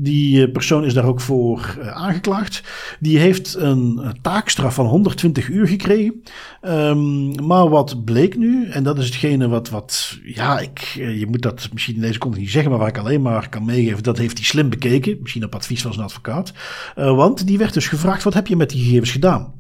Die 0.02 0.46
eh, 0.46 0.52
persoon 0.52 0.86
is 0.86 0.94
daar 0.94 1.06
ook 1.06 1.22
voor 1.22 1.78
uh, 1.80 1.88
aangeklaagd. 1.88 2.64
Die 3.00 3.18
heeft 3.18 3.56
een 3.56 4.02
taakstraf 4.22 4.74
van 4.74 4.86
120 4.86 5.50
uur 5.50 5.68
gekregen. 5.68 6.24
Um, 6.62 7.46
maar 7.46 7.70
wat 7.70 8.06
bleek 8.06 8.38
nu, 8.38 8.69
en 8.69 8.84
dat 8.84 8.98
is 8.98 9.06
hetgene 9.06 9.48
wat, 9.48 9.69
wat 9.69 10.17
ja, 10.23 10.60
ik, 10.60 10.80
je 10.94 11.26
moet 11.30 11.42
dat 11.42 11.69
misschien 11.73 11.96
in 11.96 12.02
deze 12.02 12.19
context 12.19 12.44
niet 12.44 12.54
zeggen, 12.54 12.71
maar 12.71 12.80
waar 12.80 12.90
ik 12.90 12.98
alleen 12.98 13.21
maar 13.21 13.50
kan 13.50 13.65
meegeven, 13.65 14.04
dat 14.04 14.17
heeft 14.17 14.38
hij 14.38 14.46
slim 14.46 14.69
bekeken. 14.69 15.17
Misschien 15.21 15.44
op 15.44 15.56
advies 15.56 15.82
van 15.82 15.94
zijn 15.94 16.06
advocaat. 16.06 16.54
Want 16.96 17.48
die 17.48 17.58
werd 17.58 17.73
dus 17.73 17.88
gevraagd, 17.88 18.23
wat 18.23 18.34
heb 18.34 18.48
je 18.48 18.56
met 18.56 18.69
die 18.69 18.84
gegevens 18.84 19.12
gedaan? 19.12 19.54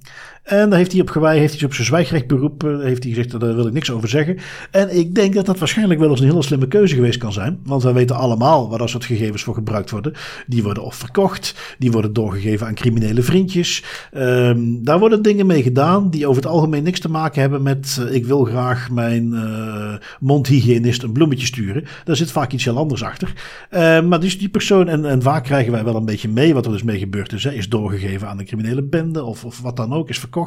En 0.49 0.69
daar 0.69 0.77
heeft 0.77 0.91
hij 0.91 1.01
op 1.01 1.09
gewijd, 1.09 1.39
heeft 1.39 1.55
hij 1.55 1.65
op 1.65 1.73
zijn 1.73 1.87
zwijgrecht 1.87 2.27
beroepen, 2.27 2.81
heeft 2.81 3.03
hij 3.03 3.13
gezegd, 3.13 3.39
daar 3.39 3.55
wil 3.55 3.67
ik 3.67 3.73
niks 3.73 3.91
over 3.91 4.09
zeggen. 4.09 4.37
En 4.71 4.97
ik 4.97 5.15
denk 5.15 5.33
dat 5.33 5.45
dat 5.45 5.59
waarschijnlijk 5.59 5.99
wel 5.99 6.09
eens 6.09 6.19
een 6.19 6.27
hele 6.27 6.43
slimme 6.43 6.67
keuze 6.67 6.95
geweest 6.95 7.17
kan 7.17 7.33
zijn. 7.33 7.59
Want 7.63 7.83
wij 7.83 7.93
weten 7.93 8.15
allemaal 8.15 8.69
waar 8.69 8.77
dat 8.77 8.89
soort 8.89 9.05
gegevens 9.05 9.43
voor 9.43 9.53
gebruikt 9.53 9.89
worden. 9.89 10.13
Die 10.47 10.63
worden 10.63 10.83
of 10.83 10.95
verkocht, 10.95 11.75
die 11.77 11.91
worden 11.91 12.13
doorgegeven 12.13 12.67
aan 12.67 12.73
criminele 12.73 13.21
vriendjes. 13.21 13.83
Um, 14.17 14.83
daar 14.83 14.99
worden 14.99 15.21
dingen 15.21 15.45
mee 15.45 15.63
gedaan 15.63 16.09
die 16.09 16.27
over 16.27 16.41
het 16.41 16.51
algemeen 16.51 16.83
niks 16.83 16.99
te 16.99 17.09
maken 17.09 17.41
hebben 17.41 17.63
met, 17.63 17.97
uh, 18.01 18.15
ik 18.15 18.25
wil 18.25 18.43
graag 18.43 18.89
mijn 18.91 19.31
uh, 19.33 19.93
mondhygiënist 20.19 21.03
een 21.03 21.11
bloemetje 21.11 21.45
sturen. 21.45 21.85
Daar 22.03 22.15
zit 22.15 22.31
vaak 22.31 22.51
iets 22.51 22.65
heel 22.65 22.77
anders 22.77 23.03
achter. 23.03 23.33
Uh, 23.71 24.01
maar 24.01 24.19
dus 24.19 24.39
die 24.39 24.49
persoon, 24.49 24.87
en, 24.87 25.05
en 25.05 25.21
vaak 25.21 25.43
krijgen 25.43 25.71
wij 25.71 25.83
wel 25.83 25.95
een 25.95 26.05
beetje 26.05 26.29
mee 26.29 26.53
wat 26.53 26.65
er 26.65 26.71
dus 26.71 26.83
mee 26.83 26.99
gebeurd 26.99 27.33
is. 27.33 27.45
Is 27.45 27.69
doorgegeven 27.69 28.27
aan 28.27 28.39
een 28.39 28.45
criminele 28.45 28.83
bende 28.83 29.23
of, 29.23 29.45
of 29.45 29.61
wat 29.61 29.77
dan 29.77 29.93
ook, 29.93 30.09
is 30.09 30.19
verkocht 30.19 30.37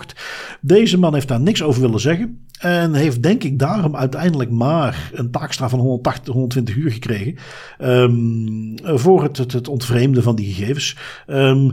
deze 0.60 0.98
man 0.98 1.14
heeft 1.14 1.28
daar 1.28 1.40
niks 1.40 1.62
over 1.62 1.80
willen 1.80 2.00
zeggen. 2.00 2.46
En 2.58 2.94
heeft 2.94 3.22
denk 3.22 3.44
ik 3.44 3.58
daarom 3.58 3.96
uiteindelijk 3.96 4.50
maar 4.50 5.10
een 5.14 5.30
taakstraf 5.30 5.70
van 5.70 5.78
180, 5.78 6.32
120 6.32 6.76
uur 6.76 6.90
gekregen. 6.90 7.36
Um, 7.80 8.74
voor 8.82 9.22
het, 9.22 9.36
het, 9.36 9.68
ontvreemden 9.68 10.22
van 10.22 10.36
die 10.36 10.54
gegevens. 10.54 10.96
Um, 11.26 11.72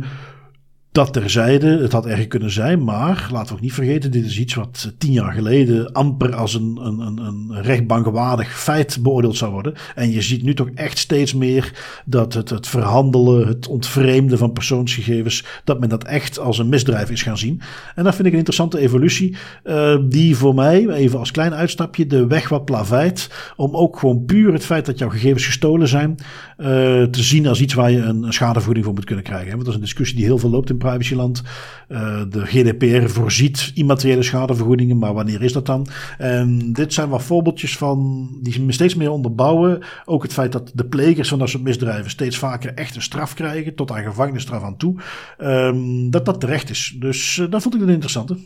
dat 0.92 1.14
terzijde, 1.14 1.82
het 1.82 1.92
had 1.92 2.06
erg 2.06 2.28
kunnen 2.28 2.52
zijn, 2.52 2.84
maar 2.84 3.28
laten 3.32 3.48
we 3.48 3.54
ook 3.54 3.62
niet 3.62 3.74
vergeten, 3.74 4.12
dit 4.12 4.26
is 4.26 4.40
iets 4.40 4.54
wat 4.54 4.94
tien 4.98 5.12
jaar 5.12 5.34
geleden 5.34 5.92
amper 5.92 6.36
als 6.36 6.54
een, 6.54 6.80
een, 6.82 7.18
een, 7.18 7.62
rechtbankwaardig 7.62 8.60
feit 8.60 8.98
beoordeeld 9.02 9.38
zou 9.38 9.52
worden. 9.52 9.74
En 9.96 10.12
je 10.12 10.22
ziet 10.22 10.44
nu 10.44 10.54
toch 10.54 10.70
echt 10.76 10.98
steeds 10.98 11.34
meer 11.34 11.74
dat 12.06 12.34
het, 12.34 12.50
het 12.50 12.68
verhandelen, 12.68 13.48
het 13.48 13.68
ontvreemden 13.68 14.38
van 14.38 14.54
persoonsgegevens, 14.54 15.46
dat 15.64 15.80
men 15.80 15.90
dat 15.90 16.04
echt 16.04 16.40
als 16.40 16.58
een 16.58 16.70
misdrijf 16.70 17.10
is 17.10 17.24
gaan 17.24 17.38
zien. 17.38 17.62
En 17.96 18.04
dat 18.04 18.16
vind 18.16 18.28
ik 18.28 18.32
een 18.32 18.40
interessante 18.40 18.80
evolutie, 18.80 19.36
uh, 19.64 19.98
die 20.08 20.36
voor 20.36 20.56
mij, 20.56 20.88
even 20.88 21.20
als 21.20 21.32
klein 21.32 21.54
uitstapje, 21.54 22.08
de 22.08 22.28
weg 22.28 22.50
wat 22.50 22.66
plaveit 22.66 23.30
om 23.56 23.76
ook 23.76 24.00
gewoon 24.00 24.26
puur 24.26 24.54
het 24.54 24.66
feit 24.66 24.86
dat 24.86 25.00
jouw 25.00 25.10
gegevens 25.10 25.46
gestolen 25.46 25.88
zijn, 25.88 26.16
uh, 26.58 26.68
te 27.04 27.24
zien 27.24 27.48
als 27.48 27.62
iets 27.62 27.74
waar 27.74 27.92
je 27.92 28.02
een, 28.02 28.24
een 28.24 28.34
schadevergoeding 28.34 28.86
voor 28.86 28.94
moet 28.94 29.06
kunnen 29.06 29.24
krijgen. 29.24 29.50
Want 29.50 29.60
dat 29.60 29.70
is 29.70 29.76
een 29.76 29.86
discussie 29.86 30.18
die 30.18 30.26
heel 30.26 30.38
veel 30.38 30.50
loopt 30.50 30.70
in 30.70 30.78
privacyland. 30.80 31.44
Uh, 31.90 32.22
de 32.30 32.46
GDPR 32.46 33.10
voorziet 33.10 33.72
immateriële 33.74 34.24
schadevergoedingen, 34.24 34.98
maar 34.98 35.14
wanneer 35.14 35.44
is 35.44 35.54
dat 35.54 35.66
dan? 35.66 35.88
En 36.18 36.74
dit 36.74 36.94
zijn 36.94 37.10
wat 37.10 37.24
voorbeeldjes 37.24 37.78
van 37.78 38.28
die 38.42 38.62
me 38.62 38.72
steeds 38.72 38.96
meer 38.96 39.12
onderbouwen. 39.12 39.82
Ook 40.06 40.24
het 40.24 40.34
feit 40.34 40.52
dat 40.52 40.72
de 40.74 40.86
plegers 40.86 41.30
van 41.30 41.40
dat 41.40 41.50
soort 41.50 41.64
misdrijven 41.64 42.10
steeds 42.10 42.38
vaker 42.38 42.74
echt 42.74 42.96
een 42.96 43.02
straf 43.02 43.34
krijgen, 43.34 43.76
tot 43.76 43.92
aan 43.92 44.04
gevangenisstraf 44.04 44.64
aan 44.64 44.78
toe. 44.78 44.96
Um, 45.38 46.10
dat 46.10 46.26
dat 46.26 46.40
terecht 46.40 46.70
is. 46.70 46.96
Dus 47.00 47.38
uh, 47.38 47.52
dat 47.52 47.62
vond 47.62 47.76
ik 47.76 47.82
een 47.82 47.90
interessante. 47.90 48.38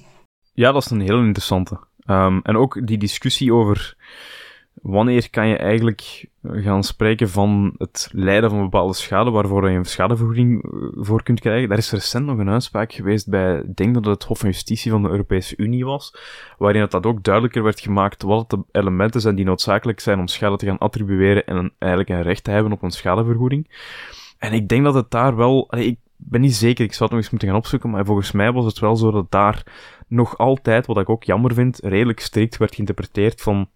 Ja, 0.54 0.72
dat 0.72 0.86
is 0.86 0.92
een 0.92 1.00
heel 1.00 1.20
interessante. 1.20 1.80
Um, 2.06 2.40
en 2.44 2.58
ook 2.58 2.88
die 2.88 2.98
discussie 2.98 3.54
over 3.54 3.96
wanneer 4.84 5.30
kan 5.30 5.48
je 5.48 5.58
eigenlijk 5.58 6.26
gaan 6.42 6.84
spreken 6.84 7.30
van 7.30 7.74
het 7.78 8.10
lijden 8.12 8.50
van 8.50 8.62
bepaalde 8.62 8.94
schade 8.94 9.32
waarvoor 9.32 9.70
je 9.70 9.78
een 9.78 9.86
schadevergoeding 9.86 10.64
eh, 10.64 10.70
voor 10.92 11.24
kunt 11.24 11.40
krijgen. 11.40 11.70
Daar 11.70 11.78
is 11.78 11.92
recent 11.92 12.26
nog 12.26 12.38
een 12.38 12.50
uitspraak 12.50 12.94
geweest 12.94 13.30
bij, 13.30 13.58
ik 13.58 13.76
denk 13.76 13.94
dat 13.94 14.06
het 14.06 14.24
Hof 14.24 14.40
van 14.40 14.50
Justitie 14.50 14.92
van 14.92 15.04
de 15.04 15.10
Europese 15.10 15.58
Unie 15.58 15.86
was, 15.86 16.16
waarin 16.58 16.82
het 16.82 16.92
dat 16.92 17.06
ook 17.06 17.24
duidelijker 17.24 17.64
werd 17.64 17.80
gemaakt 17.80 18.24
wat 18.24 18.50
de 18.50 18.64
elementen 18.72 19.22
zijn 19.22 19.36
die 19.36 19.46
noodzakelijk 19.46 20.00
zijn 20.00 20.20
om 20.20 20.28
schade 20.28 20.58
te 20.58 20.66
gaan 20.66 20.78
attribueren 20.78 21.46
en 21.46 21.56
een, 21.56 21.72
eigenlijk 21.80 22.12
een 22.12 22.22
recht 22.22 22.44
te 22.44 22.52
hebben 22.52 22.72
op 22.72 22.82
een 22.82 22.92
schadevergoeding. 22.92 23.70
En 24.38 24.54
ik 24.54 24.68
denk 24.68 24.84
dat 24.84 24.94
het 24.94 25.12
daar 25.12 25.36
wel, 25.36 25.76
ik 25.78 25.98
ben 26.16 26.42
niet 26.42 26.56
zeker, 26.56 26.86
ik 26.86 26.94
zou 26.94 27.04
het 27.04 27.12
nog 27.12 27.20
eens 27.20 27.30
moeten 27.30 27.48
gaan 27.48 27.58
opzoeken, 27.58 27.90
maar 27.90 28.06
volgens 28.06 28.32
mij 28.32 28.52
was 28.52 28.66
het 28.66 28.80
wel 28.80 28.96
zo 28.96 29.12
dat 29.12 29.32
daar 29.32 29.64
nog 30.08 30.38
altijd, 30.38 30.86
wat 30.86 30.98
ik 30.98 31.10
ook 31.10 31.24
jammer 31.24 31.54
vind, 31.54 31.80
redelijk 31.84 32.20
strikt 32.20 32.58
werd 32.58 32.76
geïnterpreteerd 32.76 33.42
van 33.42 33.70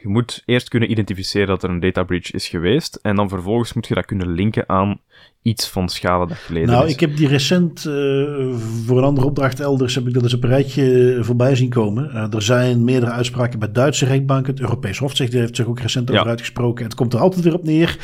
je 0.00 0.08
moet 0.08 0.42
eerst 0.44 0.68
kunnen 0.68 0.90
identificeren 0.90 1.46
dat 1.46 1.62
er 1.62 1.70
een 1.70 1.80
data 1.80 2.02
breach 2.02 2.30
is 2.30 2.48
geweest. 2.48 2.98
En 3.02 3.16
dan 3.16 3.28
vervolgens 3.28 3.72
moet 3.72 3.86
je 3.86 3.94
dat 3.94 4.04
kunnen 4.04 4.32
linken 4.32 4.68
aan 4.68 5.00
iets 5.42 5.68
van 5.68 5.88
schade 5.88 6.26
dat 6.26 6.36
geleden 6.36 6.68
nou, 6.68 6.86
is. 6.86 6.92
ik 6.92 7.00
heb 7.00 7.16
die 7.16 7.28
recent 7.28 7.84
uh, 7.84 8.54
voor 8.86 8.98
een 8.98 9.04
andere 9.04 9.26
opdracht 9.26 9.60
elders 9.60 9.94
heb 9.94 10.06
ik 10.06 10.14
dat 10.14 10.22
eens 10.22 10.34
op 10.34 10.42
een 10.42 10.48
rijtje 10.48 11.18
voorbij 11.20 11.56
zien 11.56 11.68
komen. 11.68 12.10
Uh, 12.14 12.34
er 12.34 12.42
zijn 12.42 12.84
meerdere 12.84 13.12
uitspraken 13.12 13.58
bij 13.58 13.72
Duitse 13.72 14.06
rechtbanken. 14.06 14.52
Het 14.52 14.62
Europees 14.62 14.98
Hof 14.98 15.18
heeft 15.18 15.56
zich 15.56 15.66
ook 15.66 15.80
recent 15.80 16.10
over 16.10 16.22
ja. 16.22 16.30
uitgesproken. 16.30 16.78
En 16.78 16.84
het 16.84 16.94
komt 16.94 17.12
er 17.12 17.20
altijd 17.20 17.44
weer 17.44 17.54
op 17.54 17.64
neer. 17.64 17.98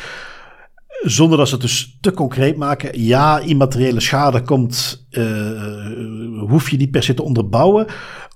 Zonder 1.01 1.37
dat 1.37 1.47
ze 1.47 1.53
het 1.53 1.63
dus 1.63 1.97
te 2.01 2.11
concreet 2.11 2.57
maken. 2.57 3.01
Ja, 3.01 3.39
immateriële 3.39 3.99
schade 3.99 4.41
komt, 4.41 5.07
uh, 5.11 5.89
hoef 6.39 6.69
je 6.69 6.77
niet 6.77 6.91
per 6.91 7.03
se 7.03 7.13
te 7.13 7.23
onderbouwen. 7.23 7.87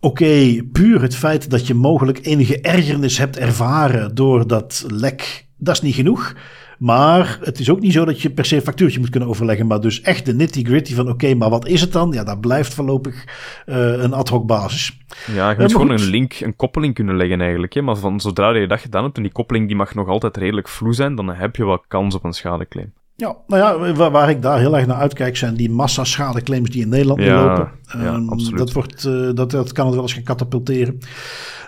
Oké, 0.03 0.23
okay, 0.23 0.63
puur 0.71 1.01
het 1.01 1.15
feit 1.15 1.49
dat 1.49 1.67
je 1.67 1.73
mogelijk 1.73 2.25
enige 2.25 2.61
ergernis 2.61 3.17
hebt 3.17 3.37
ervaren 3.37 4.15
door 4.15 4.47
dat 4.47 4.85
lek, 4.87 5.47
dat 5.57 5.75
is 5.75 5.81
niet 5.81 5.95
genoeg. 5.95 6.35
Maar 6.77 7.37
het 7.41 7.59
is 7.59 7.69
ook 7.69 7.79
niet 7.79 7.93
zo 7.93 8.05
dat 8.05 8.21
je 8.21 8.29
per 8.29 8.45
se 8.45 8.55
een 8.55 8.61
factuurtje 8.61 8.99
moet 8.99 9.09
kunnen 9.09 9.29
overleggen. 9.29 9.67
Maar 9.67 9.79
dus 9.79 10.01
echt 10.01 10.25
de 10.25 10.33
nitty-gritty 10.33 10.93
van 10.93 11.03
oké, 11.03 11.13
okay, 11.13 11.33
maar 11.33 11.49
wat 11.49 11.67
is 11.67 11.81
het 11.81 11.91
dan? 11.91 12.11
Ja, 12.11 12.23
dat 12.23 12.41
blijft 12.41 12.73
voorlopig 12.73 13.25
uh, 13.65 13.75
een 13.75 14.13
ad 14.13 14.29
hoc 14.29 14.47
basis. 14.47 14.97
Ja, 15.33 15.49
je 15.49 15.55
moet 15.59 15.69
uh, 15.69 15.75
gewoon 15.75 15.91
een 15.91 16.09
link, 16.09 16.39
een 16.39 16.55
koppeling 16.55 16.93
kunnen 16.93 17.17
leggen 17.17 17.41
eigenlijk. 17.41 17.73
Hè? 17.73 17.81
Maar 17.81 17.97
van 17.97 18.19
zodra 18.19 18.55
je 18.55 18.67
dat 18.67 18.79
gedaan 18.79 19.03
hebt 19.03 19.17
en 19.17 19.23
die 19.23 19.31
koppeling 19.31 19.67
die 19.67 19.75
mag 19.75 19.95
nog 19.95 20.07
altijd 20.07 20.37
redelijk 20.37 20.67
vloe 20.67 20.93
zijn, 20.93 21.15
dan 21.15 21.29
heb 21.29 21.55
je 21.55 21.65
wel 21.65 21.83
kans 21.87 22.15
op 22.15 22.23
een 22.23 22.33
schadeclaim. 22.33 22.93
Ja, 23.15 23.35
nou 23.47 23.61
ja, 23.61 23.93
waar, 23.93 24.11
waar, 24.11 24.29
ik 24.29 24.41
daar 24.41 24.59
heel 24.59 24.77
erg 24.77 24.87
naar 24.87 24.97
uitkijk 24.97 25.37
zijn 25.37 25.55
die 25.55 25.69
massa 25.69 26.03
schadeclaims 26.03 26.69
die 26.69 26.81
in 26.81 26.89
Nederland 26.89 27.21
ja, 27.21 27.45
lopen. 27.45 27.71
Ja, 27.99 28.13
um, 28.13 28.29
absoluut. 28.29 28.57
Dat, 28.57 28.71
wordt, 28.71 29.05
uh, 29.05 29.29
dat, 29.33 29.51
dat 29.51 29.71
kan 29.71 29.85
het 29.85 29.93
wel 29.93 30.03
eens 30.03 30.13
gaan 30.13 30.23
katapulteren. 30.23 30.99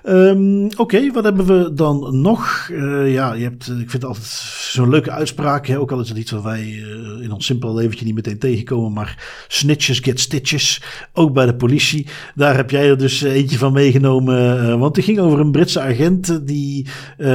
Um, 0.07 0.65
Oké, 0.65 0.81
okay, 0.81 1.11
wat 1.11 1.23
hebben 1.23 1.45
we 1.45 1.73
dan 1.73 2.21
nog? 2.21 2.69
Uh, 2.71 3.13
ja, 3.13 3.33
je 3.33 3.43
hebt, 3.43 3.67
ik 3.67 3.75
vind 3.75 3.91
het 3.91 4.05
altijd 4.05 4.25
zo'n 4.25 4.89
leuke 4.89 5.11
uitspraak. 5.11 5.67
Hè? 5.67 5.79
Ook 5.79 5.91
al 5.91 5.99
is 5.99 6.09
het 6.09 6.17
iets 6.17 6.31
wat 6.31 6.43
wij 6.43 6.63
uh, 6.63 7.23
in 7.23 7.31
ons 7.31 7.45
simpele 7.45 7.73
leventje 7.73 8.05
niet 8.05 8.15
meteen 8.15 8.39
tegenkomen. 8.39 8.93
Maar 8.93 9.45
snitches 9.47 9.99
get 9.99 10.19
stitches. 10.19 10.81
Ook 11.13 11.33
bij 11.33 11.45
de 11.45 11.55
politie. 11.55 12.07
Daar 12.35 12.55
heb 12.55 12.69
jij 12.69 12.89
er 12.89 12.97
dus 12.97 13.21
eentje 13.21 13.57
van 13.57 13.73
meegenomen. 13.73 14.79
Want 14.79 14.95
het 14.95 15.05
ging 15.05 15.19
over 15.19 15.39
een 15.39 15.51
Britse 15.51 15.81
agent 15.81 16.47
die 16.47 16.87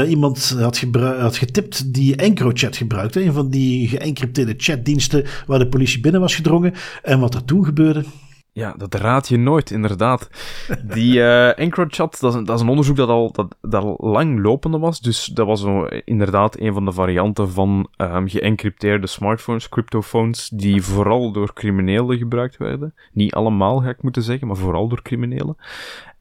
iemand 0.09 0.57
had, 0.59 0.85
had 1.19 1.37
getipt 1.37 1.95
die 1.95 2.17
EncroChat 2.17 2.77
gebruikte. 2.77 3.25
Een 3.25 3.33
van 3.33 3.51
die 3.51 4.00
geëncrypteerde 4.01 4.55
chatdiensten 4.57 5.25
waar 5.47 5.59
de 5.59 5.69
politie 5.69 6.01
binnen 6.01 6.21
was 6.21 6.35
gedrongen. 6.35 6.75
En 7.03 7.21
wat 7.21 7.35
er 7.35 7.45
toen 7.45 7.65
gebeurde... 7.65 8.05
Ja, 8.53 8.75
dat 8.77 8.95
raad 8.95 9.29
je 9.29 9.37
nooit, 9.37 9.71
inderdaad. 9.71 10.31
Die 10.83 11.15
uh, 11.15 11.59
EncroChat, 11.59 12.21
dat 12.21 12.49
is, 12.49 12.61
een 12.61 12.69
onderzoek 12.69 12.97
dat 12.97 13.09
al, 13.09 13.33
dat, 13.33 13.57
dat 13.61 13.95
lang 13.99 14.43
lopende 14.43 14.79
was. 14.79 15.01
Dus 15.01 15.25
dat 15.25 15.47
was 15.47 15.61
zo, 15.61 15.85
inderdaad 16.05 16.61
een 16.61 16.73
van 16.73 16.85
de 16.85 16.93
varianten 16.93 17.51
van 17.51 17.89
um, 17.97 18.29
geëncrypteerde 18.29 19.07
smartphones, 19.07 19.69
cryptophones, 19.69 20.49
die 20.49 20.83
vooral 20.83 21.33
door 21.33 21.53
criminelen 21.53 22.19
gebruikt 22.19 22.57
werden. 22.57 22.95
Niet 23.13 23.35
allemaal, 23.35 23.81
ga 23.81 23.89
ik 23.89 24.03
moeten 24.03 24.23
zeggen, 24.23 24.47
maar 24.47 24.57
vooral 24.57 24.89
door 24.89 25.03
criminelen. 25.03 25.57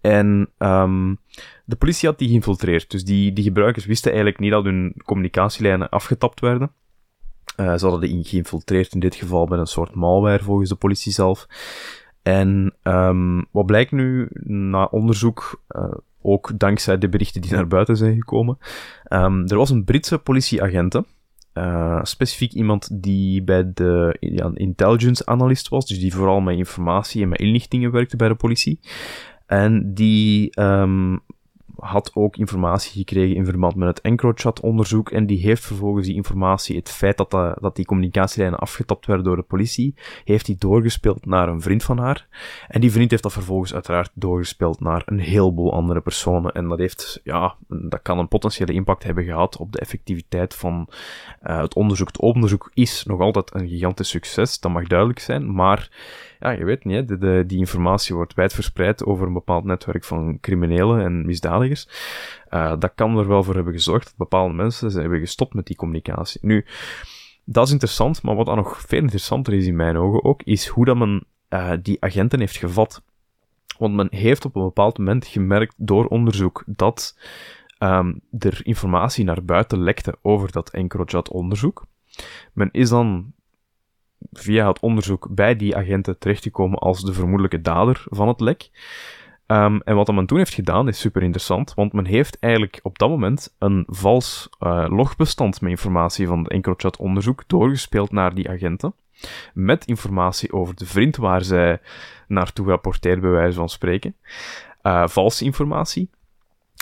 En 0.02 0.50
um, 0.58 1.18
de 1.66 1.76
politie 1.76 2.10
had 2.10 2.18
die 2.18 2.28
geïnfiltreerd. 2.28 2.92
Dus 2.92 3.04
die, 3.06 3.34
die 3.34 3.44
gebruikers 3.44 3.86
wisten 3.86 4.12
eigenlijk 4.12 4.42
niet 4.42 4.52
dat 4.52 4.64
hun 4.64 4.94
communicatielijnen 5.06 5.90
afgetapt 5.90 6.40
werden. 6.40 6.72
Uh, 7.60 7.78
ze 7.78 7.88
hadden 7.88 8.10
die 8.10 8.24
geïnfiltreerd 8.24 8.94
in 8.94 9.00
dit 9.00 9.16
geval 9.16 9.46
met 9.46 9.60
een 9.60 9.68
soort 9.68 9.96
malware 9.96 10.44
volgens 10.44 10.70
de 10.70 10.76
politie 10.76 11.12
zelf. 11.12 11.48
En 12.22 12.76
um, 12.84 13.46
wat 13.52 13.66
blijkt 13.66 13.92
nu 13.92 14.28
na 14.44 14.86
onderzoek, 14.86 15.64
uh, 15.70 15.94
ook 16.22 16.52
dankzij 16.60 16.98
de 16.98 17.10
berichten 17.10 17.42
die 17.42 17.52
naar 17.52 17.68
buiten 17.68 17.98
zijn 17.98 18.16
gekomen, 18.16 18.58
um, 19.10 19.48
er 19.48 19.58
was 19.58 19.70
een 19.70 19.84
Britse 19.84 20.18
politieagent, 20.18 21.02
uh, 21.54 22.00
specifiek 22.04 22.52
iemand 22.52 22.90
die 23.02 23.44
bij 23.44 23.72
de 23.74 24.18
ja, 24.20 24.52
intelligence 24.54 25.26
analyst 25.26 25.68
was, 25.70 25.88
dus 25.88 26.00
die 26.00 26.14
vooral 26.14 26.40
met 26.40 26.58
informatie 26.58 27.22
en 27.22 27.30
met 27.30 27.40
inlichtingen 27.40 27.92
werkte 27.92 28.16
bij 28.16 28.28
de 28.28 28.36
politie. 28.36 28.80
En 29.46 29.94
die 29.94 30.62
um, 30.62 31.20
had 31.80 32.12
ook 32.14 32.38
informatie 32.38 32.92
gekregen 32.92 33.36
in 33.36 33.46
verband 33.46 33.76
met 33.76 33.88
het 33.88 34.02
EncroChat-onderzoek 34.02 35.12
en 35.12 35.26
die 35.26 35.40
heeft 35.40 35.66
vervolgens 35.66 36.06
die 36.06 36.16
informatie, 36.16 36.76
het 36.76 36.90
feit 36.90 37.18
dat, 37.18 37.32
dat, 37.32 37.58
dat 37.62 37.76
die 37.76 37.86
communicatielijnen 37.86 38.60
afgetapt 38.60 39.06
werden 39.06 39.26
door 39.26 39.36
de 39.36 39.42
politie, 39.42 39.96
heeft 40.24 40.46
die 40.46 40.56
doorgespeeld 40.58 41.26
naar 41.26 41.50
een 41.50 41.62
vriend 41.62 41.84
van 41.84 41.98
haar. 41.98 42.28
En 42.68 42.82
die 42.82 42.92
vriend 42.92 43.12
heeft 43.12 43.24
dat 43.24 43.34
vervolgens 43.34 43.74
uiteraard 43.74 44.12
doorgespeeld 44.14 44.80
naar 44.80 45.02
een 45.06 45.20
heleboel 45.20 45.74
andere 45.74 46.02
personen. 46.02 46.52
En 46.52 46.68
dat 46.68 46.80
heeft, 46.80 47.20
ja, 47.24 47.56
dat 47.68 48.02
kan 48.02 48.20
een 48.20 48.28
potentiële 48.28 48.74
impact 48.74 49.04
hebben 49.04 49.24
gehad 49.24 49.58
op 49.58 49.72
de 49.72 49.80
effectiviteit 49.80 50.56
van 50.56 50.88
uh, 51.44 51.62
het 51.62 51.76
onderzoek. 51.76 52.08
Het 52.08 52.20
onderzoek 52.20 52.72
is 52.74 53.04
nog 53.06 53.20
altijd 53.20 53.54
een 53.54 53.68
gigantisch 53.68 54.10
succes, 54.10 54.60
dat 54.60 54.72
mag 54.72 54.88
duidelijk 54.88 55.20
zijn, 55.20 55.52
maar 55.52 55.90
ja, 56.40 56.50
je 56.50 56.66
weet 56.66 56.86
niet, 56.86 57.08
de, 57.08 57.44
die 57.48 57.58
informatie 57.58 58.16
wordt 58.16 58.34
wijdverspreid 58.34 59.06
over 59.06 59.28
een 59.28 59.34
bepaald 59.34 59.64
netwerk 59.64 60.04
van 60.04 60.38
criminelen 60.40 61.02
en 61.02 61.26
misdadigers. 61.26 61.88
Uh, 62.50 62.74
dat 62.80 62.92
kan 62.96 63.18
er 63.18 63.28
wel 63.28 63.44
voor 63.44 63.56
hebben 63.56 63.74
gezorgd 63.74 64.06
dat 64.06 64.18
bepaalde 64.18 64.54
mensen 64.54 64.92
ze 64.92 65.00
hebben 65.02 65.20
gestopt 65.20 65.54
met 65.54 65.66
die 65.66 65.76
communicatie. 65.76 66.40
Nu, 66.44 66.66
dat 67.44 67.66
is 67.66 67.72
interessant, 67.72 68.22
maar 68.22 68.36
wat 68.36 68.46
dan 68.46 68.56
nog 68.56 68.82
veel 68.82 69.00
interessanter 69.00 69.54
is 69.54 69.66
in 69.66 69.76
mijn 69.76 69.98
ogen 69.98 70.24
ook, 70.24 70.44
is 70.44 70.68
hoe 70.68 70.86
dat 70.86 70.98
men 70.98 71.24
uh, 71.50 71.72
die 71.82 72.02
agenten 72.04 72.40
heeft 72.40 72.58
gevat. 72.58 73.02
Want 73.78 73.96
men 73.96 74.08
heeft 74.12 74.46
op 74.46 74.56
een 74.56 74.64
bepaald 74.64 74.98
moment 74.98 75.28
gemerkt 75.28 75.74
door 75.78 76.06
onderzoek 76.06 76.64
dat 76.66 77.18
um, 77.80 78.22
er 78.40 78.60
informatie 78.64 79.24
naar 79.24 79.44
buiten 79.44 79.80
lekte 79.80 80.18
over 80.22 80.52
dat 80.52 80.70
EncroChat-onderzoek. 80.70 81.86
Men 82.54 82.70
is 82.72 82.90
dan 82.90 83.34
via 84.32 84.68
het 84.68 84.80
onderzoek 84.80 85.28
bij 85.32 85.56
die 85.56 85.76
agenten 85.76 86.18
terechtgekomen 86.18 86.80
als 86.80 87.02
de 87.02 87.14
vermoedelijke 87.14 87.62
dader 87.62 88.04
van 88.10 88.28
het 88.28 88.40
lek. 88.40 88.70
Um, 89.48 89.82
en 89.82 89.96
wat 89.96 90.14
men 90.14 90.26
toen 90.26 90.38
heeft 90.38 90.54
gedaan 90.54 90.88
is 90.88 91.00
super 91.00 91.22
interessant, 91.22 91.74
want 91.74 91.94
men 91.94 92.06
heeft 92.06 92.40
eigenlijk 92.40 92.80
op 92.84 93.00
dat 93.00 93.10
moment 93.10 93.56
een 93.60 93.84
vals 93.88 94.50
uh, 94.60 94.86
logbestand 94.90 95.62
met 95.62 95.70
informatie 95.70 96.28
van 96.28 96.40
het 96.40 96.52
EncroChat-onderzoek 96.52 97.44
doorgespeeld 97.48 98.12
naar 98.12 98.36
die 98.36 98.50
agenten. 98.50 98.94
Met 99.54 99.86
informatie 99.86 100.54
over 100.54 100.76
de 100.76 100.86
vriend 100.86 101.16
waar 101.16 101.42
zij 101.42 101.80
naartoe 102.28 102.68
rapporteert, 102.68 103.22
bij 103.22 103.30
wijze 103.30 103.58
van 103.58 103.70
spreken. 103.70 104.16
Uh, 104.84 105.08
valse 105.08 105.44
informatie. 105.44 106.10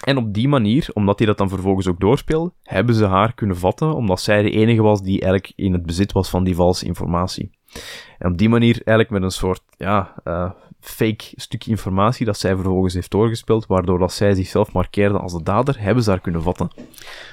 En 0.05 0.17
op 0.17 0.33
die 0.33 0.47
manier, 0.47 0.89
omdat 0.93 1.17
hij 1.17 1.27
dat 1.27 1.37
dan 1.37 1.49
vervolgens 1.49 1.87
ook 1.87 1.99
doorspeelde, 1.99 2.53
hebben 2.63 2.95
ze 2.95 3.05
haar 3.05 3.33
kunnen 3.33 3.57
vatten, 3.57 3.93
omdat 3.93 4.21
zij 4.21 4.41
de 4.41 4.51
enige 4.51 4.81
was 4.81 5.01
die 5.01 5.21
eigenlijk 5.21 5.53
in 5.55 5.73
het 5.73 5.85
bezit 5.85 6.11
was 6.11 6.29
van 6.29 6.43
die 6.43 6.55
valse 6.55 6.85
informatie. 6.85 7.49
En 8.17 8.31
op 8.31 8.37
die 8.37 8.49
manier 8.49 8.73
eigenlijk 8.73 9.09
met 9.09 9.23
een 9.23 9.37
soort, 9.37 9.61
ja, 9.77 10.13
uh, 10.23 10.51
fake 10.89 11.25
stukje 11.35 11.71
informatie 11.71 12.25
dat 12.25 12.37
zij 12.37 12.55
vervolgens 12.55 12.93
heeft 12.93 13.11
doorgespeeld, 13.11 13.65
waardoor 13.65 13.99
dat 13.99 14.13
zij 14.13 14.35
zichzelf 14.35 14.71
markeerde 14.71 15.17
als 15.17 15.33
de 15.33 15.43
dader, 15.43 15.75
hebben 15.79 16.03
ze 16.03 16.09
haar 16.09 16.21
kunnen 16.21 16.41
vatten. 16.41 16.69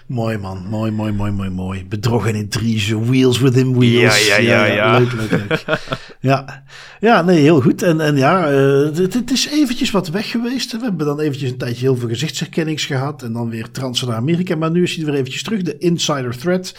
Mooi 0.06 0.38
man, 0.38 0.66
mooi, 0.68 0.90
mooi, 0.90 1.12
mooi, 1.12 1.32
mooi, 1.32 1.50
mooi. 1.50 1.86
Bedrog 1.88 2.26
en 2.26 2.34
intrige, 2.34 3.04
wheels 3.04 3.38
within 3.38 3.78
wheels. 3.78 4.26
Ja, 4.26 4.36
ja, 4.36 4.42
ja. 4.42 4.64
ja, 4.64 4.74
ja. 4.74 4.98
Leuk, 4.98 5.12
leuk, 5.12 5.30
leuk. 5.30 5.64
ja. 6.20 6.64
ja, 7.00 7.22
nee, 7.22 7.40
heel 7.40 7.60
goed. 7.60 7.82
En, 7.82 8.00
en 8.00 8.16
ja, 8.16 8.52
uh, 8.52 8.96
het, 8.96 9.14
het, 9.14 9.30
is 9.30 9.48
eventjes 9.48 9.90
wat 9.90 10.08
weg 10.08 10.30
geweest. 10.30 10.72
We 10.72 10.78
hebben 10.82 11.06
dan 11.06 11.20
eventjes 11.20 11.50
een 11.50 11.58
tijdje 11.58 11.84
heel 11.84 11.96
veel 11.96 12.08
gezichtsherkennings 12.08 12.86
gehad 12.86 13.22
en 13.22 13.32
dan 13.32 13.48
weer 13.48 13.70
transen 13.70 14.08
naar 14.08 14.16
Amerika. 14.16 14.56
Maar 14.56 14.70
nu 14.70 14.82
is 14.82 14.96
hij 14.96 15.04
weer 15.04 15.14
eventjes 15.14 15.42
terug, 15.42 15.62
de 15.62 15.78
insider 15.78 16.38
threat. 16.38 16.74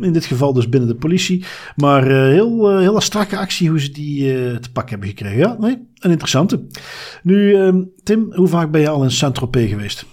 In 0.00 0.12
dit 0.12 0.24
geval 0.24 0.52
dus 0.52 0.68
binnen 0.68 0.88
de 0.88 0.96
politie. 0.96 1.44
Maar 1.76 2.10
uh, 2.10 2.16
heel, 2.16 2.72
uh, 2.72 2.78
heel 2.78 3.00
strakke 3.00 3.36
actie 3.36 3.68
hoe 3.68 3.80
ze 3.80 3.90
die 3.90 4.58
te 4.60 4.72
pak 4.72 4.90
hebben 4.90 5.08
gekregen. 5.08 5.38
Ja, 5.38 5.56
nee, 5.58 5.87
een 5.94 6.10
interessante. 6.10 6.66
Nu, 7.22 7.50
uh, 7.50 7.82
Tim, 8.02 8.32
hoe 8.34 8.48
vaak 8.48 8.70
ben 8.70 8.80
je 8.80 8.88
al 8.88 9.02
in 9.02 9.10
Saint-Tropez 9.10 9.68
geweest? 9.68 10.06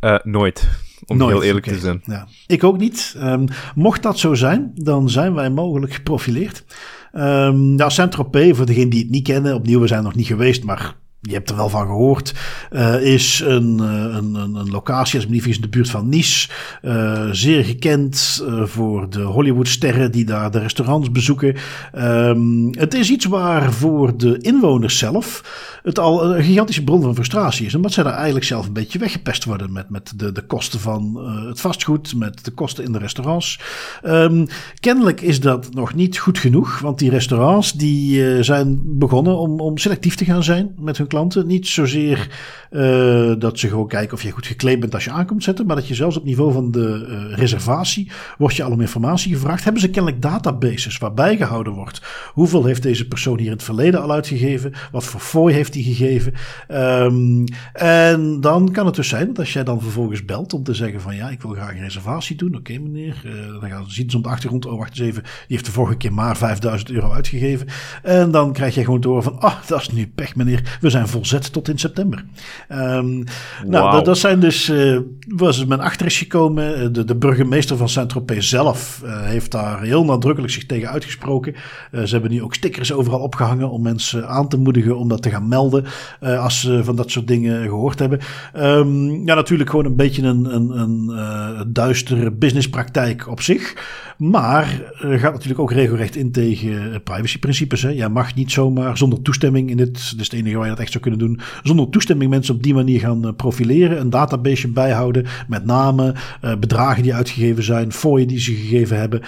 Uh, 0.00 0.18
nooit. 0.22 0.68
Om 1.06 1.16
nooit, 1.16 1.32
heel 1.32 1.42
eerlijk 1.42 1.66
okay. 1.66 1.78
te 1.78 1.84
zijn. 1.84 2.00
Ja. 2.04 2.26
Ik 2.46 2.64
ook 2.64 2.78
niet. 2.78 3.14
Um, 3.18 3.44
mocht 3.74 4.02
dat 4.02 4.18
zo 4.18 4.34
zijn, 4.34 4.70
dan 4.74 5.10
zijn 5.10 5.34
wij 5.34 5.50
mogelijk 5.50 5.94
geprofileerd. 5.94 6.64
Um, 7.12 7.78
ja, 7.78 7.88
Saint-Tropez, 7.88 8.56
voor 8.56 8.66
degenen 8.66 8.90
die 8.90 9.02
het 9.02 9.10
niet 9.10 9.24
kennen, 9.24 9.54
opnieuw, 9.54 9.80
we 9.80 9.86
zijn 9.86 10.02
nog 10.02 10.14
niet 10.14 10.26
geweest, 10.26 10.64
maar 10.64 10.96
je 11.22 11.32
hebt 11.32 11.50
er 11.50 11.56
wel 11.56 11.68
van 11.68 11.86
gehoord, 11.86 12.34
uh, 12.72 13.02
is 13.02 13.42
een, 13.44 13.78
een, 13.78 14.34
een, 14.34 14.54
een 14.54 14.70
locatie, 14.70 15.20
als 15.20 15.28
in 15.28 15.60
de 15.60 15.68
buurt 15.68 15.90
van 15.90 16.08
Nice. 16.08 16.48
Uh, 16.82 17.28
zeer 17.30 17.64
gekend 17.64 18.44
voor 18.64 19.10
de 19.10 19.22
Hollywoodsterren 19.22 20.12
die 20.12 20.24
daar 20.24 20.50
de 20.50 20.58
restaurants 20.58 21.10
bezoeken. 21.10 21.56
Um, 21.98 22.76
het 22.78 22.94
is 22.94 23.10
iets 23.10 23.24
waar 23.24 23.72
voor 23.72 24.16
de 24.16 24.38
inwoners 24.38 24.98
zelf 24.98 25.60
het 25.82 25.98
al 25.98 26.24
een 26.24 26.42
gigantische 26.42 26.84
bron 26.84 27.02
van 27.02 27.14
frustratie 27.14 27.66
is. 27.66 27.74
Omdat 27.74 27.92
zij 27.92 28.04
daar 28.04 28.14
eigenlijk 28.14 28.44
zelf 28.44 28.66
een 28.66 28.72
beetje 28.72 28.98
weggepest 28.98 29.44
worden 29.44 29.72
met, 29.72 29.90
met 29.90 30.12
de, 30.16 30.32
de 30.32 30.46
kosten 30.46 30.80
van 30.80 31.16
het 31.46 31.60
vastgoed, 31.60 32.14
met 32.14 32.44
de 32.44 32.50
kosten 32.50 32.84
in 32.84 32.92
de 32.92 32.98
restaurants. 32.98 33.60
Um, 34.04 34.46
kennelijk 34.80 35.20
is 35.20 35.40
dat 35.40 35.74
nog 35.74 35.94
niet 35.94 36.18
goed 36.18 36.38
genoeg, 36.38 36.78
want 36.78 36.98
die 36.98 37.10
restaurants 37.10 37.72
die 37.72 38.42
zijn 38.42 38.80
begonnen 38.84 39.36
om, 39.36 39.60
om 39.60 39.78
selectief 39.78 40.14
te 40.14 40.24
gaan 40.24 40.44
zijn 40.44 40.74
met 40.78 40.98
hun 40.98 41.06
klanten. 41.12 41.46
Niet 41.46 41.66
zozeer 41.66 42.28
uh, 42.70 43.32
dat 43.38 43.58
ze 43.58 43.68
gewoon 43.68 43.88
kijken 43.88 44.14
of 44.14 44.22
je 44.22 44.30
goed 44.30 44.46
gekleed 44.46 44.80
bent 44.80 44.94
als 44.94 45.04
je 45.04 45.10
aankomt 45.10 45.44
zetten, 45.44 45.66
maar 45.66 45.76
dat 45.76 45.88
je 45.88 45.94
zelfs 45.94 46.16
op 46.16 46.24
niveau 46.24 46.52
van 46.52 46.70
de 46.70 47.06
uh, 47.08 47.36
reservatie 47.36 48.10
wordt 48.38 48.56
je 48.56 48.62
al 48.62 48.70
om 48.70 48.80
informatie 48.80 49.32
gevraagd. 49.34 49.64
Hebben 49.64 49.82
ze 49.82 49.90
kennelijk 49.90 50.22
databases 50.22 50.98
waarbij 50.98 51.36
gehouden 51.36 51.72
wordt? 51.72 52.02
Hoeveel 52.32 52.64
heeft 52.64 52.82
deze 52.82 53.08
persoon 53.08 53.38
hier 53.38 53.46
in 53.46 53.52
het 53.52 53.62
verleden 53.62 54.02
al 54.02 54.12
uitgegeven? 54.12 54.72
Wat 54.92 55.04
voor 55.04 55.20
fooi 55.20 55.54
heeft 55.54 55.74
hij 55.74 55.82
gegeven? 55.82 56.32
Um, 56.68 57.44
en 57.72 58.40
dan 58.40 58.72
kan 58.72 58.86
het 58.86 58.94
dus 58.94 59.08
zijn 59.08 59.32
dat 59.32 59.48
jij 59.48 59.64
dan 59.64 59.80
vervolgens 59.80 60.24
belt 60.24 60.52
om 60.52 60.62
te 60.62 60.74
zeggen 60.74 61.00
van 61.00 61.16
ja, 61.16 61.30
ik 61.30 61.42
wil 61.42 61.50
graag 61.50 61.70
een 61.70 61.82
reservatie 61.82 62.36
doen. 62.36 62.56
Oké 62.56 62.78
meneer, 62.78 63.22
uh, 63.24 63.60
dan 63.60 63.70
gaan, 63.70 63.90
zien 63.90 64.10
ze 64.10 64.16
op 64.16 64.22
de 64.22 64.28
achtergrond, 64.28 64.66
oh 64.66 64.78
wacht 64.78 64.90
eens 64.90 65.08
even, 65.08 65.22
die 65.22 65.30
heeft 65.46 65.64
de 65.64 65.72
vorige 65.72 65.96
keer 65.96 66.12
maar 66.12 66.36
5000 66.36 66.90
euro 66.90 67.12
uitgegeven. 67.12 67.66
En 68.02 68.30
dan 68.30 68.52
krijg 68.52 68.74
je 68.74 68.84
gewoon 68.84 69.00
te 69.00 69.08
horen 69.08 69.22
van, 69.22 69.40
ah, 69.40 69.56
dat 69.66 69.80
is 69.80 69.90
nu 69.90 70.06
pech 70.06 70.36
meneer, 70.36 70.78
we 70.80 70.90
zijn 70.90 71.01
volzet 71.08 71.52
tot 71.52 71.68
in 71.68 71.78
september. 71.78 72.24
Um, 72.72 72.78
wow. 72.78 73.24
Nou, 73.66 73.92
dat, 73.92 74.04
dat, 74.04 74.18
zijn 74.18 74.40
dus, 74.40 74.68
uh, 74.68 74.98
was 75.28 75.64
men 75.64 75.80
achter 75.80 76.06
is 76.06 76.18
gekomen. 76.18 76.76
Eh, 76.76 76.88
de, 76.92 77.04
de 77.04 77.16
burgemeester 77.16 77.76
van 77.76 77.88
Saint-Tropez 77.88 78.48
zelf 78.48 79.00
uh, 79.04 79.22
heeft 79.22 79.50
daar 79.50 79.82
heel 79.82 80.04
nadrukkelijk 80.04 80.52
zich 80.52 80.66
tegen 80.66 80.88
uitgesproken. 80.88 81.54
Uh, 81.92 82.02
ze 82.02 82.12
hebben 82.12 82.30
nu 82.30 82.42
ook 82.42 82.54
stickers 82.54 82.92
overal 82.92 83.20
opgehangen 83.20 83.70
om 83.70 83.82
mensen 83.82 84.28
aan 84.28 84.48
te 84.48 84.58
moedigen 84.58 84.96
om 84.98 85.08
dat 85.08 85.22
te 85.22 85.30
gaan 85.30 85.48
melden 85.48 85.84
als 86.20 86.60
ze 86.60 86.84
van 86.84 86.96
dat 86.96 87.10
soort 87.10 87.26
dingen 87.26 87.62
gehoord 87.62 87.98
hebben. 87.98 88.20
Um, 88.56 89.26
ja, 89.26 89.34
natuurlijk 89.34 89.70
gewoon 89.70 89.84
een 89.84 89.96
beetje 89.96 90.22
een, 90.22 90.54
een, 90.54 90.78
een 90.78 91.72
duistere 91.72 92.30
businesspraktijk 92.30 93.28
op 93.28 93.40
zich. 93.40 93.74
Maar 94.22 94.92
gaat 95.00 95.32
natuurlijk 95.32 95.60
ook 95.60 95.72
regelrecht 95.72 96.16
in 96.16 96.32
tegen 96.32 97.02
privacyprincipes. 97.02 97.82
Hè. 97.82 97.88
Jij 97.88 98.08
mag 98.08 98.34
niet 98.34 98.52
zomaar 98.52 98.98
zonder 98.98 99.22
toestemming 99.22 99.70
in 99.70 99.76
dit, 99.76 99.92
dus 99.92 100.26
het 100.26 100.32
enige 100.32 100.56
waar 100.56 100.64
je 100.64 100.70
dat 100.70 100.80
echt 100.80 100.90
zou 100.90 101.02
kunnen 101.02 101.20
doen, 101.20 101.40
zonder 101.62 101.88
toestemming 101.88 102.30
mensen 102.30 102.54
op 102.54 102.62
die 102.62 102.74
manier 102.74 103.00
gaan 103.00 103.26
eh, 103.26 103.32
profileren. 103.36 104.00
Een 104.00 104.10
database 104.10 104.68
bijhouden 104.68 105.26
met 105.48 105.64
namen, 105.64 106.14
bedragen 106.60 107.02
die 107.02 107.14
uitgegeven 107.14 107.62
zijn, 107.62 107.92
fooien 107.92 108.28
die 108.28 108.40
ze 108.40 108.54
gegeven 108.54 108.98
hebben. 108.98 109.22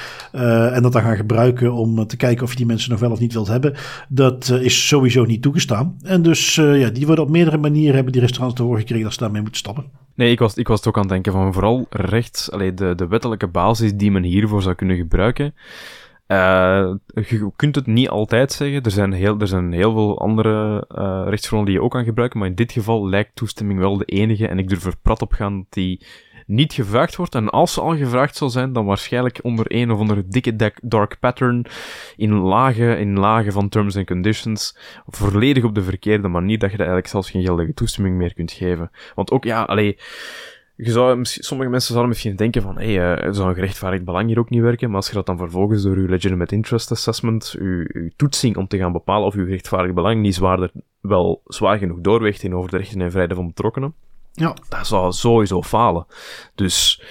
En 0.73 0.83
dat 0.83 0.93
dan 0.93 1.03
gaan 1.03 1.17
gebruiken 1.17 1.73
om 1.73 2.07
te 2.07 2.17
kijken 2.17 2.45
of 2.45 2.51
je 2.51 2.57
die 2.57 2.67
mensen 2.67 2.91
nog 2.91 3.01
wel 3.01 3.11
of 3.11 3.21
niet 3.21 3.33
wilt 3.33 3.49
hebben. 3.49 3.75
Dat 4.09 4.49
is 4.49 4.89
sowieso 4.89 5.25
niet 5.25 5.43
toegestaan. 5.43 5.97
En 6.03 6.23
dus 6.23 6.55
ja, 6.55 6.91
die 6.91 7.07
worden 7.07 7.25
op 7.25 7.31
meerdere 7.31 7.59
manieren, 7.59 7.95
hebben 7.95 8.13
die 8.13 8.21
restaurants 8.21 8.57
te 8.57 8.63
horen 8.63 8.81
gekregen 8.81 9.05
dat 9.05 9.13
ze 9.13 9.19
daarmee 9.19 9.43
moeten 9.43 9.61
stoppen. 9.61 10.04
Nee, 10.15 10.31
ik 10.31 10.39
was, 10.39 10.57
ik 10.57 10.69
was 10.69 10.79
het 10.79 10.89
ook 10.89 10.95
aan 10.95 11.03
het 11.03 11.11
denken 11.11 11.33
van 11.33 11.53
vooral 11.53 11.87
rechts, 11.91 12.51
allee, 12.51 12.75
de, 12.75 12.95
de 12.95 13.07
wettelijke 13.07 13.47
basis 13.47 13.95
die 13.95 14.11
men 14.11 14.23
hiervoor 14.23 14.63
zou 14.63 14.75
kunnen 14.75 14.97
gebruiken. 14.97 15.55
Uh, 16.29 16.95
je 17.13 17.51
kunt 17.57 17.75
het 17.75 17.87
niet 17.87 18.09
altijd 18.09 18.53
zeggen. 18.53 18.83
Er 18.83 18.91
zijn 18.91 19.13
heel, 19.13 19.39
er 19.39 19.47
zijn 19.47 19.73
heel 19.73 19.93
veel 19.93 20.21
andere 20.21 20.85
uh, 20.99 21.23
rechtsgronden 21.27 21.67
die 21.69 21.77
je 21.77 21.83
ook 21.83 21.91
kan 21.91 22.05
gebruiken. 22.05 22.39
Maar 22.39 22.49
in 22.49 22.55
dit 22.55 22.73
geval 22.73 23.09
lijkt 23.09 23.37
toestemming 23.37 23.79
wel 23.79 23.97
de 23.99 24.05
enige. 24.05 24.49
En 24.49 24.59
ik 24.59 24.69
durf 24.69 24.85
er 24.85 24.95
prat 25.03 25.23
op 25.23 25.33
gaan 25.33 25.57
dat 25.57 25.73
die 25.73 26.07
niet 26.47 26.73
gevraagd 26.73 27.17
wordt. 27.17 27.35
En 27.35 27.51
als 27.51 27.73
ze 27.73 27.81
al 27.81 27.97
gevraagd 27.97 28.37
zal 28.37 28.51
zijn, 28.51 28.73
dan 28.73 28.85
waarschijnlijk 28.85 29.39
onder 29.43 29.67
een 29.69 29.91
of 29.91 29.99
andere 29.99 30.27
dikke 30.27 30.73
dark 30.83 31.17
pattern. 31.21 31.67
In 32.17 32.35
lagen, 32.35 32.99
in 32.99 33.19
lagen 33.19 33.53
van 33.53 33.69
terms 33.69 33.97
and 33.97 34.07
conditions. 34.07 34.77
Volledig 35.07 35.65
op 35.65 35.75
de 35.75 35.83
verkeerde 35.83 36.29
manier. 36.29 36.59
Dat 36.59 36.69
je 36.69 36.75
er 36.75 36.83
eigenlijk 36.83 37.09
zelfs 37.09 37.31
geen 37.31 37.45
geldige 37.45 37.75
toestemming 37.75 38.17
meer 38.17 38.35
kunt 38.35 38.53
geven. 38.53 38.91
Want 39.15 39.31
ook, 39.31 39.45
ja, 39.45 39.63
alleen 39.63 39.97
je 40.77 40.91
zou, 40.91 41.19
sommige 41.23 41.71
mensen 41.71 41.89
zouden 41.89 42.09
misschien 42.09 42.37
denken 42.37 42.63
van, 42.63 42.79
hé, 42.79 42.95
hey, 42.95 43.27
uh, 43.27 43.33
zou 43.33 43.49
een 43.49 43.55
gerechtvaardigd 43.55 44.05
belang 44.05 44.29
hier 44.29 44.39
ook 44.39 44.51
niet 44.51 44.61
werken, 44.61 44.89
maar 44.89 44.97
als 44.97 45.09
je 45.09 45.15
dat 45.15 45.27
dan 45.27 45.39
vervolgens 45.39 45.83
door 45.83 46.01
je 46.01 46.09
legitimate 46.09 46.55
interest 46.55 46.91
assessment, 46.91 47.51
je 47.59 48.13
toetsing 48.17 48.57
om 48.57 48.67
te 48.67 48.79
gaan 48.79 48.93
bepalen 48.93 49.27
of 49.27 49.35
je 49.35 49.45
gerechtvaardigd 49.45 49.95
belang 49.95 50.21
niet 50.21 50.35
zwaarder, 50.35 50.71
wel 51.01 51.43
zwaar 51.45 51.79
genoeg 51.79 52.01
doorweegt 52.01 52.43
in 52.43 52.55
over 52.55 52.71
de 52.71 52.77
rechten 52.77 53.01
en 53.01 53.11
vrijheden 53.11 53.37
van 53.37 53.47
betrokkenen, 53.47 53.95
ja. 54.35 54.57
dat 54.69 54.87
zou 54.87 55.13
sowieso 55.13 55.63
falen. 55.63 56.07
Dus, 56.55 57.03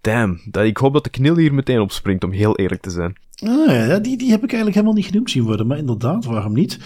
damn, 0.00 0.40
dat, 0.50 0.64
ik 0.64 0.76
hoop 0.76 0.92
dat 0.92 1.04
de 1.04 1.10
knil 1.10 1.36
hier 1.36 1.54
meteen 1.54 1.80
opspringt, 1.80 2.24
om 2.24 2.32
heel 2.32 2.56
eerlijk 2.56 2.82
te 2.82 2.90
zijn. 2.90 3.16
Ah, 3.44 3.88
ja, 3.88 3.98
die, 3.98 4.16
die 4.16 4.30
heb 4.30 4.42
ik 4.42 4.52
eigenlijk 4.52 4.74
helemaal 4.74 4.94
niet 4.94 5.06
genoemd 5.06 5.30
zien 5.30 5.42
worden. 5.42 5.66
Maar 5.66 5.78
inderdaad, 5.78 6.24
waarom 6.24 6.52
niet? 6.52 6.78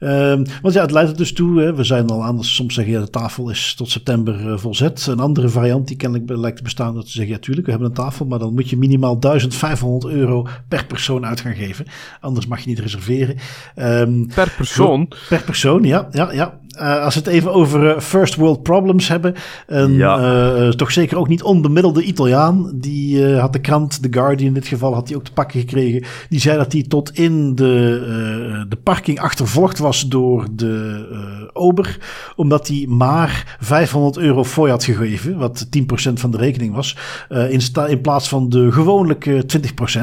Um, 0.00 0.44
want 0.62 0.74
ja, 0.74 0.80
het 0.80 0.90
leidt 0.90 1.10
er 1.10 1.16
dus 1.16 1.32
toe. 1.32 1.60
Hè, 1.60 1.74
we 1.74 1.84
zijn 1.84 2.08
al 2.08 2.24
aan, 2.24 2.44
soms 2.44 2.74
zeggen 2.74 2.92
ja, 2.92 3.00
de 3.00 3.10
tafel 3.10 3.50
is 3.50 3.74
tot 3.74 3.90
september 3.90 4.40
uh, 4.40 4.58
volzet. 4.58 5.06
Een 5.06 5.20
andere 5.20 5.48
variant 5.48 5.88
die 5.88 5.96
kennelijk 5.96 6.30
lijkt 6.30 6.56
te 6.56 6.62
bestaan, 6.62 6.94
dat 6.94 7.06
ze 7.06 7.12
zeggen 7.12 7.34
ja, 7.34 7.40
tuurlijk, 7.40 7.66
we 7.66 7.72
hebben 7.72 7.88
een 7.90 7.96
tafel, 7.96 8.26
maar 8.26 8.38
dan 8.38 8.54
moet 8.54 8.70
je 8.70 8.76
minimaal 8.76 9.18
1500 9.18 10.14
euro 10.14 10.46
per 10.68 10.86
persoon 10.86 11.26
uit 11.26 11.40
gaan 11.40 11.54
geven. 11.54 11.86
Anders 12.20 12.46
mag 12.46 12.60
je 12.60 12.68
niet 12.68 12.78
reserveren. 12.78 13.36
Um, 13.76 14.26
per 14.34 14.54
persoon? 14.56 15.12
Per 15.28 15.42
persoon, 15.42 15.82
ja. 15.82 16.08
ja, 16.10 16.32
ja. 16.32 16.60
Uh, 16.80 17.04
als 17.04 17.14
we 17.14 17.20
het 17.20 17.28
even 17.28 17.52
over 17.52 17.84
uh, 17.84 18.00
first 18.00 18.34
world 18.34 18.62
problems 18.62 19.08
hebben. 19.08 19.34
Een 19.66 19.92
ja. 19.92 20.18
uh, 20.56 20.68
toch 20.68 20.92
zeker 20.92 21.18
ook 21.18 21.28
niet 21.28 21.42
onbemiddelde 21.42 22.02
Italiaan. 22.02 22.70
Die 22.74 23.26
had 23.26 23.52
de 23.52 23.60
krant, 23.60 24.02
The 24.02 24.08
Guardian 24.10 24.48
in 24.48 24.54
dit 24.54 24.66
geval, 24.66 24.94
had 24.94 25.08
hij 25.08 25.16
ook 25.16 25.24
te 25.24 25.32
pakken 25.32 25.60
gekregen. 25.60 26.04
Die 26.28 26.40
zei 26.40 26.56
dat 26.56 26.72
hij 26.72 26.82
tot 26.88 27.18
in 27.18 27.54
de, 27.54 28.66
de 28.68 28.76
parking 28.76 29.20
achtervolgd 29.20 29.78
was 29.78 30.08
door 30.08 30.46
de 30.52 31.50
ober. 31.52 31.98
Omdat 32.36 32.68
hij 32.68 32.86
maar 32.88 33.56
500 33.60 34.16
euro 34.16 34.44
fooi 34.44 34.70
had 34.70 34.84
gegeven. 34.84 35.38
Wat 35.38 35.66
10% 35.66 36.12
van 36.12 36.30
de 36.30 36.38
rekening 36.38 36.74
was. 36.74 36.96
in, 37.28 37.60
in 37.88 38.00
plaats 38.00 38.28
van 38.28 38.48
de 38.48 38.72
gewoonlijke 38.72 39.44
20%. 39.58 40.02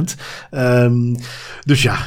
Um, 0.52 1.16
dus 1.66 1.82
ja, 1.82 1.98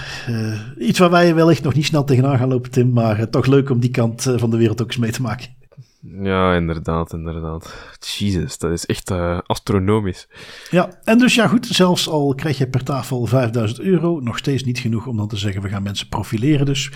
iets 0.78 0.98
waar 0.98 1.10
wij 1.10 1.34
wellicht 1.34 1.62
nog 1.62 1.74
niet 1.74 1.84
snel 1.84 2.04
tegenaan 2.04 2.38
gaan 2.38 2.48
lopen, 2.48 2.70
Tim. 2.70 2.92
Maar 2.92 3.30
toch 3.30 3.46
leuk 3.46 3.70
om 3.70 3.80
die 3.80 3.90
kant 3.90 4.32
van 4.36 4.50
de 4.50 4.56
wereld 4.58 4.82
ook 4.82 4.88
eens 4.88 4.96
mee 4.96 5.12
te 5.12 5.22
maken. 5.22 5.56
Ja, 6.00 6.54
inderdaad, 6.54 7.12
inderdaad. 7.12 7.74
Jezus, 8.00 8.58
dat 8.58 8.72
is 8.72 8.86
echt 8.86 9.10
uh, 9.10 9.38
astronomisch. 9.46 10.28
Ja, 10.70 10.90
en 11.04 11.18
dus 11.18 11.34
ja 11.34 11.46
goed, 11.46 11.66
zelfs 11.66 12.08
al 12.08 12.34
krijg 12.34 12.58
je 12.58 12.68
per 12.68 12.84
tafel 12.84 13.26
5000 13.26 13.80
euro, 13.80 14.20
nog 14.20 14.38
steeds 14.38 14.64
niet 14.64 14.78
genoeg 14.78 15.06
om 15.06 15.16
dan 15.16 15.28
te 15.28 15.36
zeggen 15.36 15.62
we 15.62 15.68
gaan 15.68 15.82
mensen 15.82 16.08
profileren 16.08 16.66
dus. 16.66 16.92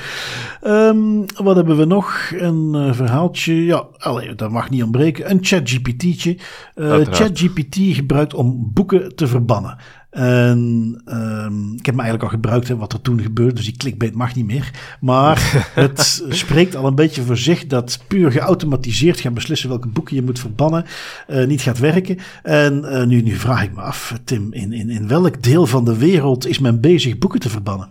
Um, 0.67 1.25
wat 1.35 1.57
hebben 1.57 1.77
we 1.77 1.85
nog? 1.85 2.31
Een 2.37 2.73
uh, 2.75 2.93
verhaaltje, 2.93 3.65
ja, 3.65 3.87
allee, 3.97 4.35
dat 4.35 4.51
mag 4.51 4.71
niet 4.71 4.83
ontbreken. 4.83 5.31
Een 5.31 5.39
ChatGPT'tje. 5.41 6.39
Uh, 6.75 7.01
ChatGPT 7.05 7.77
gebruikt 7.81 8.35
om 8.35 8.71
boeken 8.73 9.15
te 9.15 9.27
verbannen. 9.27 9.79
En 10.13 10.59
um, 11.07 11.75
ik 11.79 11.87
heb 11.87 11.95
me 11.95 12.01
eigenlijk 12.01 12.23
al 12.23 12.39
gebruikt 12.39 12.69
wat 12.69 12.93
er 12.93 13.01
toen 13.01 13.21
gebeurde, 13.21 13.55
dus 13.55 13.65
die 13.65 13.77
clickbait 13.77 14.15
mag 14.15 14.35
niet 14.35 14.47
meer. 14.47 14.71
Maar 15.01 15.41
het 15.75 16.25
spreekt 16.29 16.77
al 16.77 16.87
een 16.87 16.95
beetje 16.95 17.23
voor 17.23 17.37
zich 17.37 17.67
dat 17.67 17.99
puur 18.09 18.33
geautomatiseerd 18.33 19.21
gaan 19.21 19.35
beslissen 19.35 19.69
welke 19.69 19.89
boeken 19.89 20.17
je 20.17 20.23
moet 20.23 20.39
verbannen, 20.39 20.85
uh, 21.29 21.47
niet 21.47 21.61
gaat 21.61 21.79
werken. 21.79 22.19
En 22.43 22.85
uh, 22.85 23.05
nu, 23.05 23.23
nu 23.23 23.35
vraag 23.35 23.63
ik 23.63 23.75
me 23.75 23.81
af, 23.81 24.21
Tim, 24.25 24.53
in, 24.53 24.73
in, 24.73 24.91
in 24.91 25.09
welk 25.09 25.43
deel 25.43 25.67
van 25.67 25.85
de 25.85 25.99
wereld 25.99 26.47
is 26.47 26.59
men 26.59 26.81
bezig 26.81 27.19
boeken 27.19 27.41
te 27.41 27.49
verbannen? 27.49 27.89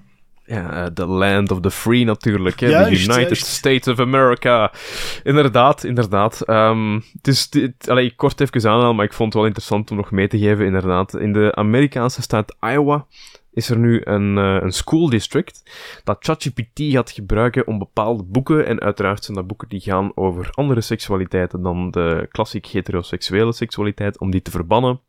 Ja, 0.52 0.91
the 0.93 1.06
land 1.06 1.52
of 1.52 1.60
the 1.60 1.72
free 1.72 2.06
natuurlijk. 2.06 2.60
Hè? 2.60 2.68
the 2.68 3.02
United 3.02 3.38
States 3.38 3.88
of 3.88 3.99
America. 3.99 4.72
Inderdaad, 5.24 5.84
inderdaad. 5.84 6.49
Um, 6.49 6.93
het 6.95 7.28
is, 7.28 7.47
het, 7.49 7.89
allee, 7.89 8.16
kort 8.16 8.41
even 8.41 8.70
aanhalen, 8.70 8.95
maar 8.95 9.06
ik 9.06 9.14
vond 9.14 9.28
het 9.28 9.38
wel 9.38 9.45
interessant 9.45 9.91
om 9.91 9.97
nog 9.97 10.12
mee 10.12 10.28
te 10.28 10.39
geven, 10.39 10.66
inderdaad. 10.66 11.16
In 11.16 11.34
de 11.34 11.56
Amerikaanse 11.56 12.22
staat 12.22 12.56
Iowa 12.60 13.06
is 13.54 13.70
er 13.70 13.78
nu 13.78 14.02
een, 14.04 14.38
uh, 14.38 14.58
een 14.62 14.72
school 14.72 15.10
district 15.10 15.64
dat 16.04 16.18
ChatGPT 16.20 16.82
gaat 16.82 17.12
gebruiken 17.12 17.68
om 17.68 17.78
bepaalde 17.78 18.24
boeken, 18.24 18.66
en 18.66 18.80
uiteraard 18.80 19.24
zijn 19.24 19.38
dat 19.38 19.47
boeken 19.47 19.70
die 19.70 19.80
gaan 19.80 20.12
over 20.16 20.49
andere 20.52 20.82
seksualiteiten 20.82 21.62
dan 21.62 21.91
de 21.91 22.28
klassiek 22.32 22.66
heteroseksuele 22.66 23.54
seksualiteit, 23.54 24.20
om 24.20 24.32
die 24.32 24.41
te 24.41 24.52
verbannen 24.52 24.99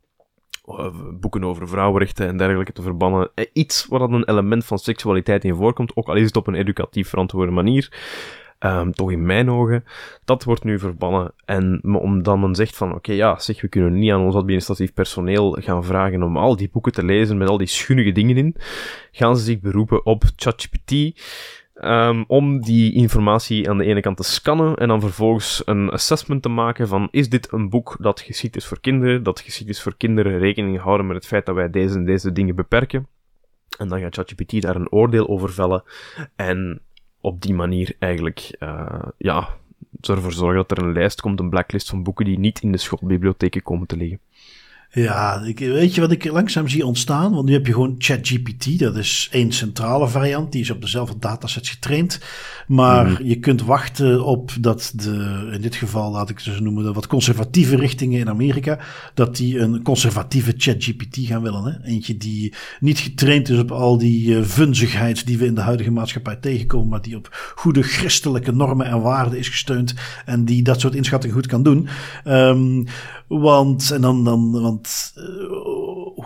boeken 1.20 1.44
over 1.44 1.68
vrouwenrechten 1.68 2.26
en 2.26 2.36
dergelijke 2.36 2.72
te 2.72 2.82
verbannen. 2.82 3.30
Eh, 3.34 3.46
iets 3.52 3.86
waar 3.86 3.98
dan 3.98 4.12
een 4.12 4.28
element 4.28 4.64
van 4.64 4.78
seksualiteit 4.78 5.44
in 5.44 5.54
voorkomt, 5.54 5.96
ook 5.96 6.08
al 6.08 6.14
is 6.14 6.26
het 6.26 6.36
op 6.36 6.46
een 6.46 6.54
educatief 6.54 7.08
verantwoorde 7.08 7.52
manier. 7.52 7.90
Um, 8.64 8.92
toch 8.92 9.10
in 9.10 9.26
mijn 9.26 9.50
ogen, 9.50 9.84
dat 10.24 10.44
wordt 10.44 10.64
nu 10.64 10.78
verbannen. 10.78 11.34
En 11.44 11.80
omdat 11.84 12.38
men 12.38 12.54
zegt 12.54 12.76
van, 12.76 12.94
oké, 12.94 13.12
ja, 13.12 13.38
zeg, 13.38 13.60
we 13.60 13.68
kunnen 13.68 13.98
niet 13.98 14.12
aan 14.12 14.24
ons 14.24 14.34
administratief 14.34 14.92
personeel 14.92 15.56
gaan 15.60 15.84
vragen 15.84 16.22
om 16.22 16.36
al 16.36 16.56
die 16.56 16.70
boeken 16.72 16.92
te 16.92 17.04
lezen 17.04 17.38
met 17.38 17.48
al 17.48 17.58
die 17.58 17.66
schunnige 17.66 18.12
dingen 18.12 18.36
in, 18.36 18.56
gaan 19.12 19.36
ze 19.36 19.44
zich 19.44 19.60
beroepen 19.60 20.06
op 20.06 20.24
ChatGPT, 20.36 21.20
Um, 21.74 22.24
om 22.26 22.60
die 22.60 22.92
informatie 22.92 23.70
aan 23.70 23.78
de 23.78 23.84
ene 23.84 24.00
kant 24.00 24.16
te 24.16 24.22
scannen 24.22 24.76
en 24.76 24.88
dan 24.88 25.00
vervolgens 25.00 25.62
een 25.64 25.90
assessment 25.90 26.42
te 26.42 26.48
maken 26.48 26.88
van 26.88 27.08
is 27.10 27.28
dit 27.28 27.52
een 27.52 27.68
boek 27.68 27.96
dat 28.00 28.20
geschikt 28.20 28.56
is 28.56 28.66
voor 28.66 28.80
kinderen, 28.80 29.22
dat 29.22 29.40
geschikt 29.40 29.70
is 29.70 29.82
voor 29.82 29.96
kinderen 29.96 30.38
rekening 30.38 30.80
houden 30.80 31.06
met 31.06 31.16
het 31.16 31.26
feit 31.26 31.46
dat 31.46 31.54
wij 31.54 31.70
deze 31.70 31.94
en 31.94 32.04
deze 32.04 32.32
dingen 32.32 32.54
beperken. 32.54 33.06
En 33.78 33.88
dan 33.88 34.00
gaat 34.00 34.14
ChatGPT 34.14 34.62
daar 34.62 34.76
een 34.76 34.92
oordeel 34.92 35.28
over 35.28 35.52
vellen 35.52 35.82
en 36.36 36.80
op 37.20 37.42
die 37.42 37.54
manier 37.54 37.96
eigenlijk, 37.98 38.56
uh, 38.60 39.02
ja, 39.16 39.48
ervoor 40.00 40.32
zorgen 40.32 40.56
dat 40.56 40.70
er 40.70 40.84
een 40.84 40.92
lijst 40.92 41.20
komt, 41.20 41.40
een 41.40 41.50
blacklist 41.50 41.88
van 41.88 42.02
boeken 42.02 42.24
die 42.24 42.38
niet 42.38 42.62
in 42.62 42.72
de 42.72 42.78
schoolbibliotheken 42.78 43.62
komen 43.62 43.86
te 43.86 43.96
liggen. 43.96 44.20
Ja, 44.94 45.42
ik, 45.44 45.58
weet 45.58 45.94
je 45.94 46.00
wat 46.00 46.10
ik 46.10 46.24
langzaam 46.24 46.68
zie 46.68 46.86
ontstaan? 46.86 47.32
Want 47.32 47.46
nu 47.46 47.52
heb 47.52 47.66
je 47.66 47.72
gewoon 47.72 47.94
ChatGPT, 47.98 48.78
dat 48.78 48.96
is 48.96 49.28
één 49.30 49.52
centrale 49.52 50.08
variant, 50.08 50.52
die 50.52 50.60
is 50.60 50.70
op 50.70 50.80
dezelfde 50.80 51.18
datasets 51.18 51.70
getraind. 51.70 52.20
Maar 52.66 53.10
mhm. 53.10 53.24
je 53.24 53.38
kunt 53.38 53.62
wachten 53.62 54.24
op 54.24 54.52
dat 54.60 54.92
de, 54.94 55.48
in 55.52 55.60
dit 55.60 55.74
geval 55.74 56.10
laat 56.10 56.30
ik 56.30 56.40
ze 56.40 56.60
noemen, 56.60 56.84
de 56.84 56.92
wat 56.92 57.06
conservatieve 57.06 57.76
richtingen 57.76 58.20
in 58.20 58.28
Amerika, 58.28 58.78
dat 59.14 59.36
die 59.36 59.58
een 59.58 59.82
conservatieve 59.82 60.54
ChatGPT 60.56 61.18
gaan 61.20 61.42
willen. 61.42 61.64
Hè? 61.64 61.88
Eentje 61.88 62.16
die 62.16 62.54
niet 62.80 62.98
getraind 62.98 63.48
is 63.48 63.58
op 63.58 63.70
al 63.70 63.98
die 63.98 64.28
uh, 64.28 64.42
vunzigheid 64.42 65.26
die 65.26 65.38
we 65.38 65.46
in 65.46 65.54
de 65.54 65.60
huidige 65.60 65.90
maatschappij 65.90 66.36
tegenkomen, 66.36 66.88
maar 66.88 67.02
die 67.02 67.16
op 67.16 67.52
goede 67.54 67.82
christelijke 67.82 68.52
normen 68.52 68.86
en 68.86 69.00
waarden 69.00 69.38
is 69.38 69.48
gesteund 69.48 69.94
en 70.24 70.44
die 70.44 70.62
dat 70.62 70.80
soort 70.80 70.94
inschattingen 70.94 71.36
goed 71.36 71.46
kan 71.46 71.62
doen. 71.62 71.88
Um, 72.24 72.84
want, 73.40 73.90
en 73.90 74.00
dan, 74.00 74.24
dan, 74.24 74.60
want 74.60 75.12
uh, 75.16 75.24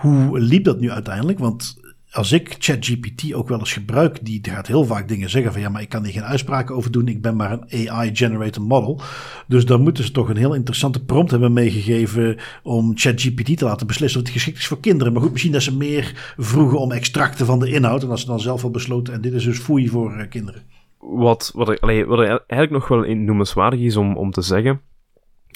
hoe 0.00 0.40
liep 0.40 0.64
dat 0.64 0.80
nu 0.80 0.90
uiteindelijk? 0.90 1.38
Want 1.38 1.84
als 2.12 2.32
ik 2.32 2.56
ChatGPT 2.58 3.34
ook 3.34 3.48
wel 3.48 3.58
eens 3.58 3.72
gebruik, 3.72 4.18
die 4.24 4.40
gaat 4.42 4.66
heel 4.66 4.84
vaak 4.84 5.08
dingen 5.08 5.30
zeggen 5.30 5.52
van 5.52 5.60
ja, 5.60 5.68
maar 5.68 5.82
ik 5.82 5.88
kan 5.88 6.04
hier 6.04 6.12
geen 6.12 6.24
uitspraken 6.24 6.74
over 6.74 6.90
doen. 6.90 7.08
Ik 7.08 7.22
ben 7.22 7.36
maar 7.36 7.52
een 7.52 7.88
AI-generated 7.88 8.62
model. 8.62 9.00
Dus 9.46 9.66
dan 9.66 9.80
moeten 9.80 10.04
ze 10.04 10.10
toch 10.10 10.28
een 10.28 10.36
heel 10.36 10.54
interessante 10.54 11.04
prompt 11.04 11.30
hebben 11.30 11.52
meegegeven 11.52 12.36
om 12.62 12.92
ChatGPT 12.94 13.58
te 13.58 13.64
laten 13.64 13.86
beslissen 13.86 14.20
of 14.20 14.26
het 14.26 14.34
geschikt 14.36 14.58
is 14.58 14.66
voor 14.66 14.80
kinderen. 14.80 15.12
Maar 15.12 15.22
goed, 15.22 15.32
misschien 15.32 15.52
dat 15.52 15.62
ze 15.62 15.76
meer 15.76 16.34
vroegen 16.36 16.78
om 16.78 16.92
extracten 16.92 17.46
van 17.46 17.58
de 17.58 17.70
inhoud 17.70 18.02
en 18.02 18.08
dat 18.08 18.20
ze 18.20 18.26
dan 18.26 18.40
zelf 18.40 18.64
al 18.64 18.70
besloten 18.70 19.14
en 19.14 19.20
dit 19.20 19.32
is 19.32 19.44
dus 19.44 19.58
foei 19.58 19.88
voor 19.88 20.16
uh, 20.16 20.28
kinderen. 20.28 20.62
Wat, 20.98 21.52
wat, 21.54 21.66
wat 22.06 22.20
eigenlijk 22.46 22.70
nog 22.70 22.88
wel 22.88 23.14
noemenswaardig 23.14 23.80
is 23.80 23.96
om, 23.96 24.16
om 24.16 24.30
te 24.30 24.42
zeggen, 24.42 24.80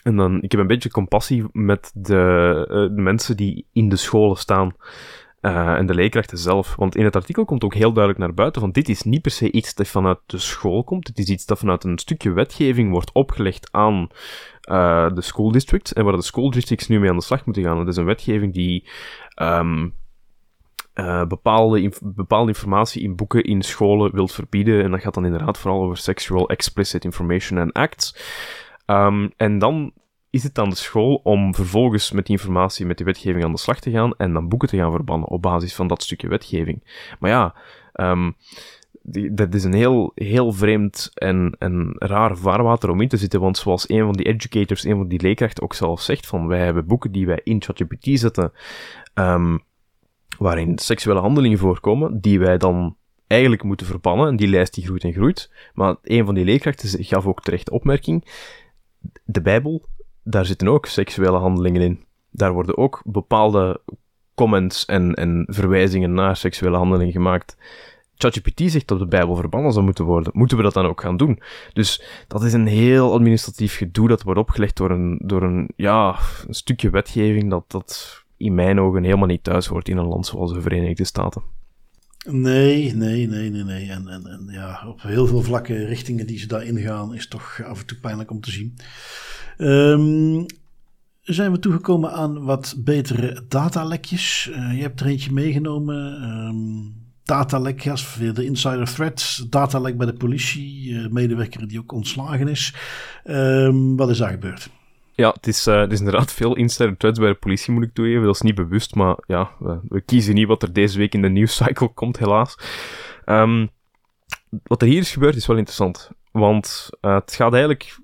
en 0.02 0.16
dan, 0.16 0.42
ik 0.42 0.50
heb 0.50 0.60
een 0.60 0.66
beetje 0.66 0.90
compassie 0.90 1.44
met 1.52 1.90
de, 1.94 2.66
uh, 2.70 2.96
de 2.96 3.02
mensen 3.02 3.36
die 3.36 3.66
in 3.72 3.88
de 3.88 3.96
scholen 3.96 4.36
staan. 4.36 4.74
Uh, 5.40 5.72
en 5.72 5.86
de 5.86 5.94
leerkrachten 5.94 6.38
zelf. 6.38 6.74
Want 6.76 6.96
in 6.96 7.04
het 7.04 7.16
artikel 7.16 7.44
komt 7.44 7.64
ook 7.64 7.74
heel 7.74 7.92
duidelijk 7.92 8.24
naar 8.24 8.34
buiten 8.34 8.60
van 8.60 8.70
dit 8.70 8.88
is 8.88 9.02
niet 9.02 9.22
per 9.22 9.30
se 9.30 9.50
iets 9.50 9.74
dat 9.74 9.88
vanuit 9.88 10.18
de 10.26 10.38
school 10.38 10.84
komt. 10.84 11.06
Het 11.06 11.18
is 11.18 11.28
iets 11.28 11.46
dat 11.46 11.58
vanuit 11.58 11.84
een 11.84 11.98
stukje 11.98 12.32
wetgeving 12.32 12.90
wordt 12.90 13.12
opgelegd 13.12 13.68
aan 13.70 14.08
uh, 14.70 15.10
de 15.14 15.20
school 15.20 15.52
districts. 15.52 15.92
En 15.92 16.04
waar 16.04 16.16
de 16.16 16.22
school 16.22 16.50
districts 16.50 16.88
nu 16.88 17.00
mee 17.00 17.10
aan 17.10 17.16
de 17.16 17.22
slag 17.22 17.44
moeten 17.44 17.62
gaan. 17.62 17.78
Het 17.78 17.88
is 17.88 17.96
een 17.96 18.04
wetgeving 18.04 18.54
die 18.54 18.88
uh, 20.94 21.26
bepaalde, 21.26 21.92
bepaalde 22.02 22.52
informatie 22.52 23.02
in 23.02 23.16
boeken 23.16 23.44
in 23.44 23.62
scholen 23.62 24.12
wilt 24.14 24.32
verbieden. 24.32 24.82
En 24.82 24.90
dat 24.90 25.00
gaat 25.00 25.14
dan 25.14 25.24
inderdaad 25.24 25.58
vooral 25.58 25.82
over 25.82 25.96
Sexual 25.96 26.48
Explicit 26.48 27.04
Information 27.04 27.58
and 27.58 27.72
Acts. 27.72 28.14
Um, 28.90 29.32
en 29.36 29.58
dan 29.58 29.92
is 30.30 30.42
het 30.42 30.58
aan 30.58 30.68
de 30.68 30.74
school 30.76 31.20
om 31.22 31.54
vervolgens 31.54 32.12
met 32.12 32.26
die 32.26 32.36
informatie, 32.36 32.86
met 32.86 32.96
die 32.96 33.06
wetgeving 33.06 33.44
aan 33.44 33.52
de 33.52 33.58
slag 33.58 33.80
te 33.80 33.90
gaan 33.90 34.14
en 34.16 34.32
dan 34.32 34.48
boeken 34.48 34.68
te 34.68 34.76
gaan 34.76 34.92
verbannen 34.92 35.28
op 35.28 35.42
basis 35.42 35.74
van 35.74 35.86
dat 35.86 36.02
stukje 36.02 36.28
wetgeving. 36.28 36.84
Maar 37.18 37.30
ja, 37.30 37.54
die, 39.02 39.34
dat 39.34 39.54
is 39.54 39.64
een 39.64 39.72
heel, 39.72 40.12
heel 40.14 40.52
vreemd 40.52 41.10
en, 41.14 41.56
en 41.58 41.94
raar 41.98 42.36
vaarwater 42.36 42.90
om 42.90 43.00
in 43.00 43.08
te 43.08 43.16
zitten, 43.16 43.40
want 43.40 43.58
zoals 43.58 43.88
een 43.88 44.04
van 44.04 44.12
die 44.12 44.26
educators, 44.26 44.84
een 44.84 44.96
van 44.96 45.08
die 45.08 45.20
leerkrachten 45.20 45.62
ook 45.62 45.74
zelf 45.74 46.00
zegt, 46.00 46.26
van 46.26 46.46
wij 46.46 46.64
hebben 46.64 46.86
boeken 46.86 47.12
die 47.12 47.26
wij 47.26 47.40
in 47.44 47.62
ChatGPT 47.62 48.08
zetten, 48.18 48.52
um, 49.14 49.60
waarin 50.38 50.78
seksuele 50.78 51.20
handelingen 51.20 51.58
voorkomen, 51.58 52.20
die 52.20 52.38
wij 52.38 52.58
dan 52.58 52.96
eigenlijk 53.26 53.62
moeten 53.62 53.86
verbannen, 53.86 54.28
en 54.28 54.36
die 54.36 54.48
lijst 54.48 54.74
die 54.74 54.84
groeit 54.84 55.04
en 55.04 55.12
groeit. 55.12 55.50
Maar 55.74 55.96
een 56.02 56.24
van 56.24 56.34
die 56.34 56.44
leerkrachten 56.44 57.04
gaf 57.04 57.26
ook 57.26 57.42
terecht 57.42 57.70
opmerking, 57.70 58.24
de 59.24 59.40
Bijbel, 59.40 59.88
daar 60.22 60.46
zitten 60.46 60.68
ook 60.68 60.86
seksuele 60.86 61.38
handelingen 61.38 61.82
in. 61.82 62.04
Daar 62.30 62.52
worden 62.52 62.76
ook 62.76 63.02
bepaalde 63.04 63.80
comments 64.34 64.84
en, 64.84 65.14
en 65.14 65.44
verwijzingen 65.48 66.12
naar 66.12 66.36
seksuele 66.36 66.76
handelingen 66.76 67.12
gemaakt. 67.12 67.56
ChatGPT 68.14 68.70
zegt 68.70 68.88
dat 68.88 68.98
de 68.98 69.06
Bijbel 69.06 69.36
verbannen 69.36 69.72
zou 69.72 69.84
moeten 69.84 70.04
worden. 70.04 70.32
Moeten 70.34 70.56
we 70.56 70.62
dat 70.62 70.74
dan 70.74 70.86
ook 70.86 71.00
gaan 71.00 71.16
doen? 71.16 71.42
Dus 71.72 72.02
dat 72.28 72.42
is 72.42 72.52
een 72.52 72.66
heel 72.66 73.12
administratief 73.12 73.76
gedoe 73.76 74.08
dat 74.08 74.22
wordt 74.22 74.40
opgelegd 74.40 74.76
door 74.76 74.90
een, 74.90 75.20
door 75.24 75.42
een, 75.42 75.70
ja, 75.76 76.18
een 76.46 76.54
stukje 76.54 76.90
wetgeving 76.90 77.50
dat, 77.50 77.64
dat 77.66 78.24
in 78.36 78.54
mijn 78.54 78.80
ogen 78.80 79.04
helemaal 79.04 79.26
niet 79.26 79.44
thuis 79.44 79.66
hoort 79.66 79.88
in 79.88 79.96
een 79.96 80.08
land 80.08 80.26
zoals 80.26 80.52
de 80.52 80.60
Verenigde 80.60 81.04
Staten. 81.04 81.42
Nee, 82.28 82.94
nee, 82.94 83.26
nee, 83.26 83.50
nee, 83.50 83.64
nee. 83.64 83.90
En, 83.90 84.08
en, 84.08 84.26
en 84.26 84.48
ja, 84.50 84.84
op 84.86 85.02
heel 85.02 85.26
veel 85.26 85.42
vlakken 85.42 85.86
richtingen 85.86 86.26
die 86.26 86.38
ze 86.38 86.46
daarin 86.46 86.78
gaan, 86.78 87.14
is 87.14 87.28
toch 87.28 87.62
af 87.64 87.80
en 87.80 87.86
toe 87.86 87.98
pijnlijk 87.98 88.30
om 88.30 88.40
te 88.40 88.50
zien. 88.50 88.76
Um, 89.58 90.46
zijn 91.22 91.52
we 91.52 91.58
toegekomen 91.58 92.12
aan 92.12 92.44
wat 92.44 92.74
betere 92.78 93.44
datalekjes. 93.48 94.50
Uh, 94.50 94.74
je 94.76 94.82
hebt 94.82 95.00
er 95.00 95.06
eentje 95.06 95.32
meegenomen. 95.32 96.22
Um, 96.22 96.94
datalek, 97.24 97.82
de 98.34 98.44
insider 98.44 98.94
threats. 98.94 99.46
Datalek 99.50 99.96
bij 99.96 100.06
de 100.06 100.12
politie, 100.12 100.90
uh, 100.90 101.08
medewerker 101.08 101.68
die 101.68 101.78
ook 101.78 101.92
ontslagen 101.92 102.48
is. 102.48 102.74
Um, 103.24 103.96
wat 103.96 104.10
is 104.10 104.18
daar 104.18 104.30
gebeurd? 104.30 104.70
Ja, 105.20 105.30
het 105.30 105.46
is, 105.46 105.66
uh, 105.66 105.80
het 105.80 105.92
is 105.92 105.98
inderdaad 105.98 106.32
veel 106.32 106.56
insider 106.56 106.96
threads 106.96 107.18
bij 107.18 107.28
de 107.28 107.34
politie, 107.34 107.72
moet 107.72 107.82
ik 107.82 107.94
toegeven. 107.94 108.22
Dat 108.22 108.34
is 108.34 108.40
niet 108.40 108.54
bewust, 108.54 108.94
maar 108.94 109.16
ja, 109.26 109.50
we, 109.58 109.78
we 109.88 110.00
kiezen 110.00 110.34
niet 110.34 110.46
wat 110.46 110.62
er 110.62 110.72
deze 110.72 110.98
week 110.98 111.14
in 111.14 111.22
de 111.22 111.28
nieuwscycle 111.28 111.88
komt, 112.00 112.18
helaas. 112.18 112.58
Um, 113.26 113.70
wat 114.62 114.82
er 114.82 114.88
hier 114.88 115.00
is 115.00 115.12
gebeurd 115.12 115.36
is 115.36 115.46
wel 115.46 115.56
interessant. 115.56 116.10
Want 116.32 116.88
uh, 117.00 117.14
het 117.14 117.34
gaat 117.34 117.52
eigenlijk 117.52 117.98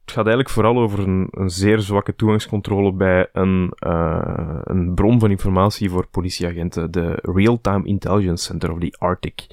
het 0.00 0.18
gaat 0.18 0.26
eigenlijk 0.26 0.50
vooral 0.50 0.78
over 0.78 0.98
een, 0.98 1.28
een 1.30 1.50
zeer 1.50 1.80
zwakke 1.80 2.14
toegangscontrole 2.14 2.92
bij 2.92 3.28
een, 3.32 3.72
uh, 3.86 4.58
een 4.62 4.94
bron 4.94 5.20
van 5.20 5.30
informatie 5.30 5.90
voor 5.90 6.06
politieagenten, 6.06 6.90
de 6.90 7.18
Real-Time 7.22 7.84
Intelligence 7.84 8.44
Center 8.44 8.72
of 8.72 8.78
the 8.78 8.96
Arctic. 8.98 9.46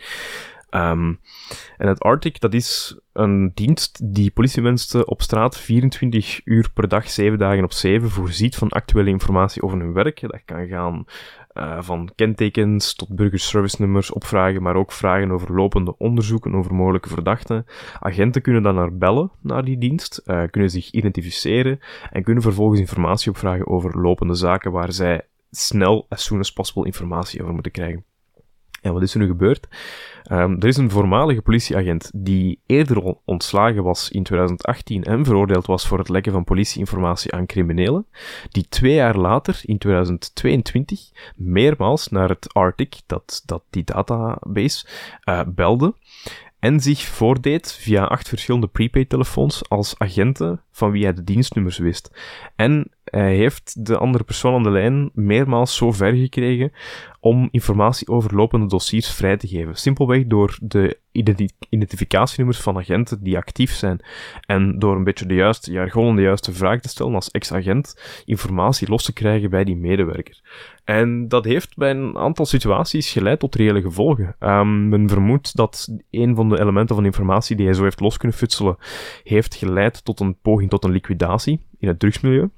Um, 0.69 1.19
en 1.77 1.87
het 1.87 1.99
Arctic, 1.99 2.39
dat 2.39 2.53
is 2.53 2.99
een 3.13 3.51
dienst 3.53 4.13
die 4.13 4.31
politiemensen 4.31 5.07
op 5.07 5.21
straat 5.21 5.57
24 5.57 6.41
uur 6.43 6.69
per 6.73 6.87
dag, 6.87 7.09
7 7.09 7.37
dagen 7.37 7.63
op 7.63 7.71
7 7.71 8.09
voorziet 8.09 8.55
van 8.55 8.69
actuele 8.69 9.09
informatie 9.09 9.61
over 9.61 9.79
hun 9.79 9.93
werk. 9.93 10.21
Dat 10.21 10.41
kan 10.45 10.67
gaan 10.67 11.05
uh, 11.53 11.81
van 11.81 12.09
kentekens 12.15 12.95
tot 12.95 13.15
burgerservice-nummers 13.15 14.11
opvragen, 14.11 14.61
maar 14.61 14.75
ook 14.75 14.91
vragen 14.91 15.31
over 15.31 15.55
lopende 15.55 15.97
onderzoeken 15.97 16.55
over 16.55 16.73
mogelijke 16.73 17.09
verdachten. 17.09 17.65
Agenten 17.99 18.41
kunnen 18.41 18.63
dan 18.63 18.75
naar 18.75 18.97
bellen 18.97 19.31
naar 19.41 19.65
die 19.65 19.77
dienst, 19.77 20.21
uh, 20.25 20.43
kunnen 20.49 20.69
zich 20.69 20.91
identificeren 20.91 21.79
en 22.11 22.23
kunnen 22.23 22.43
vervolgens 22.43 22.79
informatie 22.79 23.31
opvragen 23.31 23.67
over 23.67 24.01
lopende 24.01 24.33
zaken 24.33 24.71
waar 24.71 24.91
zij 24.91 25.21
snel, 25.51 26.05
as 26.09 26.23
soon 26.23 26.39
as 26.39 26.53
possible, 26.53 26.85
informatie 26.85 27.41
over 27.41 27.53
moeten 27.53 27.71
krijgen. 27.71 28.05
En 28.81 28.93
wat 28.93 29.01
is 29.01 29.13
er 29.13 29.19
nu 29.19 29.27
gebeurd? 29.27 29.67
Um, 30.31 30.55
er 30.59 30.67
is 30.67 30.77
een 30.77 30.89
voormalige 30.89 31.41
politieagent 31.41 32.11
die 32.13 32.59
eerder 32.65 33.03
al 33.03 33.21
ontslagen 33.25 33.83
was 33.83 34.09
in 34.09 34.23
2018 34.23 35.03
en 35.03 35.25
veroordeeld 35.25 35.65
was 35.65 35.87
voor 35.87 35.97
het 35.97 36.09
lekken 36.09 36.31
van 36.31 36.43
politieinformatie 36.43 37.33
aan 37.33 37.45
criminelen, 37.45 38.05
die 38.49 38.65
twee 38.69 38.93
jaar 38.93 39.17
later, 39.17 39.61
in 39.63 39.77
2022, 39.77 41.09
meermaals 41.35 42.07
naar 42.07 42.29
het 42.29 42.53
Arctic, 42.53 42.95
dat, 43.05 43.43
dat 43.45 43.63
die 43.69 43.83
database, 43.83 44.87
uh, 45.29 45.41
belde 45.47 45.93
en 46.59 46.79
zich 46.79 47.05
voordeed 47.05 47.73
via 47.73 48.03
acht 48.03 48.27
verschillende 48.27 48.67
prepaid-telefoons 48.67 49.69
als 49.69 49.95
agenten 49.97 50.61
van 50.71 50.91
wie 50.91 51.03
hij 51.03 51.13
de 51.13 51.23
dienstnummers 51.23 51.77
wist. 51.77 52.11
En 52.55 52.91
hij 53.09 53.35
heeft 53.35 53.85
de 53.85 53.97
andere 53.97 54.23
persoon 54.23 54.53
aan 54.53 54.63
de 54.63 54.69
lijn 54.69 55.09
meermaals 55.13 55.75
zo 55.75 55.91
ver 55.91 56.13
gekregen 56.13 56.71
om 57.19 57.47
informatie 57.51 58.07
over 58.07 58.35
lopende 58.35 58.67
dossiers 58.67 59.13
vrij 59.13 59.37
te 59.37 59.47
geven. 59.47 59.75
Simpelweg 59.75 60.25
door 60.25 60.57
de 60.61 60.97
identificatienummers 61.69 62.59
van 62.59 62.77
agenten 62.77 63.23
die 63.23 63.37
actief 63.37 63.71
zijn 63.71 63.99
en 64.45 64.79
door 64.79 64.95
een 64.95 65.03
beetje 65.03 65.25
de 65.25 65.33
juiste 65.33 65.71
jargon 65.71 66.15
de 66.15 66.21
juiste 66.21 66.53
vraag 66.53 66.79
te 66.79 66.89
stellen 66.89 67.15
als 67.15 67.31
ex-agent 67.31 68.01
informatie 68.25 68.89
los 68.89 69.03
te 69.03 69.13
krijgen 69.13 69.49
bij 69.49 69.63
die 69.63 69.75
medewerker. 69.75 70.41
En 70.83 71.27
dat 71.27 71.45
heeft 71.45 71.75
bij 71.75 71.89
een 71.89 72.17
aantal 72.17 72.45
situaties 72.45 73.11
geleid 73.11 73.39
tot 73.39 73.55
reële 73.55 73.81
gevolgen. 73.81 74.35
Um, 74.39 74.89
men 74.89 75.09
vermoedt 75.09 75.55
dat 75.55 75.87
een 76.11 76.35
van 76.35 76.49
de 76.49 76.59
elementen 76.59 76.95
van 76.95 77.05
informatie 77.05 77.55
die 77.55 77.65
hij 77.65 77.75
zo 77.75 77.83
heeft 77.83 77.99
los 77.99 78.17
kunnen 78.17 78.37
futselen, 78.37 78.77
heeft 79.23 79.55
geleid 79.55 80.05
tot 80.05 80.19
een 80.19 80.37
poging 80.41 80.69
tot 80.69 80.83
een 80.83 80.91
liquidatie 80.91 81.61
in 81.79 81.87
het 81.87 81.99
drugsmilieu. 81.99 82.49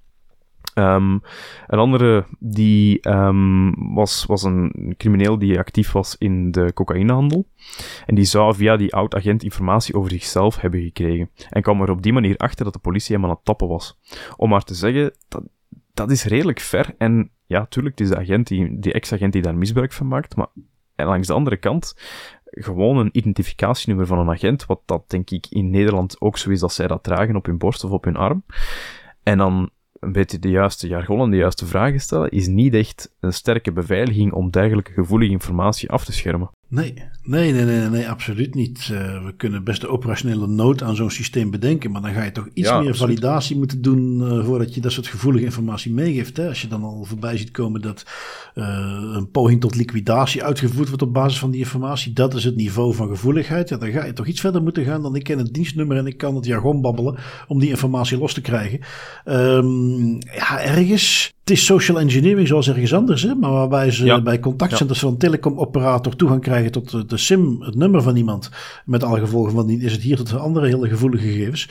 Um, 0.76 1.22
een 1.68 1.80
andere 1.80 2.26
die 2.40 3.10
um, 3.10 3.94
was, 3.94 4.26
was 4.26 4.44
een 4.44 4.94
crimineel 4.98 5.40
die 5.40 5.58
actief 5.58 5.92
was 5.92 6.16
in 6.18 6.52
de 6.52 6.74
cocaïnehandel. 6.74 7.48
En 8.06 8.16
die 8.16 8.26
zou 8.26 8.56
via 8.56 8.78
die 8.78 8.96
oud-agent 8.96 9.44
informatie 9.44 9.96
over 9.96 10.12
zichzelf 10.12 10.62
hebben 10.62 10.82
gekregen. 10.82 11.30
En 11.50 11.62
kwam 11.62 11.82
er 11.82 11.92
op 11.92 12.02
die 12.02 12.14
manier 12.14 12.38
achter 12.38 12.64
dat 12.64 12.74
de 12.74 12.80
politie 12.80 13.16
hem 13.16 13.24
aan 13.24 13.30
het 13.30 13.44
tappen 13.44 13.68
was. 13.68 13.98
Om 14.36 14.50
maar 14.50 14.64
te 14.64 14.74
zeggen, 14.74 15.14
dat, 15.28 15.44
dat 15.94 16.12
is 16.12 16.24
redelijk 16.24 16.60
ver. 16.60 16.96
En 16.98 17.32
ja, 17.46 17.66
tuurlijk, 17.66 18.00
is 18.00 18.10
de 18.10 18.18
agent 18.18 18.48
die, 18.48 18.80
die 18.80 18.94
ex-agent 18.94 19.34
die 19.34 19.42
daar 19.42 19.56
misbruik 19.56 19.94
van 19.94 20.08
maakt. 20.08 20.36
Maar 20.36 20.48
en 20.96 21.06
langs 21.06 21.28
de 21.28 21.34
andere 21.34 21.58
kant, 21.58 21.94
gewoon 22.44 22.98
een 22.98 23.10
identificatienummer 23.12 24.08
van 24.08 24.20
een 24.20 24.30
agent, 24.30 24.66
wat 24.66 24.82
dat 24.86 25.10
denk 25.10 25.30
ik 25.30 25.48
in 25.50 25.70
Nederland 25.70 26.22
ook 26.22 26.38
zo 26.38 26.50
is 26.50 26.60
dat 26.60 26.74
zij 26.74 26.88
dat 26.88 27.04
dragen 27.04 27.36
op 27.36 27.46
hun 27.46 27.58
borst 27.58 27.84
of 27.84 27.92
op 27.92 28.04
hun 28.04 28.16
arm. 28.16 28.44
En 29.24 29.38
dan 29.38 29.70
een 30.00 30.12
beetje 30.12 30.40
de 30.40 30.50
juiste 30.50 30.88
jargon 30.88 31.22
en 31.22 31.30
de 31.30 31.38
juiste 31.38 31.66
vragen 31.66 32.00
stellen, 32.00 32.30
is 32.30 32.48
niet 32.48 32.74
echt 32.74 33.16
een 33.20 33.34
sterke 33.34 33.72
beveiliging 33.72 34.34
om 34.34 34.50
dergelijke 34.50 34.92
gevoelige 34.92 35.32
informatie 35.32 35.90
af 35.90 36.06
te 36.06 36.12
schermen. 36.12 36.50
Nee, 36.70 36.94
nee, 37.24 37.52
nee, 37.52 37.66
nee, 37.66 37.90
nee 37.90 38.10
absoluut 38.10 38.56
niet. 38.56 38.90
Uh, 38.92 39.26
we 39.26 39.34
kunnen 39.38 39.64
best 39.64 39.82
de 39.82 39.88
operationele 39.88 40.48
nood 40.48 40.84
aan 40.84 40.96
zo'n 40.96 41.12
systeem 41.12 41.52
bedenken, 41.52 41.92
maar 41.92 42.02
dan 42.02 42.14
ga 42.14 42.24
je 42.24 42.32
toch 42.32 42.50
iets 42.54 42.72
meer 42.72 42.96
validatie 42.96 43.58
moeten 43.58 43.82
doen 43.82 44.20
uh, 44.22 44.46
voordat 44.46 44.74
je 44.74 44.82
dat 44.82 44.92
soort 44.92 45.08
gevoelige 45.08 45.46
informatie 45.46 45.94
meegeeft. 45.94 46.38
Hè? 46.38 46.48
Als 46.48 46.62
je 46.62 46.68
dan 46.68 46.84
al 46.84 47.04
voorbij 47.04 47.38
ziet 47.38 47.52
komen 47.52 47.82
dat 47.82 48.06
uh, 48.56 48.66
een 49.14 49.32
poging 49.32 49.62
tot 49.62 49.76
liquidatie 49.76 50.44
uitgevoerd 50.44 50.88
wordt 50.88 51.04
op 51.04 51.14
basis 51.14 51.40
van 51.40 51.52
die 51.52 51.60
informatie, 51.60 52.14
dat 52.14 52.34
is 52.34 52.44
het 52.44 52.56
niveau 52.56 52.94
van 52.94 53.08
gevoeligheid. 53.08 53.70
Ja, 53.70 53.78
dan 53.78 53.92
ga 53.92 54.06
je 54.06 54.14
toch 54.14 54.28
iets 54.28 54.40
verder 54.40 54.62
moeten 54.64 54.84
gaan 54.84 55.02
dan 55.02 55.16
ik 55.16 55.24
ken 55.24 55.38
het 55.38 55.54
dienstnummer 55.54 55.98
en 55.98 56.08
ik 56.08 56.18
kan 56.18 56.36
het 56.36 56.46
jargon 56.46 56.82
babbelen 56.82 57.18
om 57.48 57.60
die 57.60 57.70
informatie 57.70 58.18
los 58.18 58.34
te 58.34 58.42
krijgen. 58.42 58.80
Um, 59.26 60.18
ja, 60.20 60.62
ergens 60.62 61.34
het 61.50 61.58
is 61.58 61.66
social 61.66 62.00
engineering 62.00 62.48
zoals 62.48 62.70
ergens 62.70 62.94
anders, 62.94 63.22
hè? 63.22 63.36
maar 63.36 63.52
waarbij 63.52 63.92
ze 63.92 64.22
bij 64.22 64.40
contactcenters 64.40 65.00
ja. 65.00 65.06
van 65.06 65.14
een 65.14 65.20
telecomoperator 65.20 66.16
toegang 66.16 66.42
krijgen 66.42 66.72
tot 66.72 67.10
de, 67.10 67.18
SIM, 67.18 67.62
het 67.62 67.76
nummer 67.76 68.02
van 68.02 68.16
iemand. 68.16 68.50
Met 68.86 69.04
alle 69.04 69.20
gevolgen 69.20 69.52
van 69.52 69.68
die 69.68 69.82
is 69.82 69.92
het 69.92 70.02
hier 70.02 70.18
tot 70.18 70.38
andere 70.38 70.68
hele 70.68 70.90
gevoelige 70.90 71.28
gegevens. 71.28 71.70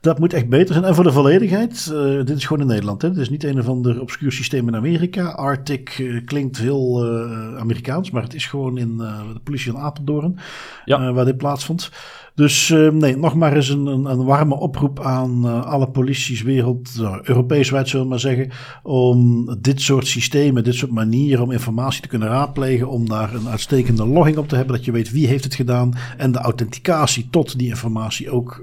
Dat 0.00 0.18
moet 0.18 0.32
echt 0.32 0.48
beter 0.48 0.74
zijn. 0.74 0.86
En 0.86 0.94
voor 0.94 1.04
de 1.04 1.12
volledigheid, 1.12 1.90
uh, 1.92 2.24
dit 2.24 2.36
is 2.36 2.44
gewoon 2.44 2.62
in 2.62 2.68
Nederland. 2.68 3.02
Hè? 3.02 3.08
Dit 3.08 3.18
is 3.18 3.30
niet 3.30 3.44
een 3.44 3.58
of 3.58 3.68
ander 3.68 4.00
obscuur 4.00 4.32
systeem 4.32 4.68
in 4.68 4.76
Amerika. 4.76 5.28
Arctic 5.28 5.98
uh, 5.98 6.24
klinkt 6.24 6.58
heel 6.58 7.06
uh, 7.06 7.58
Amerikaans, 7.58 8.10
maar 8.10 8.22
het 8.22 8.34
is 8.34 8.46
gewoon 8.46 8.78
in 8.78 8.96
de 8.96 9.40
politie 9.44 9.72
van 9.72 9.80
Apeldoorn 9.80 10.38
ja. 10.84 11.12
waar 11.12 11.24
dit 11.24 11.36
plaatsvond. 11.36 11.90
Dus 12.38 12.68
uh, 12.68 12.90
nee, 12.90 13.16
nog 13.16 13.34
maar 13.34 13.56
eens 13.56 13.68
een, 13.68 13.86
een, 13.86 14.04
een 14.04 14.24
warme 14.24 14.54
oproep 14.54 15.00
aan 15.00 15.46
uh, 15.46 15.64
alle 15.64 15.88
polities 15.88 16.42
wereld, 16.42 16.90
uh, 17.00 17.16
Europees 17.22 17.70
wijd 17.70 17.88
zullen 17.88 18.04
we 18.04 18.10
maar 18.10 18.20
zeggen, 18.20 18.50
om 18.82 19.46
dit 19.60 19.80
soort 19.80 20.06
systemen, 20.06 20.64
dit 20.64 20.74
soort 20.74 20.92
manieren 20.92 21.44
om 21.44 21.50
informatie 21.50 22.02
te 22.02 22.08
kunnen 22.08 22.28
raadplegen, 22.28 22.88
om 22.88 23.08
daar 23.08 23.34
een 23.34 23.48
uitstekende 23.48 24.06
logging 24.06 24.36
op 24.36 24.48
te 24.48 24.56
hebben, 24.56 24.76
dat 24.76 24.84
je 24.84 24.92
weet 24.92 25.10
wie 25.10 25.26
heeft 25.26 25.44
het 25.44 25.54
gedaan 25.54 25.92
en 26.16 26.32
de 26.32 26.38
authenticatie 26.38 27.28
tot 27.30 27.58
die 27.58 27.68
informatie 27.68 28.30
ook 28.30 28.62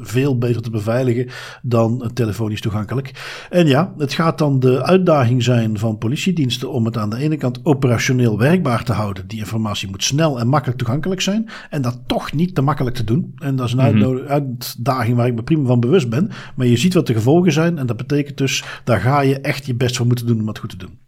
veel 0.00 0.38
beter 0.38 0.62
te 0.62 0.70
beveiligen 0.70 1.28
dan 1.62 2.10
telefonisch 2.14 2.60
toegankelijk. 2.60 3.12
En 3.50 3.66
ja, 3.66 3.94
het 3.98 4.12
gaat 4.12 4.38
dan 4.38 4.60
de 4.60 4.82
uitdaging 4.82 5.42
zijn 5.42 5.78
van 5.78 5.98
politiediensten 5.98 6.70
om 6.70 6.84
het 6.84 6.96
aan 6.96 7.10
de 7.10 7.18
ene 7.18 7.36
kant 7.36 7.60
operationeel 7.62 8.38
werkbaar 8.38 8.84
te 8.84 8.92
houden. 8.92 9.28
Die 9.28 9.38
informatie 9.38 9.90
moet 9.90 10.04
snel 10.04 10.40
en 10.40 10.48
makkelijk 10.48 10.78
toegankelijk 10.78 11.20
zijn 11.20 11.48
en 11.70 11.82
dat 11.82 11.98
toch 12.06 12.32
niet 12.32 12.54
te 12.54 12.62
makkelijk 12.62 12.96
te 12.96 13.04
doen 13.04 13.12
en 13.38 13.56
dat 13.56 13.66
is 13.66 13.72
een 13.72 13.96
mm 13.96 14.18
uitdaging 14.26 15.16
waar 15.16 15.26
ik 15.26 15.34
me 15.34 15.42
prima 15.42 15.66
van 15.66 15.80
bewust 15.80 16.08
ben. 16.08 16.30
Maar 16.54 16.66
je 16.66 16.76
ziet 16.76 16.94
wat 16.94 17.06
de 17.06 17.14
gevolgen 17.14 17.52
zijn. 17.52 17.78
En 17.78 17.86
dat 17.86 17.96
betekent 17.96 18.38
dus, 18.38 18.64
daar 18.84 19.00
ga 19.00 19.20
je 19.20 19.40
echt 19.40 19.66
je 19.66 19.74
best 19.74 19.96
voor 19.96 20.06
moeten 20.06 20.26
doen 20.26 20.40
om 20.40 20.48
het 20.48 20.58
goed 20.58 20.70
te 20.70 20.76
doen. 20.76 20.98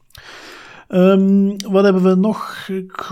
Um, 0.89 1.57
wat 1.71 1.85
hebben 1.85 2.03
we 2.03 2.15
nog? 2.15 2.69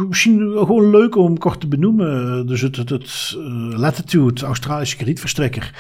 Misschien 0.08 0.38
gewoon 0.40 0.90
leuk 0.90 1.16
om 1.16 1.38
kort 1.38 1.60
te 1.60 1.68
benoemen. 1.68 2.46
Dus 2.46 2.60
het, 2.60 2.76
het, 2.76 2.88
het 2.88 3.34
uh, 3.36 3.78
Latitude, 3.78 4.44
Australische 4.44 4.96
kredietverstrekker, 4.96 5.74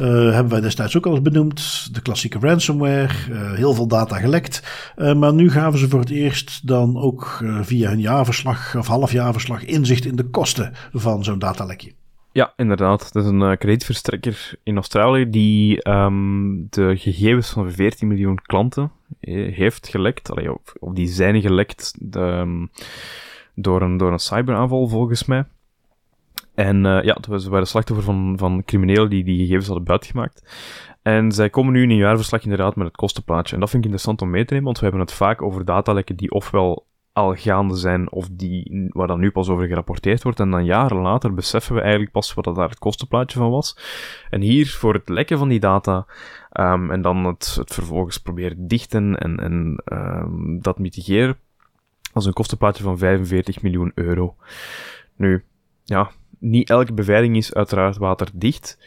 uh, 0.00 0.06
hebben 0.06 0.48
wij 0.48 0.60
destijds 0.60 0.96
ook 0.96 1.06
al 1.06 1.12
eens 1.12 1.22
benoemd. 1.22 1.88
De 1.94 2.00
klassieke 2.00 2.38
ransomware, 2.38 3.14
uh, 3.30 3.52
heel 3.52 3.74
veel 3.74 3.86
data 3.86 4.16
gelekt. 4.16 4.62
maar 5.16 5.34
nu 5.34 5.50
gaven 5.50 5.78
ze 5.78 5.88
voor 5.88 6.00
het 6.00 6.10
eerst 6.10 6.66
dan 6.66 6.96
ook 6.96 7.44
via 7.62 7.88
hun 7.88 8.00
jaarverslag 8.00 8.76
of 8.76 8.86
halfjaarverslag 8.86 9.64
inzicht 9.64 10.04
in 10.04 10.16
de 10.16 10.24
kosten 10.24 10.72
van 10.92 11.24
zo'n 11.24 11.38
datalekje. 11.38 11.92
Ja, 12.36 12.52
inderdaad. 12.56 13.04
Het 13.04 13.14
is 13.14 13.24
een 13.24 13.40
uh, 13.40 13.56
kredietverstrekker 13.56 14.54
in 14.62 14.74
Australië 14.74 15.30
die 15.30 15.88
um, 15.90 16.66
de 16.70 16.96
gegevens 16.96 17.50
van 17.50 17.70
14 17.70 18.08
miljoen 18.08 18.38
klanten 18.42 18.92
eh, 19.20 19.54
heeft 19.54 19.88
gelekt. 19.88 20.30
Allee, 20.30 20.52
of, 20.52 20.92
die 20.92 21.06
zijn 21.06 21.40
gelekt 21.40 21.94
de, 21.98 22.20
um, 22.20 22.70
door, 23.54 23.82
een, 23.82 23.96
door 23.96 24.12
een 24.12 24.18
cyberaanval, 24.18 24.88
volgens 24.88 25.24
mij. 25.24 25.44
En 26.54 26.84
uh, 26.84 27.02
ja, 27.02 27.38
ze 27.38 27.50
waren 27.50 27.66
slachtoffer 27.66 28.04
van, 28.04 28.34
van 28.38 28.64
criminelen 28.64 29.10
die 29.10 29.24
die 29.24 29.38
gegevens 29.38 29.66
hadden 29.66 29.84
buitgemaakt. 29.84 30.42
En 31.02 31.32
zij 31.32 31.50
komen 31.50 31.72
nu 31.72 31.82
in 31.82 31.90
een 31.90 31.96
jaarverslag 31.96 32.42
inderdaad 32.42 32.76
met 32.76 32.86
het 32.86 32.96
kostenplaatje. 32.96 33.54
En 33.54 33.60
dat 33.60 33.70
vind 33.70 33.84
ik 33.84 33.90
interessant 33.90 34.22
om 34.22 34.30
mee 34.30 34.44
te 34.44 34.52
nemen, 34.52 34.66
want 34.66 34.78
we 34.78 34.84
hebben 34.84 35.04
het 35.04 35.12
vaak 35.12 35.42
over 35.42 35.64
datalekken 35.64 36.16
die 36.16 36.30
ofwel 36.30 36.86
al 37.16 37.34
gaande 37.34 37.76
zijn 37.76 38.12
of 38.12 38.28
die, 38.30 38.88
waar 38.92 39.06
dan 39.06 39.20
nu 39.20 39.30
pas 39.30 39.48
over 39.48 39.66
gerapporteerd 39.66 40.22
wordt. 40.22 40.40
En 40.40 40.50
dan 40.50 40.64
jaren 40.64 40.96
later 40.96 41.34
beseffen 41.34 41.74
we 41.74 41.80
eigenlijk 41.80 42.12
pas 42.12 42.34
wat 42.34 42.44
daar 42.44 42.68
het 42.68 42.78
kostenplaatje 42.78 43.38
van 43.38 43.50
was. 43.50 43.78
En 44.30 44.40
hier, 44.40 44.68
voor 44.68 44.94
het 44.94 45.08
lekken 45.08 45.38
van 45.38 45.48
die 45.48 45.60
data, 45.60 46.06
um, 46.52 46.90
en 46.90 47.02
dan 47.02 47.24
het, 47.24 47.54
het 47.58 47.74
vervolgens 47.74 48.18
proberen 48.18 48.66
dichten 48.66 49.18
en, 49.18 49.36
en 49.36 49.82
um, 49.92 50.58
dat 50.62 50.78
mitigeren, 50.78 51.36
was 52.12 52.26
een 52.26 52.32
kostenplaatje 52.32 52.82
van 52.82 52.98
45 52.98 53.62
miljoen 53.62 53.92
euro. 53.94 54.36
Nu, 55.16 55.44
ja, 55.84 56.10
niet 56.38 56.70
elke 56.70 56.92
beveiliging 56.92 57.36
is 57.36 57.54
uiteraard 57.54 57.96
waterdicht. 57.96 58.78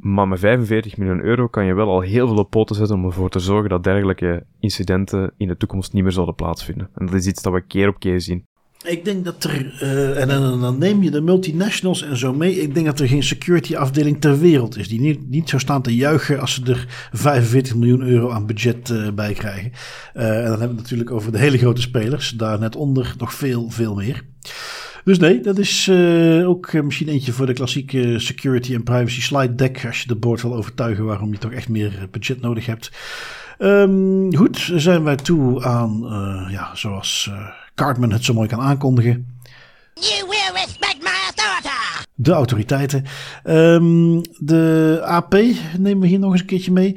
Maar 0.00 0.28
met 0.28 0.38
45 0.38 0.96
miljoen 0.96 1.22
euro 1.22 1.48
kan 1.48 1.64
je 1.64 1.74
wel 1.74 1.88
al 1.88 2.00
heel 2.00 2.26
veel 2.26 2.36
op 2.36 2.50
poten 2.50 2.76
zetten 2.76 2.96
om 2.96 3.04
ervoor 3.04 3.30
te 3.30 3.38
zorgen 3.38 3.70
dat 3.70 3.84
dergelijke 3.84 4.44
incidenten 4.60 5.32
in 5.36 5.48
de 5.48 5.56
toekomst 5.56 5.92
niet 5.92 6.02
meer 6.02 6.12
zouden 6.12 6.34
plaatsvinden. 6.34 6.90
En 6.94 7.06
dat 7.06 7.14
is 7.14 7.26
iets 7.26 7.42
dat 7.42 7.52
we 7.52 7.66
keer 7.66 7.88
op 7.88 7.98
keer 7.98 8.20
zien. 8.20 8.48
Ik 8.84 9.04
denk 9.04 9.24
dat 9.24 9.44
er, 9.44 9.82
uh, 9.82 10.20
en 10.20 10.28
dan, 10.28 10.60
dan, 10.60 10.78
neem 10.78 11.02
je 11.02 11.10
de 11.10 11.20
multinationals 11.20 12.02
en 12.02 12.16
zo 12.16 12.32
mee. 12.32 12.60
Ik 12.60 12.74
denk 12.74 12.86
dat 12.86 13.00
er 13.00 13.08
geen 13.08 13.22
security 13.22 13.76
afdeling 13.76 14.20
ter 14.20 14.38
wereld 14.38 14.76
is 14.76 14.88
die 14.88 15.00
niet, 15.00 15.28
niet 15.28 15.48
zou 15.48 15.62
staan 15.62 15.82
te 15.82 15.94
juichen 15.94 16.40
als 16.40 16.54
ze 16.54 16.64
er 16.64 17.08
45 17.12 17.74
miljoen 17.74 18.02
euro 18.02 18.30
aan 18.30 18.46
budget 18.46 18.88
uh, 18.88 19.10
bij 19.10 19.32
krijgen. 19.32 19.72
Uh, 20.14 20.22
en 20.22 20.34
dan 20.34 20.44
hebben 20.44 20.58
we 20.58 20.66
het 20.66 20.82
natuurlijk 20.82 21.10
over 21.10 21.32
de 21.32 21.38
hele 21.38 21.58
grote 21.58 21.80
spelers. 21.80 22.30
Daar 22.30 22.58
net 22.58 22.76
onder 22.76 23.14
nog 23.18 23.34
veel, 23.34 23.70
veel 23.70 23.94
meer. 23.94 24.22
Dus 25.04 25.18
nee, 25.18 25.40
dat 25.40 25.58
is 25.58 25.86
uh, 25.86 26.48
ook 26.48 26.72
uh, 26.72 26.82
misschien 26.82 27.08
eentje 27.08 27.32
voor 27.32 27.46
de 27.46 27.52
klassieke 27.52 28.18
security 28.18 28.74
en 28.74 28.82
privacy 28.82 29.20
slide 29.20 29.54
deck. 29.54 29.86
Als 29.86 30.00
je 30.00 30.08
de 30.08 30.16
board 30.16 30.42
wil 30.42 30.54
overtuigen 30.54 31.04
waarom 31.04 31.32
je 31.32 31.38
toch 31.38 31.52
echt 31.52 31.68
meer 31.68 32.08
budget 32.10 32.40
nodig 32.40 32.66
hebt. 32.66 32.90
Um, 33.58 34.36
goed, 34.36 34.70
zijn 34.74 35.02
wij 35.02 35.16
toe 35.16 35.64
aan, 35.64 36.00
uh, 36.04 36.52
ja, 36.52 36.74
zoals 36.74 37.30
Cartman 37.74 38.12
het 38.12 38.24
zo 38.24 38.34
mooi 38.34 38.48
kan 38.48 38.60
aankondigen. 38.60 39.38
You 39.94 40.28
will 40.28 40.62
respect 40.62 40.98
my 40.98 41.10
authority. 41.26 42.04
De 42.14 42.32
autoriteiten. 42.32 43.04
Um, 43.44 44.22
de 44.38 45.00
AP 45.04 45.34
nemen 45.78 46.00
we 46.00 46.06
hier 46.06 46.18
nog 46.18 46.32
eens 46.32 46.40
een 46.40 46.46
keertje 46.46 46.72
mee 46.72 46.96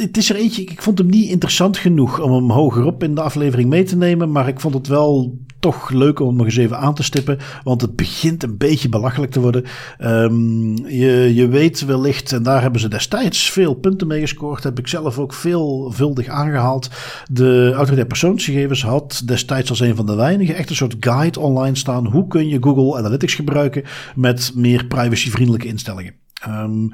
het 0.00 0.16
is 0.16 0.30
er 0.30 0.36
eentje, 0.36 0.62
ik 0.62 0.82
vond 0.82 0.98
hem 0.98 1.06
niet 1.06 1.30
interessant 1.30 1.76
genoeg 1.76 2.20
om 2.20 2.32
hem 2.32 2.50
hogerop 2.50 3.02
in 3.02 3.14
de 3.14 3.20
aflevering 3.20 3.68
mee 3.68 3.82
te 3.82 3.96
nemen. 3.96 4.32
Maar 4.32 4.48
ik 4.48 4.60
vond 4.60 4.74
het 4.74 4.86
wel 4.86 5.38
toch 5.60 5.90
leuk 5.90 6.20
om 6.20 6.36
nog 6.36 6.46
eens 6.46 6.56
even 6.56 6.78
aan 6.78 6.94
te 6.94 7.02
stippen. 7.02 7.38
Want 7.62 7.80
het 7.80 7.96
begint 7.96 8.42
een 8.42 8.56
beetje 8.56 8.88
belachelijk 8.88 9.32
te 9.32 9.40
worden. 9.40 9.64
Um, 10.00 10.86
je, 10.86 11.34
je 11.34 11.48
weet 11.48 11.84
wellicht, 11.84 12.32
en 12.32 12.42
daar 12.42 12.62
hebben 12.62 12.80
ze 12.80 12.88
destijds 12.88 13.50
veel 13.50 13.74
punten 13.74 14.06
mee 14.06 14.20
gescoord. 14.20 14.64
Heb 14.64 14.78
ik 14.78 14.88
zelf 14.88 15.18
ook 15.18 15.34
veelvuldig 15.34 16.26
aangehaald. 16.26 16.90
De 17.30 17.72
autoriteit 17.74 18.08
persoonsgegevens 18.08 18.82
had 18.82 19.22
destijds 19.24 19.70
als 19.70 19.80
een 19.80 19.96
van 19.96 20.06
de 20.06 20.14
weinigen 20.14 20.54
echt 20.54 20.70
een 20.70 20.76
soort 20.76 20.96
guide 21.00 21.40
online 21.40 21.76
staan. 21.76 22.06
Hoe 22.06 22.26
kun 22.26 22.48
je 22.48 22.62
Google 22.62 22.98
Analytics 22.98 23.34
gebruiken 23.34 23.82
met 24.14 24.52
meer 24.54 24.86
privacyvriendelijke 24.86 25.66
instellingen? 25.66 26.14
Um, 26.48 26.92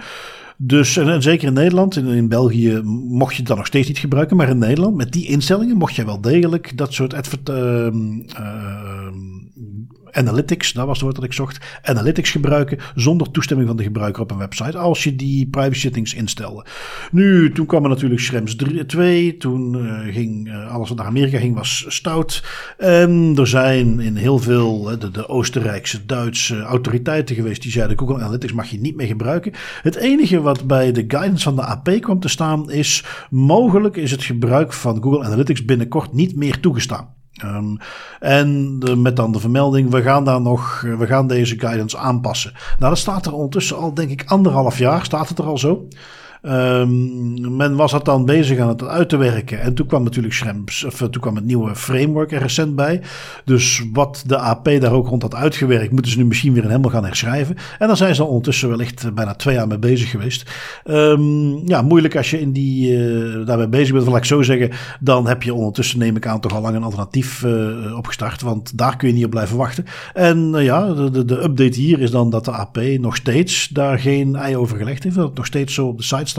dus 0.56 0.96
en, 0.96 1.22
zeker 1.22 1.46
in 1.46 1.52
Nederland, 1.52 1.96
in, 1.96 2.06
in, 2.06 2.28
België 2.28 2.80
mocht 2.84 3.32
je 3.32 3.38
het 3.38 3.46
dan 3.46 3.56
nog 3.56 3.66
steeds 3.66 3.88
niet 3.88 3.98
gebruiken, 3.98 4.36
maar 4.36 4.48
in 4.48 4.58
Nederland 4.58 4.96
met 4.96 5.12
die 5.12 5.26
instellingen 5.26 5.76
mocht 5.76 5.94
je 5.94 6.04
wel 6.04 6.20
degelijk 6.20 6.76
dat 6.76 6.92
soort 6.92 7.14
advert, 7.14 7.48
uh, 7.48 7.56
uh, 7.56 9.12
analytics, 10.14 10.72
dat 10.72 10.86
was 10.86 10.94
het 10.94 11.02
woord 11.02 11.14
dat 11.14 11.24
ik 11.24 11.32
zocht, 11.32 11.58
analytics 11.82 12.30
gebruiken 12.30 12.78
zonder 12.94 13.30
toestemming 13.30 13.68
van 13.68 13.76
de 13.76 13.82
gebruiker 13.82 14.22
op 14.22 14.30
een 14.30 14.38
website 14.38 14.78
als 14.78 15.04
je 15.04 15.16
die 15.16 15.46
privacy 15.46 15.80
settings 15.80 16.14
instelde. 16.14 16.64
Nu, 17.10 17.52
toen 17.52 17.66
kwam 17.66 17.82
er 17.82 17.88
natuurlijk 17.88 18.20
Schrems 18.20 18.56
2, 18.86 19.36
toen 19.36 19.76
uh, 19.76 20.14
ging 20.14 20.48
uh, 20.48 20.72
alles 20.72 20.88
wat 20.88 20.98
naar 20.98 21.06
Amerika 21.06 21.38
ging 21.38 21.54
was 21.54 21.84
stout. 21.88 22.42
En 22.78 23.34
er 23.36 23.46
zijn 23.46 24.00
in 24.00 24.16
heel 24.16 24.38
veel 24.38 24.82
de, 24.98 25.10
de 25.10 25.28
Oostenrijkse, 25.28 26.06
Duitse 26.06 26.60
autoriteiten 26.60 27.34
geweest 27.36 27.62
die 27.62 27.70
zeiden 27.70 27.98
Google 27.98 28.18
Analytics 28.18 28.52
mag 28.52 28.70
je 28.70 28.80
niet 28.80 28.96
meer 28.96 29.06
gebruiken. 29.06 29.52
Het 29.82 29.94
enige 29.94 30.40
wat 30.40 30.66
bij 30.66 30.92
de 30.92 31.04
guidance 31.08 31.44
van 31.44 31.56
de 31.56 31.62
AP 31.62 31.88
kwam 32.00 32.20
te 32.20 32.28
staan 32.28 32.70
is 32.70 33.04
mogelijk 33.30 33.96
is 33.96 34.10
het 34.10 34.22
gebruik 34.22 34.72
van 34.72 35.02
Google 35.02 35.24
Analytics 35.24 35.64
binnenkort 35.64 36.12
niet 36.12 36.36
meer 36.36 36.60
toegestaan. 36.60 37.14
Um, 37.42 37.78
en 38.20 38.78
met 39.02 39.16
dan 39.16 39.32
de 39.32 39.40
vermelding, 39.40 39.90
we 39.90 40.02
gaan 40.02 40.24
daar 40.24 40.40
nog, 40.40 40.80
we 40.80 41.06
gaan 41.06 41.26
deze 41.26 41.58
guidance 41.58 41.98
aanpassen. 41.98 42.52
Nou, 42.78 42.90
dat 42.90 42.98
staat 42.98 43.26
er 43.26 43.32
ondertussen 43.32 43.76
al, 43.76 43.94
denk 43.94 44.10
ik, 44.10 44.24
anderhalf 44.26 44.78
jaar, 44.78 45.04
staat 45.04 45.28
het 45.28 45.38
er 45.38 45.44
al 45.44 45.58
zo. 45.58 45.88
Um, 46.46 47.56
men 47.56 47.76
was 47.76 47.92
het 47.92 48.04
dan 48.04 48.24
bezig 48.24 48.58
aan 48.58 48.68
het 48.68 48.84
uit 48.84 49.08
te 49.08 49.16
werken. 49.16 49.60
En 49.60 49.74
toen 49.74 49.86
kwam 49.86 50.02
natuurlijk 50.02 50.34
Schrems, 50.34 50.84
of 50.84 50.96
toen 50.96 51.20
kwam 51.20 51.34
het 51.34 51.44
nieuwe 51.44 51.76
framework 51.76 52.32
er 52.32 52.40
recent 52.40 52.76
bij. 52.76 53.00
Dus 53.44 53.82
wat 53.92 54.24
de 54.26 54.38
AP 54.38 54.64
daar 54.64 54.92
ook 54.92 55.08
rond 55.08 55.22
had 55.22 55.34
uitgewerkt, 55.34 55.92
moeten 55.92 56.12
ze 56.12 56.18
nu 56.18 56.24
misschien 56.24 56.52
weer 56.52 56.62
helemaal 56.62 56.90
gaan 56.90 57.04
herschrijven. 57.04 57.56
En 57.78 57.86
dan 57.86 57.96
zijn 57.96 58.14
ze 58.14 58.24
ondertussen 58.24 58.68
wellicht 58.68 59.14
bijna 59.14 59.34
twee 59.34 59.54
jaar 59.54 59.66
mee 59.66 59.78
bezig 59.78 60.10
geweest. 60.10 60.50
Um, 60.84 61.68
ja, 61.68 61.82
moeilijk 61.82 62.16
als 62.16 62.30
je 62.30 62.40
in 62.40 62.52
die, 62.52 62.96
uh, 62.96 63.46
daarmee 63.46 63.68
bezig 63.68 63.94
bent. 63.94 64.06
Laat 64.06 64.16
ik 64.16 64.24
zo 64.24 64.42
zeggen, 64.42 64.70
dan 65.00 65.26
heb 65.26 65.42
je 65.42 65.54
ondertussen, 65.54 65.98
neem 65.98 66.16
ik 66.16 66.26
aan, 66.26 66.40
toch 66.40 66.54
al 66.54 66.60
lang 66.60 66.76
een 66.76 66.82
alternatief 66.82 67.44
opgestart. 67.96 68.42
Want 68.42 68.78
daar 68.78 68.96
kun 68.96 69.08
je 69.08 69.14
niet 69.14 69.24
op 69.24 69.30
blijven 69.30 69.56
wachten. 69.56 69.84
En 70.14 70.52
ja, 70.58 70.94
de, 70.94 71.10
de, 71.10 71.24
de, 71.24 71.42
update 71.42 71.80
hier 71.80 72.00
is 72.00 72.10
dan 72.10 72.30
dat 72.30 72.44
de 72.44 72.50
AP 72.50 72.78
nog 72.98 73.16
steeds 73.16 73.68
daar 73.68 73.98
geen 73.98 74.36
ei 74.36 74.56
over 74.56 74.76
gelegd 74.76 75.02
heeft. 75.02 75.16
Dat 75.16 75.26
het 75.26 75.36
nog 75.36 75.46
steeds 75.46 75.74
zo 75.74 75.86
op 75.86 75.96
de 75.96 76.04
site 76.04 76.32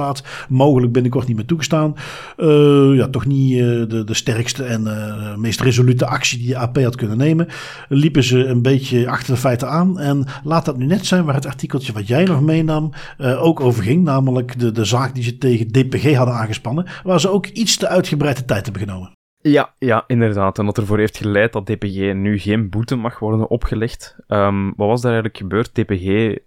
Mogelijk 0.50 0.92
binnenkort 0.92 1.28
niet 1.28 1.36
meer 1.36 1.46
toegestaan. 1.46 1.96
Uh, 2.38 2.96
ja, 2.96 3.08
toch 3.08 3.26
niet 3.26 3.52
uh, 3.52 3.60
de, 3.88 4.04
de 4.06 4.14
sterkste 4.14 4.64
en 4.64 4.82
uh, 4.82 5.36
meest 5.36 5.62
resolute 5.62 6.06
actie 6.06 6.38
die 6.38 6.48
de 6.48 6.58
AP 6.58 6.78
had 6.78 6.96
kunnen 6.96 7.18
nemen. 7.18 7.48
Liepen 7.90 8.24
ze 8.24 8.46
een 8.46 8.62
beetje 8.62 9.10
achter 9.10 9.34
de 9.34 9.40
feiten 9.40 9.70
aan. 9.70 10.00
En 10.00 10.26
laat 10.44 10.66
dat 10.66 10.78
nu 10.78 10.86
net 10.86 11.06
zijn 11.06 11.26
waar 11.26 11.36
het 11.36 11.46
artikeltje 11.46 11.94
wat 11.94 12.08
jij 12.08 12.24
nog 12.24 12.42
meenam 12.42 12.92
ook 13.18 13.60
over 13.60 13.84
ging. 13.84 14.04
Namelijk 14.04 14.60
de, 14.60 14.72
de 14.72 14.86
zaak 14.86 15.16
die 15.16 15.24
ze 15.24 15.38
tegen 15.38 15.72
DPG 15.72 16.14
hadden 16.14 16.36
aangespannen. 16.36 16.86
Waar 17.04 17.20
ze 17.20 17.30
ook 17.30 17.48
iets 17.48 17.78
te 17.78 17.88
uitgebreide 17.88 18.46
tijd 18.46 18.64
hebben 18.66 18.82
genomen. 18.88 19.14
Ja, 19.42 19.74
ja, 19.80 20.04
inderdaad. 20.08 20.60
En 20.60 20.66
dat 20.66 20.78
ervoor 20.78 20.98
heeft 20.98 21.18
geleid 21.18 21.54
dat 21.54 21.66
DPG 21.66 22.14
nu 22.14 22.38
geen 22.38 22.70
boete 22.70 22.96
mag 22.96 23.20
worden 23.20 23.50
opgelegd. 23.50 24.16
Um, 24.28 24.74
wat 24.76 24.88
was 24.88 25.02
daar 25.02 25.12
eigenlijk 25.12 25.42
gebeurd? 25.42 25.76
DPG 25.76 26.38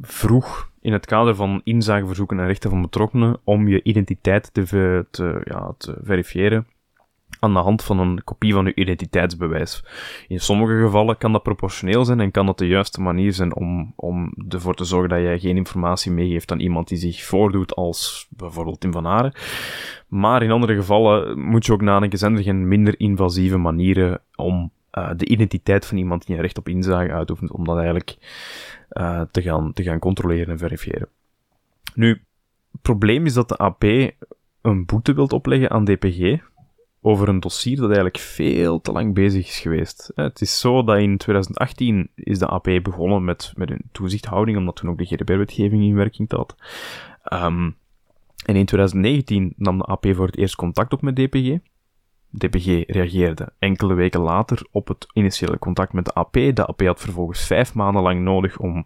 vroeg 0.00 0.70
in 0.80 0.92
het 0.92 1.06
kader 1.06 1.34
van 1.34 1.60
inzageverzoeken 1.64 2.38
en 2.38 2.46
rechten 2.46 2.70
van 2.70 2.82
betrokkenen 2.82 3.36
om 3.44 3.68
je 3.68 3.82
identiteit 3.82 4.54
te, 4.54 5.06
te, 5.10 5.40
ja, 5.44 5.74
te 5.78 5.98
verifiëren 6.02 6.66
aan 7.40 7.52
de 7.52 7.58
hand 7.58 7.84
van 7.84 7.98
een 7.98 8.24
kopie 8.24 8.52
van 8.52 8.64
je 8.64 8.74
identiteitsbewijs. 8.74 9.84
In 10.28 10.40
sommige 10.40 10.80
gevallen 10.80 11.18
kan 11.18 11.32
dat 11.32 11.42
proportioneel 11.42 12.04
zijn 12.04 12.20
en 12.20 12.30
kan 12.30 12.46
dat 12.46 12.58
de 12.58 12.66
juiste 12.66 13.00
manier 13.00 13.32
zijn 13.32 13.56
om, 13.56 13.92
om 13.96 14.34
ervoor 14.48 14.74
te 14.74 14.84
zorgen 14.84 15.08
dat 15.08 15.20
jij 15.20 15.38
geen 15.38 15.56
informatie 15.56 16.12
meegeeft 16.12 16.52
aan 16.52 16.60
iemand 16.60 16.88
die 16.88 16.98
zich 16.98 17.24
voordoet 17.24 17.74
als 17.74 18.26
bijvoorbeeld 18.30 18.80
Tim 18.80 18.92
van 18.92 19.04
Haren. 19.04 19.32
Maar 20.08 20.42
in 20.42 20.50
andere 20.50 20.74
gevallen 20.74 21.40
moet 21.40 21.66
je 21.66 21.72
ook 21.72 21.82
nadenken, 21.82 22.18
zijn 22.18 22.36
er 22.36 22.42
geen 22.42 22.68
minder 22.68 23.00
invasieve 23.00 23.56
manieren 23.56 24.20
om 24.34 24.70
uh, 24.98 25.10
de 25.16 25.26
identiteit 25.26 25.86
van 25.86 25.96
iemand 25.96 26.26
die 26.26 26.36
een 26.36 26.42
recht 26.42 26.58
op 26.58 26.68
inzage 26.68 27.12
uitoefent, 27.12 27.52
om 27.52 27.64
dat 27.64 27.76
eigenlijk 27.76 28.16
uh, 28.92 29.20
te, 29.30 29.42
gaan, 29.42 29.72
te 29.72 29.82
gaan 29.82 29.98
controleren 29.98 30.48
en 30.48 30.58
verifiëren. 30.58 31.08
Nu, 31.94 32.08
het 32.72 32.82
probleem 32.82 33.26
is 33.26 33.34
dat 33.34 33.48
de 33.48 33.56
AP 33.56 33.84
een 34.62 34.86
boete 34.86 35.14
wilt 35.14 35.32
opleggen 35.32 35.70
aan 35.70 35.84
DPG 35.84 36.40
over 37.00 37.28
een 37.28 37.40
dossier 37.40 37.76
dat 37.76 37.84
eigenlijk 37.84 38.18
veel 38.18 38.80
te 38.80 38.92
lang 38.92 39.14
bezig 39.14 39.46
is 39.46 39.60
geweest. 39.60 40.12
Het 40.14 40.40
is 40.40 40.60
zo 40.60 40.82
dat 40.82 40.98
in 40.98 41.16
2018 41.16 42.10
is 42.14 42.38
de 42.38 42.46
AP 42.46 42.68
begonnen 42.82 43.24
met, 43.24 43.52
met 43.56 43.70
een 43.70 43.82
toezichthouding, 43.92 44.58
omdat 44.58 44.76
toen 44.76 44.90
ook 44.90 44.98
de 44.98 45.04
GDPR-wetgeving 45.04 45.82
in 45.82 45.94
werking 45.94 46.28
trad. 46.28 46.56
Um, 47.32 47.76
en 48.44 48.56
in 48.56 48.64
2019 48.64 49.52
nam 49.56 49.78
de 49.78 49.84
AP 49.84 50.06
voor 50.14 50.26
het 50.26 50.36
eerst 50.36 50.54
contact 50.54 50.92
op 50.92 51.02
met 51.02 51.16
DPG. 51.16 51.58
DPG 52.30 52.84
reageerde 52.86 53.52
enkele 53.58 53.94
weken 53.94 54.20
later 54.20 54.66
op 54.70 54.88
het 54.88 55.06
initiële 55.12 55.58
contact 55.58 55.92
met 55.92 56.04
de 56.04 56.14
AP. 56.14 56.32
De 56.32 56.66
AP 56.66 56.82
had 56.82 57.00
vervolgens 57.00 57.46
vijf 57.46 57.74
maanden 57.74 58.02
lang 58.02 58.20
nodig 58.20 58.58
om, 58.58 58.84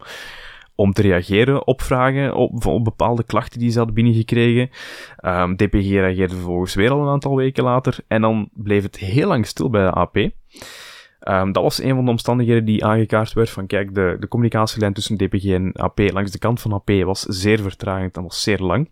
om 0.74 0.93
te 0.93 1.03
reageren 1.03 1.66
op 1.66 1.82
vragen, 1.82 2.34
op, 2.34 2.80
bepaalde 2.84 3.24
klachten 3.24 3.59
die 3.59 3.70
ze 3.70 3.78
had 3.78 3.95
binnengekregen. 3.95 4.70
Um, 5.24 5.57
DPG 5.57 5.90
reageerde 5.90 6.34
vervolgens 6.34 6.74
weer 6.74 6.90
al 6.90 7.03
een 7.03 7.09
aantal 7.09 7.36
weken 7.36 7.64
later 7.64 7.99
en 8.07 8.20
dan 8.20 8.49
bleef 8.53 8.82
het 8.82 8.97
heel 8.97 9.28
lang 9.28 9.47
stil 9.47 9.70
bij 9.70 9.84
de 9.84 9.93
AP. 9.93 10.16
Um, 10.16 11.53
dat 11.53 11.62
was 11.62 11.82
een 11.82 11.95
van 11.95 12.05
de 12.05 12.11
omstandigheden 12.11 12.64
die 12.64 12.84
aangekaart 12.84 13.32
werd 13.32 13.51
van 13.51 13.66
kijk, 13.66 13.95
de, 13.95 14.16
de 14.20 14.28
communicatielijn 14.28 14.93
tussen 14.93 15.16
DPG 15.16 15.45
en 15.45 15.72
AP 15.72 15.99
langs 15.99 16.30
de 16.30 16.38
kant 16.38 16.61
van 16.61 16.72
AP 16.72 16.90
was 17.05 17.20
zeer 17.20 17.61
vertragend 17.61 18.16
en 18.16 18.22
was 18.22 18.43
zeer 18.43 18.59
lang. 18.59 18.88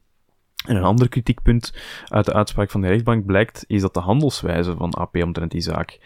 En 0.67 0.77
een 0.77 0.83
ander 0.83 1.09
kritiekpunt 1.09 1.75
uit 2.09 2.25
de 2.25 2.33
uitspraak 2.33 2.71
van 2.71 2.81
de 2.81 2.89
rechtbank 2.89 3.27
blijkt, 3.27 3.65
is 3.67 3.81
dat 3.81 3.95
de 3.95 4.01
handelswijze 4.01 4.77
van 4.77 4.95
AP 4.95 5.17
omtrent 5.17 5.51
die 5.51 5.61
zaak 5.61 5.99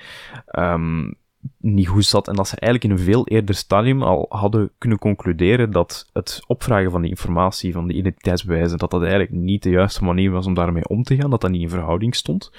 um, 0.59 1.15
niet 1.59 1.89
goed 1.89 2.05
zat 2.05 2.29
en 2.29 2.35
dat 2.35 2.49
ze 2.49 2.57
eigenlijk 2.57 2.93
in 2.93 2.99
een 2.99 3.13
veel 3.13 3.27
eerder 3.27 3.55
stadium 3.55 4.03
al 4.03 4.27
hadden 4.29 4.71
kunnen 4.79 4.99
concluderen 4.99 5.71
dat 5.71 6.11
het 6.13 6.43
opvragen 6.47 6.91
van 6.91 7.01
die 7.01 7.11
informatie, 7.11 7.73
van 7.73 7.87
die 7.87 7.97
identiteitsbewijzen, 7.97 8.79
dat 8.79 8.91
dat 8.91 9.01
eigenlijk 9.01 9.33
niet 9.33 9.63
de 9.63 9.71
juiste 9.71 10.05
manier 10.05 10.31
was 10.31 10.47
om 10.47 10.55
daarmee 10.55 10.89
om 10.89 11.03
te 11.03 11.17
gaan, 11.17 11.31
dat 11.31 11.41
dat 11.41 11.51
niet 11.51 11.63
in 11.63 11.69
verhouding 11.69 12.15
stond. 12.15 12.53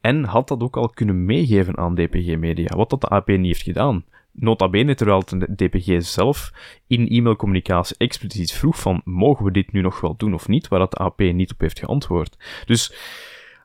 En 0.00 0.24
had 0.24 0.48
dat 0.48 0.60
ook 0.60 0.76
al 0.76 0.88
kunnen 0.88 1.24
meegeven 1.24 1.76
aan 1.76 1.94
DPG 1.94 2.36
Media, 2.38 2.76
wat 2.76 2.90
dat 2.90 3.00
de 3.00 3.08
AP 3.08 3.26
niet 3.26 3.46
heeft 3.46 3.62
gedaan. 3.62 4.04
Nota 4.38 4.68
bene, 4.68 4.94
terwijl 4.94 5.22
de 5.24 5.54
DPG 5.54 6.02
zelf 6.02 6.52
in 6.86 7.08
e-mailcommunicatie 7.08 7.96
expliciet 7.98 8.52
vroeg 8.52 8.80
van, 8.80 9.00
mogen 9.04 9.44
we 9.44 9.50
dit 9.50 9.72
nu 9.72 9.80
nog 9.80 10.00
wel 10.00 10.16
doen 10.16 10.34
of 10.34 10.48
niet, 10.48 10.68
waar 10.68 10.78
dat 10.78 10.90
de 10.90 10.96
AP 10.96 11.18
niet 11.18 11.52
op 11.52 11.60
heeft 11.60 11.78
geantwoord. 11.78 12.36
Dus, 12.64 12.94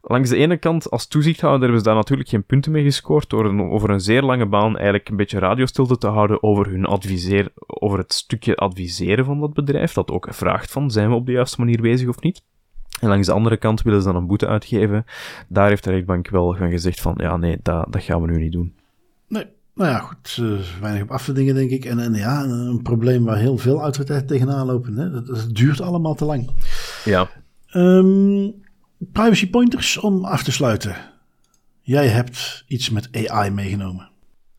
langs 0.02 0.30
de 0.30 0.38
ene 0.38 0.58
kant, 0.58 0.90
als 0.90 1.08
toezichthouder 1.08 1.62
hebben 1.62 1.80
ze 1.80 1.86
daar 1.86 1.96
natuurlijk 1.96 2.30
geen 2.30 2.44
punten 2.44 2.72
mee 2.72 2.84
gescoord, 2.84 3.30
door 3.30 3.70
over 3.70 3.90
een 3.90 4.00
zeer 4.00 4.22
lange 4.22 4.46
baan 4.46 4.76
eigenlijk 4.76 5.10
een 5.10 5.16
beetje 5.16 5.40
radiostilte 5.40 5.98
te 5.98 6.08
houden 6.08 6.44
over 6.44 6.68
hun 6.70 6.86
adviseer, 6.86 7.52
over 7.68 7.98
het 7.98 8.14
stukje 8.14 8.56
adviseren 8.56 9.26
van 9.26 9.40
dat 9.40 9.54
bedrijf, 9.54 9.94
dat 9.94 10.12
ook 10.12 10.28
vraagt 10.30 10.72
van, 10.72 10.92
zijn 10.92 11.10
we 11.10 11.16
op 11.16 11.26
de 11.26 11.32
juiste 11.32 11.60
manier 11.60 11.82
bezig 11.82 12.08
of 12.08 12.22
niet? 12.22 12.44
En 13.00 13.08
langs 13.08 13.28
de 13.28 13.34
andere 13.34 13.58
kant 13.58 13.82
willen 13.82 14.02
ze 14.02 14.08
dan 14.08 14.16
een 14.16 14.28
boete 14.28 14.48
uitgeven. 14.48 15.06
Daar 15.48 15.68
heeft 15.68 15.84
de 15.84 15.92
rechtbank 15.92 16.30
wel 16.30 16.56
van 16.56 16.70
gezegd 16.70 17.02
van, 17.02 17.14
ja 17.18 17.38
nee, 17.38 17.58
dat, 17.62 17.86
dat 17.90 18.04
gaan 18.04 18.22
we 18.22 18.32
nu 18.32 18.38
niet 18.38 18.52
doen. 18.52 18.76
Nou 19.76 19.90
ja, 19.90 20.00
goed, 20.00 20.38
uh, 20.42 20.60
weinig 20.82 21.04
op 21.04 21.12
af 21.12 21.26
te 21.26 21.34
dingen, 21.34 21.56
denk 21.56 21.70
ik. 21.70 21.86
En, 21.86 22.00
en 22.00 22.14
ja, 22.14 22.44
een 22.44 22.82
probleem 22.82 23.24
waar 23.24 23.38
heel 23.38 23.58
veel 23.58 23.82
autoriteiten 23.82 24.28
tegenaan 24.28 24.66
lopen. 24.66 24.98
Hè? 24.98 25.12
Dat, 25.12 25.28
dat 25.28 25.50
duurt 25.52 25.82
allemaal 25.82 26.16
te 26.16 26.26
lang. 26.26 26.50
Ja. 27.06 27.30
Um, 27.74 28.54
privacy 29.12 29.50
pointers 29.50 29.98
om 29.98 30.26
af 30.26 30.44
te 30.44 30.52
sluiten. 30.52 30.96
Jij 31.82 32.08
hebt 32.08 32.64
iets 32.68 32.90
met 32.90 33.28
AI 33.28 33.50
meegenomen. 33.50 34.10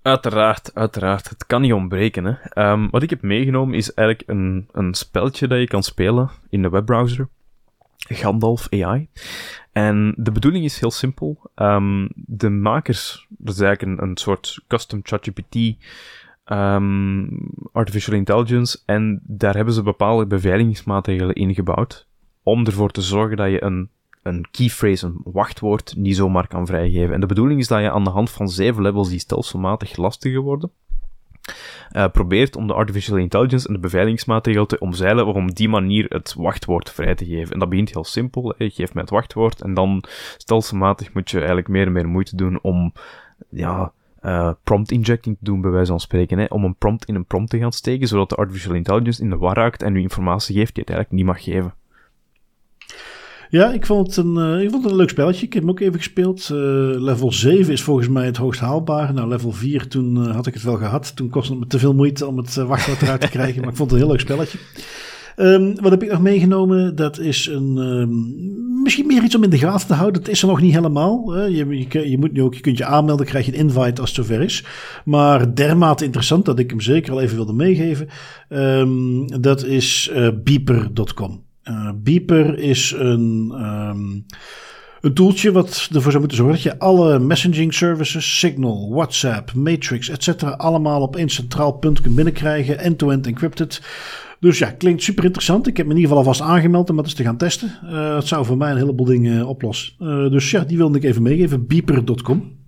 Uiteraard, 0.03 0.71
uiteraard. 0.75 1.29
Het 1.29 1.47
kan 1.47 1.61
niet 1.61 1.73
ontbreken. 1.73 2.25
Hè. 2.25 2.71
Um, 2.71 2.91
wat 2.91 3.03
ik 3.03 3.11
heb 3.11 3.23
meegenomen 3.23 3.75
is 3.75 3.95
eigenlijk 3.95 4.29
een, 4.29 4.69
een 4.73 4.95
speltje 4.95 5.49
dat 5.49 5.59
je 5.59 5.67
kan 5.67 5.83
spelen 5.83 6.31
in 6.49 6.63
de 6.63 6.69
webbrowser. 6.69 7.29
Gandalf 8.09 8.67
AI. 8.71 9.09
En 9.73 10.15
de 10.17 10.33
bedoeling 10.33 10.65
is 10.65 10.81
heel 10.81 10.91
simpel. 10.91 11.51
Um, 11.57 12.09
de 12.15 12.51
makers, 12.51 13.27
dat 13.29 13.55
is 13.55 13.61
eigenlijk 13.61 14.01
een, 14.01 14.09
een 14.09 14.17
soort 14.17 14.61
custom 14.69 15.01
ChatGPT, 15.03 15.57
um, 16.47 17.51
artificial 17.73 18.17
intelligence, 18.17 18.79
en 18.87 19.21
daar 19.27 19.55
hebben 19.55 19.75
ze 19.75 19.83
bepaalde 19.83 20.27
beveiligingsmaatregelen 20.27 21.35
ingebouwd 21.35 22.07
om 22.43 22.67
ervoor 22.67 22.91
te 22.91 23.03
zorgen 23.03 23.37
dat 23.37 23.51
je 23.51 23.63
een, 23.63 23.89
een 24.23 24.47
keyphrase, 24.51 25.07
een 25.07 25.21
wachtwoord, 25.25 25.97
niet 25.97 26.17
zomaar 26.17 26.47
kan 26.47 26.67
vrijgeven. 26.67 27.15
En 27.15 27.21
de 27.21 27.27
bedoeling 27.27 27.61
is 27.61 27.69
dat 27.69 27.81
je 27.81 27.91
aan 27.91 28.05
de 28.05 28.11
hand 28.11 28.31
van 28.31 28.49
zeven 28.49 28.83
levels 28.83 29.09
die 29.09 29.19
stelselmatig 29.19 29.97
lastiger 29.97 30.41
worden, 30.41 30.71
uh, 31.93 32.09
probeert 32.13 32.57
om 32.57 32.67
de 32.67 32.75
artificial 32.75 33.17
intelligence 33.17 33.69
en 33.69 33.75
de 33.75 33.81
beveiligingsmaatregel 33.81 34.67
te 34.67 34.79
omzeilen 34.79 35.27
om 35.27 35.49
op 35.49 35.57
die 35.57 35.69
manier 35.69 36.07
het 36.09 36.35
wachtwoord 36.37 36.91
vrij 36.91 37.15
te 37.15 37.27
geven. 37.27 37.53
En 37.53 37.59
dat 37.59 37.69
begint 37.69 37.93
heel 37.93 38.05
simpel. 38.05 38.55
Je 38.59 38.71
geeft 38.71 38.95
mij 38.95 39.03
het 39.03 39.13
wachtwoord 39.13 39.61
en 39.61 39.75
dan 39.75 40.05
stelselmatig 40.37 41.13
moet 41.15 41.31
je 41.31 41.37
eigenlijk 41.37 41.69
meer 41.69 41.87
en 41.87 41.93
meer 41.93 42.09
moeite 42.09 42.37
doen 42.37 42.59
om, 42.63 42.93
ja, 43.49 43.93
uh, 44.23 44.53
prompt 44.65 44.91
injecting 44.91 45.37
te 45.39 45.45
doen, 45.45 45.61
bij 45.61 45.71
wijze 45.71 45.91
van 45.91 46.01
spreken. 46.01 46.39
Hè, 46.39 46.45
om 46.45 46.65
een 46.65 46.77
prompt 46.77 47.05
in 47.05 47.15
een 47.15 47.25
prompt 47.25 47.51
te 47.51 47.59
gaan 47.59 47.73
steken, 47.73 48.09
zodat 48.09 48.29
de 48.29 48.37
artificial 48.37 48.75
intelligence 48.75 49.23
in 49.23 49.31
de 49.31 49.37
war 49.37 49.55
raakt 49.55 49.83
en 49.83 49.97
u 49.97 50.01
informatie 50.01 50.57
geeft 50.57 50.75
die 50.75 50.85
het 50.85 50.95
eigenlijk 50.95 51.23
niet 51.23 51.35
mag 51.35 51.45
geven. 51.45 51.75
Ja, 53.53 53.73
ik 53.73 53.87
vond, 53.87 54.07
het 54.07 54.17
een, 54.17 54.37
uh, 54.37 54.63
ik 54.63 54.71
vond 54.71 54.83
het 54.83 54.93
een 54.93 54.99
leuk 54.99 55.09
spelletje. 55.09 55.47
Ik 55.47 55.53
heb 55.53 55.63
hem 55.63 55.71
ook 55.71 55.81
even 55.81 55.95
gespeeld. 55.95 56.49
Uh, 56.53 56.59
level 57.03 57.33
7 57.33 57.73
is 57.73 57.83
volgens 57.83 58.09
mij 58.09 58.25
het 58.25 58.37
hoogst 58.37 58.61
haalbaar. 58.61 59.15
Nou, 59.15 59.29
level 59.29 59.53
4, 59.53 59.89
toen 59.89 60.17
uh, 60.17 60.35
had 60.35 60.47
ik 60.47 60.55
het 60.55 60.63
wel 60.63 60.77
gehad. 60.77 61.17
Toen 61.17 61.29
kostte 61.29 61.53
het 61.53 61.61
me 61.61 61.67
te 61.67 61.79
veel 61.79 61.95
moeite 61.95 62.27
om 62.27 62.37
het 62.37 62.55
wachtwoord 62.55 63.03
eruit 63.03 63.21
te 63.21 63.29
krijgen. 63.29 63.61
Maar 63.61 63.71
ik 63.71 63.77
vond 63.77 63.91
het 63.91 64.01
een 64.01 64.07
heel 64.07 64.15
leuk 64.15 64.25
spelletje. 64.25 64.59
Um, 65.37 65.75
wat 65.81 65.91
heb 65.91 66.03
ik 66.03 66.11
nog 66.11 66.21
meegenomen? 66.21 66.97
Dat 66.97 67.19
is 67.19 67.47
een, 67.47 67.77
um, 67.77 68.83
misschien 68.83 69.07
meer 69.07 69.23
iets 69.23 69.35
om 69.35 69.43
in 69.43 69.51
de 69.51 69.59
gaten 69.59 69.87
te 69.87 69.95
houden. 69.95 70.23
Dat 70.23 70.31
is 70.31 70.43
er 70.43 70.49
nog 70.49 70.61
niet 70.61 70.75
helemaal. 70.75 71.39
Je, 71.47 71.87
je, 71.89 72.11
je, 72.11 72.19
moet 72.19 72.33
nu 72.33 72.43
ook, 72.43 72.55
je 72.55 72.61
kunt 72.61 72.79
je 72.79 72.85
aanmelden, 72.85 73.27
krijg 73.27 73.47
je 73.47 73.53
een 73.53 73.59
invite 73.59 74.01
als 74.01 74.17
het 74.17 74.27
zover 74.27 74.43
is. 74.43 74.65
Maar 75.05 75.55
dermate 75.55 76.05
interessant 76.05 76.45
dat 76.45 76.59
ik 76.59 76.71
hem 76.71 76.81
zeker 76.81 77.13
al 77.13 77.21
even 77.21 77.37
wilde 77.37 77.53
meegeven. 77.53 78.09
Um, 78.49 79.41
dat 79.41 79.65
is 79.65 80.11
uh, 80.15 80.29
beeper.com. 80.45 81.51
Uh, 81.65 81.91
Beeper 81.95 82.59
is 82.59 82.95
een, 82.97 83.53
um, 83.61 84.27
een 85.01 85.15
tooltje 85.15 85.53
wat 85.53 85.89
ervoor 85.93 86.11
zou 86.11 86.19
moeten 86.19 86.37
zorgen 86.37 86.55
dat 86.55 86.63
je 86.63 86.79
alle 86.79 87.19
messaging 87.19 87.75
services, 87.75 88.39
Signal, 88.39 88.91
WhatsApp, 88.91 89.53
Matrix, 89.55 90.09
etc. 90.09 90.43
allemaal 90.43 91.03
op 91.03 91.17
één 91.17 91.29
centraal 91.29 91.73
punt 91.73 92.01
kunt 92.01 92.15
binnenkrijgen, 92.15 92.79
end-to-end 92.79 93.27
encrypted. 93.27 93.83
Dus 94.41 94.59
ja, 94.59 94.71
klinkt 94.71 95.03
super 95.03 95.25
interessant. 95.25 95.67
Ik 95.67 95.77
heb 95.77 95.87
me 95.87 95.93
in 95.93 95.99
ieder 95.99 96.13
geval 96.17 96.27
alvast 96.27 96.51
aangemeld 96.51 96.91
om 96.91 96.97
dat 96.97 97.05
eens 97.05 97.15
te 97.15 97.23
gaan 97.23 97.37
testen. 97.37 97.79
Uh, 97.85 98.15
het 98.15 98.27
zou 98.27 98.45
voor 98.45 98.57
mij 98.57 98.71
een 98.71 98.77
heleboel 98.77 99.07
dingen 99.07 99.47
oplossen. 99.47 99.95
Uh, 99.99 100.31
dus 100.31 100.51
ja, 100.51 100.65
die 100.65 100.77
wilde 100.77 100.99
ik 100.99 101.05
even 101.05 101.23
meegeven. 101.23 101.67
Beeper.com. 101.67 102.61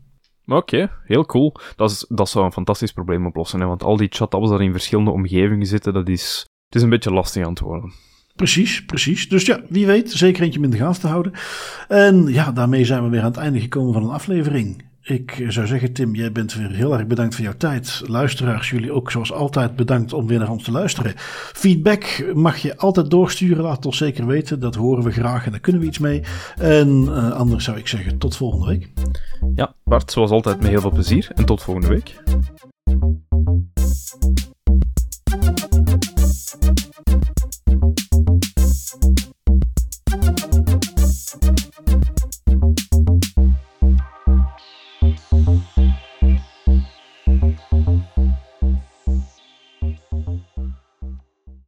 Oké, 0.46 0.90
heel 1.04 1.26
cool. 1.26 1.56
Dat, 1.76 1.90
is, 1.90 2.04
dat 2.08 2.28
zou 2.28 2.44
een 2.44 2.52
fantastisch 2.52 2.92
probleem 2.92 3.26
oplossen. 3.26 3.60
Hè? 3.60 3.66
Want 3.66 3.82
al 3.82 3.96
die 3.96 4.08
chat-apps 4.10 4.50
daar 4.50 4.60
in 4.60 4.72
verschillende 4.72 5.10
omgevingen 5.10 5.66
zitten, 5.66 5.92
dat 5.92 6.08
is, 6.08 6.46
het 6.66 6.74
is 6.74 6.82
een 6.82 6.90
beetje 6.90 7.12
lastig 7.12 7.44
aan 7.44 7.50
het 7.50 7.60
worden. 7.60 7.92
Precies, 8.34 8.84
precies. 8.84 9.28
Dus 9.28 9.46
ja, 9.46 9.60
wie 9.68 9.86
weet, 9.86 10.12
zeker 10.12 10.42
eentje 10.42 10.60
in 10.60 10.70
de 10.70 10.76
gaten 10.76 11.00
te 11.00 11.06
houden. 11.06 11.32
En 11.88 12.26
ja, 12.26 12.52
daarmee 12.52 12.84
zijn 12.84 13.02
we 13.02 13.08
weer 13.08 13.20
aan 13.20 13.26
het 13.26 13.36
einde 13.36 13.60
gekomen 13.60 13.92
van 13.92 14.02
een 14.02 14.10
aflevering. 14.10 14.84
Ik 15.02 15.44
zou 15.48 15.66
zeggen, 15.66 15.92
Tim, 15.92 16.14
jij 16.14 16.32
bent 16.32 16.54
weer 16.54 16.70
heel 16.70 16.92
erg 16.92 17.06
bedankt 17.06 17.34
voor 17.34 17.44
jouw 17.44 17.56
tijd. 17.56 18.02
Luisteraars, 18.06 18.70
jullie 18.70 18.92
ook 18.92 19.10
zoals 19.10 19.32
altijd 19.32 19.76
bedankt 19.76 20.12
om 20.12 20.26
weer 20.26 20.38
naar 20.38 20.50
ons 20.50 20.64
te 20.64 20.70
luisteren. 20.70 21.12
Feedback 21.52 22.30
mag 22.34 22.56
je 22.56 22.76
altijd 22.76 23.10
doorsturen, 23.10 23.62
laat 23.62 23.76
het 23.76 23.86
ons 23.86 23.96
zeker 23.96 24.26
weten. 24.26 24.60
Dat 24.60 24.74
horen 24.74 25.04
we 25.04 25.10
graag 25.10 25.44
en 25.44 25.50
daar 25.50 25.60
kunnen 25.60 25.80
we 25.80 25.86
iets 25.86 25.98
mee. 25.98 26.22
En 26.56 26.88
uh, 26.88 27.30
anders 27.30 27.64
zou 27.64 27.78
ik 27.78 27.88
zeggen, 27.88 28.18
tot 28.18 28.36
volgende 28.36 28.66
week. 28.66 28.92
Ja, 29.54 29.74
Bart, 29.84 30.12
zoals 30.12 30.30
altijd 30.30 30.60
met 30.60 30.68
heel 30.68 30.80
veel 30.80 30.90
plezier 30.90 31.30
en 31.34 31.44
tot 31.44 31.62
volgende 31.62 31.88
week. 31.88 32.14